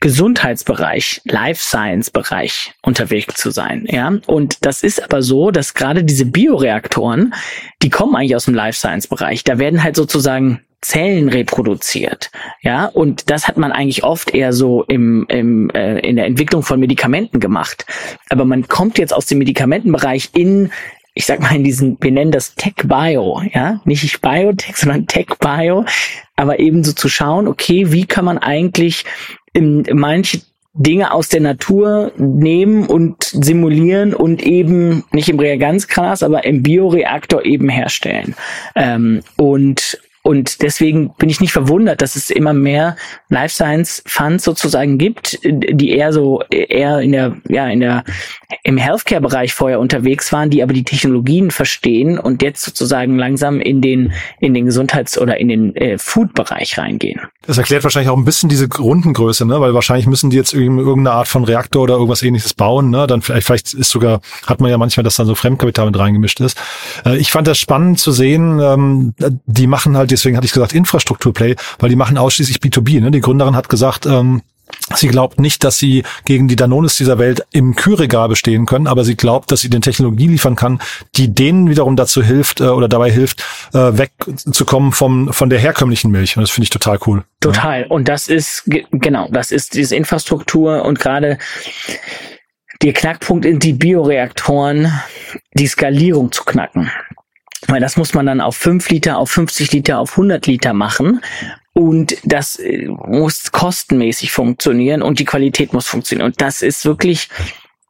Gesundheitsbereich, 0.00 1.22
Life 1.24 1.62
Science 1.62 2.10
Bereich 2.10 2.74
unterwegs 2.82 3.36
zu 3.36 3.50
sein, 3.50 3.86
ja. 3.88 4.12
Und 4.26 4.66
das 4.66 4.82
ist 4.82 5.02
aber 5.02 5.22
so, 5.22 5.50
dass 5.50 5.72
gerade 5.72 6.04
diese 6.04 6.26
Bioreaktoren, 6.26 7.32
die 7.80 7.90
kommen 7.90 8.14
eigentlich 8.14 8.36
aus 8.36 8.44
dem 8.44 8.54
Life 8.54 8.78
Science 8.78 9.06
Bereich. 9.06 9.44
Da 9.44 9.58
werden 9.58 9.82
halt 9.82 9.96
sozusagen 9.96 10.60
Zellen 10.84 11.28
reproduziert, 11.28 12.30
ja, 12.60 12.86
und 12.86 13.30
das 13.30 13.48
hat 13.48 13.56
man 13.56 13.72
eigentlich 13.72 14.04
oft 14.04 14.34
eher 14.34 14.52
so 14.52 14.84
im, 14.84 15.26
im 15.28 15.70
äh, 15.70 15.98
in 16.00 16.16
der 16.16 16.26
Entwicklung 16.26 16.62
von 16.62 16.78
Medikamenten 16.78 17.40
gemacht. 17.40 17.86
Aber 18.28 18.44
man 18.44 18.68
kommt 18.68 18.98
jetzt 18.98 19.14
aus 19.14 19.26
dem 19.26 19.38
Medikamentenbereich 19.38 20.30
in 20.34 20.70
ich 21.16 21.26
sag 21.26 21.40
mal 21.40 21.54
in 21.54 21.62
diesen, 21.62 21.96
wir 22.00 22.10
nennen 22.10 22.32
das 22.32 22.56
Tech 22.56 22.74
Bio, 22.84 23.40
ja, 23.52 23.80
nicht 23.84 24.20
Biotech, 24.20 24.76
sondern 24.76 25.06
Tech 25.06 25.28
Bio, 25.38 25.84
aber 26.34 26.58
eben 26.58 26.82
so 26.82 26.92
zu 26.92 27.08
schauen, 27.08 27.46
okay, 27.46 27.92
wie 27.92 28.04
kann 28.04 28.24
man 28.24 28.38
eigentlich 28.38 29.04
in 29.52 29.86
manche 29.92 30.40
Dinge 30.74 31.12
aus 31.12 31.28
der 31.28 31.40
Natur 31.40 32.10
nehmen 32.16 32.86
und 32.86 33.22
simulieren 33.22 34.12
und 34.12 34.42
eben 34.42 35.04
nicht 35.12 35.28
im 35.28 35.38
Reagenzglas, 35.38 36.24
aber 36.24 36.44
im 36.44 36.64
Bioreaktor 36.64 37.44
eben 37.44 37.68
herstellen. 37.68 38.34
Ähm, 38.74 39.20
und 39.36 40.00
und 40.26 40.62
deswegen 40.62 41.14
bin 41.18 41.28
ich 41.28 41.40
nicht 41.40 41.52
verwundert, 41.52 42.00
dass 42.00 42.16
es 42.16 42.30
immer 42.30 42.54
mehr 42.54 42.96
Life 43.28 43.54
Science 43.54 44.02
Funds 44.06 44.42
sozusagen 44.42 44.96
gibt, 44.96 45.38
die 45.44 45.90
eher 45.90 46.14
so 46.14 46.40
eher 46.50 47.00
in 47.00 47.12
der 47.12 47.36
ja 47.46 47.68
in 47.68 47.80
der 47.80 48.04
im 48.62 48.78
Healthcare 48.78 49.20
Bereich 49.20 49.52
vorher 49.52 49.80
unterwegs 49.80 50.32
waren, 50.32 50.48
die 50.48 50.62
aber 50.62 50.72
die 50.72 50.82
Technologien 50.82 51.50
verstehen 51.50 52.18
und 52.18 52.40
jetzt 52.40 52.62
sozusagen 52.62 53.18
langsam 53.18 53.60
in 53.60 53.82
den 53.82 54.12
in 54.40 54.54
den 54.54 54.64
Gesundheits- 54.64 55.18
oder 55.18 55.38
in 55.38 55.48
den 55.48 55.76
äh, 55.76 55.98
Food 55.98 56.32
Bereich 56.32 56.78
reingehen. 56.78 57.20
Das 57.46 57.58
erklärt 57.58 57.84
wahrscheinlich 57.84 58.08
auch 58.08 58.16
ein 58.16 58.24
bisschen 58.24 58.48
diese 58.48 58.66
Rundengröße, 58.66 59.44
ne? 59.44 59.60
Weil 59.60 59.74
wahrscheinlich 59.74 60.06
müssen 60.06 60.30
die 60.30 60.38
jetzt 60.38 60.54
irgendeine 60.54 61.10
Art 61.10 61.28
von 61.28 61.44
Reaktor 61.44 61.82
oder 61.82 61.94
irgendwas 61.94 62.22
ähnliches 62.22 62.54
bauen, 62.54 62.88
ne? 62.88 63.06
Dann 63.06 63.20
vielleicht, 63.20 63.46
vielleicht 63.46 63.74
ist 63.74 63.90
sogar, 63.90 64.22
hat 64.46 64.62
man 64.62 64.70
ja 64.70 64.78
manchmal, 64.78 65.04
dass 65.04 65.16
dann 65.16 65.26
so 65.26 65.34
Fremdkapital 65.34 65.84
mit 65.84 65.98
reingemischt 65.98 66.40
ist. 66.40 66.58
Äh, 67.04 67.18
ich 67.18 67.30
fand 67.30 67.46
das 67.46 67.58
spannend 67.58 67.98
zu 67.98 68.10
sehen, 68.10 68.58
ähm, 68.60 69.14
die 69.44 69.66
machen 69.66 69.98
halt, 69.98 70.13
deswegen 70.14 70.36
hatte 70.36 70.46
ich 70.46 70.52
gesagt, 70.52 70.72
Infrastrukturplay, 70.72 71.56
weil 71.78 71.88
die 71.88 71.96
machen 71.96 72.18
ausschließlich 72.18 72.58
B2B. 72.58 73.00
Ne? 73.00 73.10
Die 73.10 73.20
Gründerin 73.20 73.56
hat 73.56 73.68
gesagt, 73.68 74.06
ähm, 74.06 74.42
Sie 74.94 75.08
glaubt 75.08 75.40
nicht, 75.40 75.64
dass 75.64 75.78
sie 75.78 76.04
gegen 76.24 76.48
die 76.48 76.56
Danones 76.56 76.96
dieser 76.96 77.18
Welt 77.18 77.44
im 77.52 77.74
Kühlregal 77.74 78.28
bestehen 78.28 78.66
können, 78.66 78.86
aber 78.86 79.04
sie 79.04 79.14
glaubt, 79.14 79.50
dass 79.50 79.60
sie 79.60 79.70
den 79.70 79.82
Technologie 79.82 80.26
liefern 80.26 80.56
kann, 80.56 80.80
die 81.16 81.32
denen 81.32 81.68
wiederum 81.70 81.96
dazu 81.96 82.22
hilft 82.22 82.60
äh, 82.60 82.64
oder 82.64 82.88
dabei 82.88 83.10
hilft, 83.10 83.44
äh, 83.72 83.78
wegzukommen 83.78 84.92
vom 84.92 85.32
von 85.32 85.48
der 85.48 85.58
herkömmlichen 85.58 86.10
Milch. 86.10 86.36
Und 86.36 86.42
das 86.42 86.50
finde 86.50 86.64
ich 86.64 86.70
total 86.70 86.98
cool. 87.06 87.24
Total. 87.40 87.82
Ja. 87.82 87.86
Und 87.88 88.08
das 88.08 88.28
ist 88.28 88.64
genau, 88.66 89.28
das 89.30 89.52
ist 89.52 89.74
diese 89.74 89.96
Infrastruktur 89.96 90.84
und 90.84 90.98
gerade 90.98 91.38
der 92.82 92.92
Knackpunkt 92.92 93.46
in 93.46 93.60
die 93.60 93.72
Bioreaktoren, 93.72 94.92
die 95.54 95.66
Skalierung 95.66 96.32
zu 96.32 96.44
knacken. 96.44 96.90
Weil 97.68 97.80
das 97.80 97.96
muss 97.96 98.14
man 98.14 98.26
dann 98.26 98.40
auf 98.40 98.56
5 98.56 98.88
Liter, 98.90 99.18
auf 99.18 99.30
50 99.30 99.72
Liter, 99.72 99.98
auf 99.98 100.12
100 100.12 100.46
Liter 100.46 100.72
machen. 100.72 101.20
Und 101.72 102.16
das 102.24 102.56
äh, 102.56 102.86
muss 102.86 103.50
kostenmäßig 103.50 104.30
funktionieren 104.30 105.02
und 105.02 105.18
die 105.18 105.24
Qualität 105.24 105.72
muss 105.72 105.86
funktionieren. 105.86 106.26
Und 106.26 106.40
das 106.40 106.62
ist 106.62 106.84
wirklich, 106.84 107.28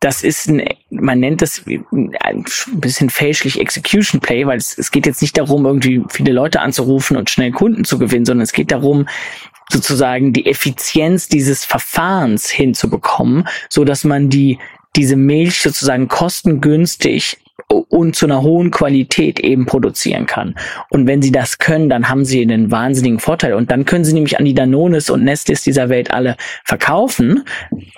das 0.01 0.23
ist 0.23 0.49
ein, 0.49 0.65
man 0.91 1.21
nennt 1.21 1.43
das 1.43 1.65
ein 1.67 2.45
bisschen 2.75 3.11
fälschlich 3.11 3.61
Execution 3.61 4.21
Play, 4.21 4.47
weil 4.47 4.57
es, 4.57 4.79
es 4.79 4.91
geht 4.91 5.07
jetzt 5.07 5.21
nicht 5.21 5.37
darum, 5.37 5.67
irgendwie 5.67 6.03
viele 6.09 6.33
Leute 6.33 6.61
anzurufen 6.61 7.17
und 7.17 7.29
schnell 7.29 7.53
Kunden 7.53 7.85
zu 7.85 7.99
gewinnen, 7.99 8.25
sondern 8.25 8.45
es 8.45 8.53
geht 8.53 8.71
darum, 8.71 9.07
sozusagen 9.71 10.33
die 10.33 10.47
Effizienz 10.47 11.29
dieses 11.29 11.65
Verfahrens 11.65 12.51
hinzubekommen, 12.51 13.47
so 13.69 13.85
dass 13.85 14.05
man 14.05 14.31
die 14.31 14.59
diese 14.97 15.17
Milch 15.17 15.61
sozusagen 15.61 16.09
kostengünstig 16.09 17.39
und 17.81 18.17
zu 18.17 18.27
einer 18.27 18.43
hohen 18.43 18.71
Qualität 18.71 19.41
eben 19.41 19.67
produzieren 19.67 20.27
kann. 20.27 20.55
Und 20.91 21.07
wenn 21.07 21.23
sie 21.23 21.33
das 21.33 21.59
können, 21.59 21.89
dann 21.89 22.09
haben 22.09 22.25
sie 22.25 22.43
einen 22.43 22.71
wahnsinnigen 22.71 23.19
Vorteil. 23.19 23.55
Und 23.55 23.71
dann 23.71 23.85
können 23.85 24.05
sie 24.05 24.13
nämlich 24.13 24.39
an 24.39 24.45
die 24.45 24.55
Danones 24.55 25.11
und 25.11 25.25
Nestes 25.25 25.63
dieser 25.63 25.89
Welt 25.89 26.11
alle 26.11 26.37
verkaufen, 26.65 27.45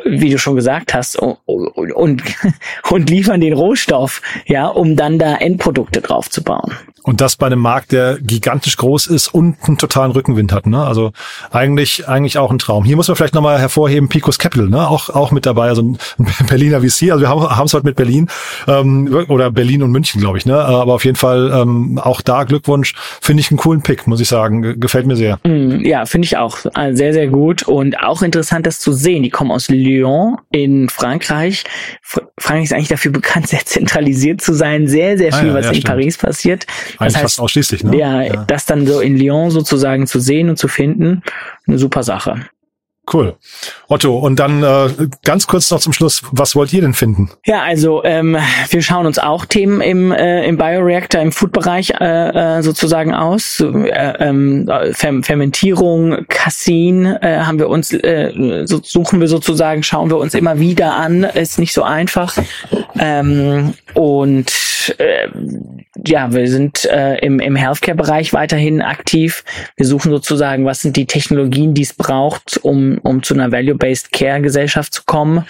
wie 0.05 0.31
du 0.31 0.39
schon 0.39 0.57
gesagt 0.57 0.95
hast, 0.95 1.17
und, 1.17 1.39
und, 1.47 2.23
und 2.91 3.11
liefern 3.11 3.41
den 3.41 3.53
Rohstoff, 3.53 4.23
ja, 4.47 4.67
um 4.67 4.97
dann 4.97 5.19
da 5.19 5.37
Endprodukte 5.37 6.01
drauf 6.01 6.31
zu 6.31 6.43
bauen. 6.43 6.73
Und 7.07 7.21
das 7.21 7.37
bei 7.37 7.47
einem 7.47 7.61
Markt, 7.61 7.93
der 7.93 8.19
gigantisch 8.21 8.77
groß 8.77 9.07
ist 9.07 9.29
und 9.29 9.57
einen 9.63 9.79
totalen 9.79 10.11
Rückenwind 10.11 10.53
hat. 10.53 10.67
Ne? 10.67 10.85
Also 10.85 11.13
eigentlich, 11.53 12.09
eigentlich 12.09 12.37
auch 12.37 12.51
ein 12.51 12.59
Traum. 12.59 12.85
Hier 12.85 12.97
muss 12.97 13.07
man 13.07 13.17
vielleicht 13.17 13.35
nochmal 13.35 13.61
hervorheben, 13.61 14.09
Picos 14.09 14.41
Capital, 14.41 14.69
ne? 14.69 14.89
auch, 14.89 15.09
auch 15.11 15.31
mit 15.31 15.47
dabei, 15.47 15.69
also 15.69 15.83
ein 15.83 15.99
Berliner 16.49 16.81
VC. 16.81 17.13
Also 17.13 17.21
wir 17.21 17.29
haben 17.29 17.67
es 17.67 17.75
heute 17.75 17.87
mit 17.87 17.95
Berlin 17.95 18.29
ähm, 18.67 19.25
oder 19.29 19.53
Berlin 19.53 19.85
und 19.85 19.93
München, 19.93 20.21
glaube 20.21 20.39
ich. 20.39 20.47
Ne? 20.47 20.57
Aber 20.57 20.95
auf 20.95 21.05
jeden 21.05 21.17
Fall 21.17 21.53
ähm, 21.55 22.01
auch 22.03 22.23
da 22.23 22.43
Glückwunsch. 22.43 22.95
Finde 23.21 23.41
ich 23.41 23.53
einen 23.53 23.59
coolen 23.59 23.83
Pick, 23.83 24.09
muss 24.09 24.21
ich 24.21 24.27
sagen. 24.27 24.81
Gefällt 24.81 25.07
mir 25.07 25.15
sehr. 25.15 25.39
Mm, 25.45 25.85
ja, 25.85 26.07
finde 26.07 26.27
ich 26.27 26.37
auch 26.37 26.59
äh, 26.75 26.93
sehr, 26.93 27.13
sehr 27.13 27.29
gut. 27.29 27.63
Und 27.63 28.01
auch 28.01 28.23
interessant, 28.23 28.67
das 28.67 28.81
zu 28.81 28.93
sehen. 28.93 29.23
Die 29.23 29.31
kommen 29.31 29.53
aus 29.53 29.69
Lyon 29.69 30.39
in 30.51 30.89
Frankreich. 30.89 31.63
Frankreich 32.03 32.65
ist 32.65 32.73
eigentlich 32.73 32.89
dafür 32.89 33.13
bekannt, 33.13 33.47
sehr 33.47 33.65
zentralisiert 33.65 34.41
zu 34.41 34.55
sein. 34.55 34.89
Sehr, 34.89 35.17
sehr 35.17 35.33
ah 35.33 35.37
viel, 35.37 35.51
ah, 35.51 35.53
ja, 35.53 35.59
was 35.59 35.65
ja, 35.67 35.71
in 35.71 35.77
stimmt. 35.77 35.87
Paris 35.89 36.19
passiert. 36.19 36.67
Eigentlich 36.99 37.15
das 37.15 37.15
heißt, 37.15 37.23
fast 37.23 37.41
ausschließlich, 37.41 37.85
ne? 37.85 37.97
Ja, 37.97 38.23
ja, 38.23 38.45
das 38.45 38.67
dann 38.67 38.87
so 38.87 39.01
in 39.01 39.17
Lyon 39.17 39.51
sozusagen 39.51 40.07
zu 40.07 40.21
sehen 40.21 40.49
und 40.49 40.57
zu 40.57 40.69
finden, 40.69 41.23
eine 41.67 41.79
super 41.79 42.03
Sache. 42.03 42.47
Cool. 43.13 43.37
Otto, 43.87 44.19
und 44.19 44.41
dann 44.41 44.65
äh, 44.65 44.89
ganz 45.23 45.47
kurz 45.47 45.71
noch 45.71 45.79
zum 45.79 45.93
Schluss, 45.93 46.23
was 46.33 46.57
wollt 46.57 46.73
ihr 46.73 46.81
denn 46.81 46.93
finden? 46.93 47.31
Ja, 47.45 47.63
also 47.63 48.03
ähm, 48.03 48.37
wir 48.69 48.83
schauen 48.83 49.07
uns 49.07 49.21
auch 49.21 49.45
Themen 49.45 49.81
im, 49.81 50.11
äh, 50.11 50.45
im 50.45 50.57
Bioreactor, 50.57 51.21
im 51.21 51.31
Food-Bereich 51.31 51.93
äh, 52.01 52.59
äh, 52.59 52.63
sozusagen 52.63 53.15
aus. 53.15 53.61
Äh, 53.61 54.33
Fer 54.93 55.23
Fermentierung, 55.23 56.27
Cassin 56.29 57.07
äh, 57.07 57.39
haben 57.39 57.61
wir 57.61 57.69
uns, 57.69 57.93
äh, 57.93 58.65
so, 58.65 58.81
suchen 58.83 59.21
wir 59.21 59.29
sozusagen, 59.29 59.85
schauen 59.85 60.11
wir 60.11 60.17
uns 60.17 60.35
immer 60.35 60.59
wieder 60.59 60.97
an. 60.97 61.23
Ist 61.23 61.61
nicht 61.61 61.75
so 61.75 61.85
einfach. 61.85 62.37
Ähm, 62.99 63.75
und 63.95 64.51
äh, 64.99 65.29
ja, 66.05 66.33
wir 66.33 66.49
sind 66.49 66.85
äh, 66.87 67.19
im, 67.19 67.41
im 67.41 67.57
Healthcare-Bereich 67.57 68.33
weiterhin 68.33 68.83
aktiv. 68.83 69.45
Wir 69.77 69.87
suchen 69.87 70.11
sozusagen, 70.11 70.65
was 70.65 70.83
sind 70.83 70.97
die 70.97 71.07
Technologien, 71.07 71.75
die 71.75 71.83
es 71.83 71.95
braucht, 71.95 72.59
um, 72.63 72.99
um 72.99 73.23
zu 73.23 73.35
einer 73.35 73.53
Value-Based 73.53 74.13
Care-Gesellschaft 74.13 74.93
zu 74.93 75.03
kommen. 75.05 75.47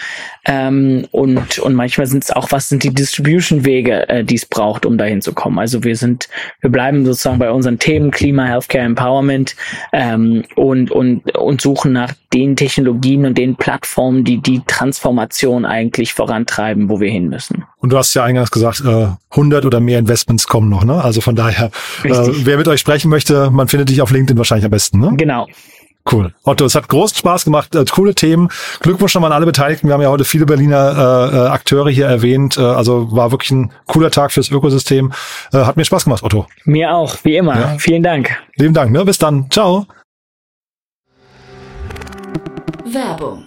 Ähm, 0.48 1.06
und, 1.10 1.58
und 1.58 1.74
manchmal 1.74 2.06
sind 2.06 2.22
es 2.22 2.30
auch, 2.30 2.52
was 2.52 2.68
sind 2.68 2.84
die 2.84 2.94
Distribution-Wege, 2.94 4.08
äh, 4.08 4.24
die 4.24 4.36
es 4.36 4.46
braucht, 4.46 4.86
um 4.86 4.96
dahin 4.96 5.20
zu 5.20 5.32
kommen. 5.32 5.58
Also 5.58 5.82
wir 5.82 5.96
sind, 5.96 6.28
wir 6.60 6.70
bleiben 6.70 7.04
sozusagen 7.04 7.40
bei 7.40 7.50
unseren 7.50 7.80
Themen 7.80 8.12
Klima, 8.12 8.44
Healthcare, 8.44 8.84
Empowerment 8.84 9.56
ähm, 9.92 10.44
und, 10.54 10.92
und, 10.92 11.36
und 11.36 11.60
suchen 11.60 11.92
nach 11.92 12.14
den 12.32 12.54
Technologien 12.54 13.26
und 13.26 13.36
den 13.36 13.56
Plattformen, 13.56 14.22
die 14.22 14.38
die 14.38 14.62
Transformation 14.66 15.64
eigentlich 15.64 16.14
vorantreiben, 16.14 16.88
wo 16.88 17.00
wir 17.00 17.10
hin 17.10 17.28
müssen. 17.28 17.64
Und 17.78 17.92
du 17.92 17.98
hast 17.98 18.14
ja 18.14 18.22
eingangs 18.22 18.50
gesagt, 18.50 18.82
äh, 18.86 19.08
100 19.30 19.64
oder 19.64 19.80
mehr 19.80 19.98
Investments 19.98 20.46
kommen 20.46 20.68
noch, 20.68 20.84
ne? 20.84 21.02
Also 21.02 21.20
von 21.20 21.34
daher, 21.34 21.70
äh, 22.04 22.10
wer 22.10 22.56
mit 22.56 22.68
euch 22.68 22.80
sprechen 22.80 23.10
möchte, 23.10 23.50
man 23.50 23.68
findet 23.68 23.88
dich 23.88 24.00
auf 24.00 24.10
LinkedIn 24.10 24.38
wahrscheinlich 24.38 24.64
am 24.64 24.70
besten, 24.70 25.00
ne? 25.00 25.12
Genau. 25.16 25.46
Cool. 26.10 26.32
Otto, 26.44 26.64
es 26.64 26.74
hat 26.74 26.88
großen 26.88 27.16
Spaß 27.16 27.44
gemacht, 27.44 27.74
äh, 27.74 27.84
coole 27.84 28.14
Themen. 28.14 28.48
Glückwunsch 28.80 29.14
nochmal 29.14 29.32
an 29.32 29.36
alle 29.36 29.46
Beteiligten. 29.46 29.88
Wir 29.88 29.94
haben 29.94 30.02
ja 30.02 30.08
heute 30.08 30.24
viele 30.24 30.46
Berliner 30.46 31.30
äh, 31.32 31.36
äh, 31.36 31.48
Akteure 31.48 31.90
hier 31.90 32.06
erwähnt. 32.06 32.56
Äh, 32.56 32.60
also 32.60 33.12
war 33.12 33.32
wirklich 33.32 33.50
ein 33.50 33.72
cooler 33.86 34.10
Tag 34.10 34.32
fürs 34.32 34.50
Ökosystem. 34.50 35.12
Äh, 35.52 35.58
hat 35.58 35.76
mir 35.76 35.84
Spaß 35.84 36.04
gemacht, 36.04 36.22
Otto. 36.22 36.46
Mir 36.64 36.94
auch, 36.94 37.16
wie 37.24 37.36
immer. 37.36 37.58
Ja. 37.58 37.78
Vielen 37.78 38.02
Dank. 38.02 38.36
Lieben 38.54 38.74
Dank. 38.74 38.92
Ne? 38.92 39.04
Bis 39.04 39.18
dann. 39.18 39.50
Ciao. 39.50 39.86
Werbung 42.84 43.46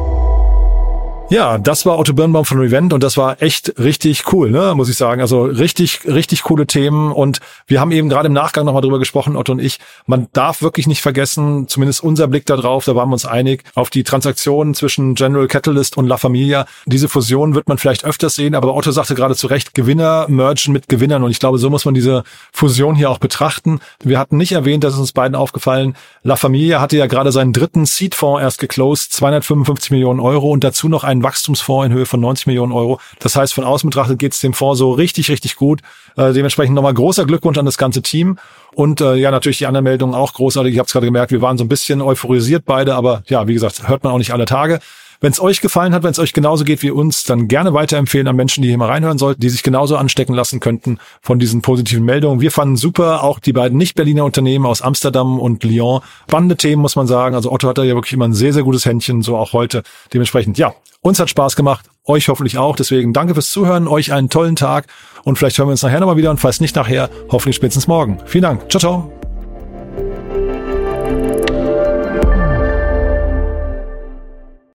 Ja, 1.31 1.57
das 1.57 1.85
war 1.85 1.97
Otto 1.97 2.11
Birnbaum 2.11 2.43
von 2.43 2.59
Revent 2.59 2.91
und 2.91 3.01
das 3.01 3.15
war 3.15 3.41
echt 3.41 3.79
richtig 3.79 4.33
cool, 4.33 4.51
ne, 4.51 4.73
muss 4.75 4.89
ich 4.89 4.97
sagen. 4.97 5.21
Also 5.21 5.43
richtig, 5.43 6.01
richtig 6.05 6.43
coole 6.43 6.67
Themen 6.67 7.13
und 7.13 7.39
wir 7.67 7.79
haben 7.79 7.93
eben 7.93 8.09
gerade 8.09 8.27
im 8.27 8.33
Nachgang 8.33 8.65
nochmal 8.65 8.81
drüber 8.81 8.99
gesprochen, 8.99 9.37
Otto 9.37 9.53
und 9.53 9.59
ich. 9.59 9.79
Man 10.05 10.27
darf 10.33 10.61
wirklich 10.61 10.87
nicht 10.87 11.01
vergessen, 11.01 11.69
zumindest 11.69 12.03
unser 12.03 12.27
Blick 12.27 12.45
da 12.47 12.57
drauf, 12.57 12.83
da 12.83 12.97
waren 12.97 13.07
wir 13.07 13.13
uns 13.13 13.25
einig, 13.25 13.63
auf 13.75 13.89
die 13.89 14.03
Transaktionen 14.03 14.73
zwischen 14.73 15.15
General 15.15 15.47
Catalyst 15.47 15.95
und 15.95 16.05
La 16.05 16.17
Familia. 16.17 16.65
Diese 16.85 17.07
Fusion 17.07 17.55
wird 17.55 17.69
man 17.69 17.77
vielleicht 17.77 18.03
öfters 18.03 18.35
sehen, 18.35 18.53
aber 18.53 18.75
Otto 18.75 18.91
sagte 18.91 19.15
gerade 19.15 19.37
zu 19.37 19.47
Recht, 19.47 19.73
Gewinner 19.73 20.25
mergen 20.27 20.73
mit 20.73 20.89
Gewinnern 20.89 21.23
und 21.23 21.31
ich 21.31 21.39
glaube, 21.39 21.59
so 21.59 21.69
muss 21.69 21.85
man 21.85 21.93
diese 21.93 22.25
Fusion 22.51 22.93
hier 22.93 23.09
auch 23.09 23.19
betrachten. 23.19 23.79
Wir 24.03 24.19
hatten 24.19 24.35
nicht 24.35 24.51
erwähnt, 24.51 24.83
das 24.83 24.95
ist 24.95 24.99
uns 24.99 25.13
beiden 25.13 25.35
aufgefallen, 25.35 25.95
La 26.23 26.35
Familia 26.35 26.81
hatte 26.81 26.97
ja 26.97 27.07
gerade 27.07 27.31
seinen 27.31 27.53
dritten 27.53 27.85
Seed-Fonds 27.85 28.41
erst 28.41 28.59
geclosed, 28.59 29.13
255 29.13 29.91
Millionen 29.91 30.19
Euro 30.19 30.49
und 30.49 30.65
dazu 30.65 30.89
noch 30.89 31.05
einen 31.21 31.23
Wachstumsfonds 31.23 31.87
in 31.87 31.93
Höhe 31.93 32.05
von 32.05 32.19
90 32.19 32.47
Millionen 32.47 32.71
Euro. 32.71 32.99
Das 33.19 33.35
heißt, 33.35 33.53
von 33.53 33.63
außen 33.63 33.89
betrachtet 33.89 34.19
geht 34.19 34.33
es 34.33 34.39
dem 34.39 34.53
Fonds 34.53 34.79
so 34.79 34.91
richtig, 34.91 35.29
richtig 35.29 35.55
gut. 35.55 35.81
Äh, 36.17 36.33
dementsprechend 36.33 36.75
nochmal 36.75 36.93
großer 36.93 37.25
Glückwunsch 37.25 37.57
an 37.57 37.65
das 37.65 37.77
ganze 37.77 38.01
Team. 38.01 38.37
Und 38.73 39.01
äh, 39.01 39.15
ja, 39.15 39.31
natürlich 39.31 39.59
die 39.59 39.67
anderen 39.67 39.83
Meldungen 39.83 40.15
auch 40.15 40.33
großartig. 40.33 40.73
Ich 40.73 40.79
habe 40.79 40.87
es 40.87 40.93
gerade 40.93 41.05
gemerkt, 41.05 41.31
wir 41.31 41.41
waren 41.41 41.57
so 41.57 41.63
ein 41.63 41.69
bisschen 41.69 42.01
euphorisiert 42.01 42.65
beide, 42.65 42.95
aber 42.95 43.23
ja, 43.27 43.47
wie 43.47 43.53
gesagt, 43.53 43.87
hört 43.87 44.03
man 44.03 44.13
auch 44.13 44.17
nicht 44.17 44.33
alle 44.33 44.45
Tage. 44.45 44.79
Wenn 45.21 45.31
es 45.31 45.39
euch 45.39 45.61
gefallen 45.61 45.93
hat, 45.93 46.01
wenn 46.01 46.09
es 46.09 46.17
euch 46.17 46.33
genauso 46.33 46.63
geht 46.63 46.81
wie 46.81 46.89
uns, 46.89 47.23
dann 47.23 47.47
gerne 47.47 47.75
weiterempfehlen 47.75 48.27
an 48.27 48.35
Menschen, 48.35 48.63
die 48.63 48.69
hier 48.69 48.77
mal 48.79 48.89
reinhören 48.89 49.19
sollten, 49.19 49.39
die 49.39 49.49
sich 49.49 49.61
genauso 49.61 49.95
anstecken 49.95 50.33
lassen 50.33 50.59
könnten 50.59 50.97
von 51.21 51.37
diesen 51.37 51.61
positiven 51.61 52.03
Meldungen. 52.03 52.41
Wir 52.41 52.51
fanden 52.51 52.75
super, 52.75 53.23
auch 53.23 53.37
die 53.37 53.53
beiden 53.53 53.77
Nicht-Berliner 53.77 54.25
Unternehmen 54.25 54.65
aus 54.65 54.81
Amsterdam 54.81 55.39
und 55.39 55.63
Lyon. 55.63 56.01
Spannende 56.27 56.57
Themen, 56.57 56.81
muss 56.81 56.95
man 56.95 57.05
sagen. 57.05 57.35
Also 57.35 57.51
Otto 57.51 57.69
hat 57.69 57.77
da 57.77 57.83
ja 57.83 57.93
wirklich 57.93 58.13
immer 58.13 58.27
ein 58.27 58.33
sehr, 58.33 58.51
sehr 58.51 58.63
gutes 58.63 58.85
Händchen, 58.85 59.21
so 59.21 59.37
auch 59.37 59.53
heute. 59.53 59.83
Dementsprechend, 60.11 60.57
ja, 60.57 60.73
uns 61.01 61.19
hat 61.19 61.29
Spaß 61.29 61.55
gemacht, 61.55 61.85
euch 62.05 62.27
hoffentlich 62.27 62.57
auch. 62.57 62.75
Deswegen 62.75 63.13
danke 63.13 63.35
fürs 63.35 63.51
Zuhören, 63.51 63.87
euch 63.87 64.13
einen 64.13 64.29
tollen 64.29 64.55
Tag 64.55 64.87
und 65.23 65.37
vielleicht 65.37 65.59
hören 65.59 65.67
wir 65.67 65.73
uns 65.73 65.83
nachher 65.83 65.99
nochmal 65.99 66.17
wieder 66.17 66.31
und 66.31 66.39
falls 66.39 66.61
nicht 66.61 66.75
nachher, 66.75 67.11
hoffentlich 67.29 67.55
spätestens 67.55 67.87
morgen. 67.87 68.19
Vielen 68.25 68.43
Dank. 68.43 68.71
Ciao, 68.71 68.79
ciao. 68.79 69.20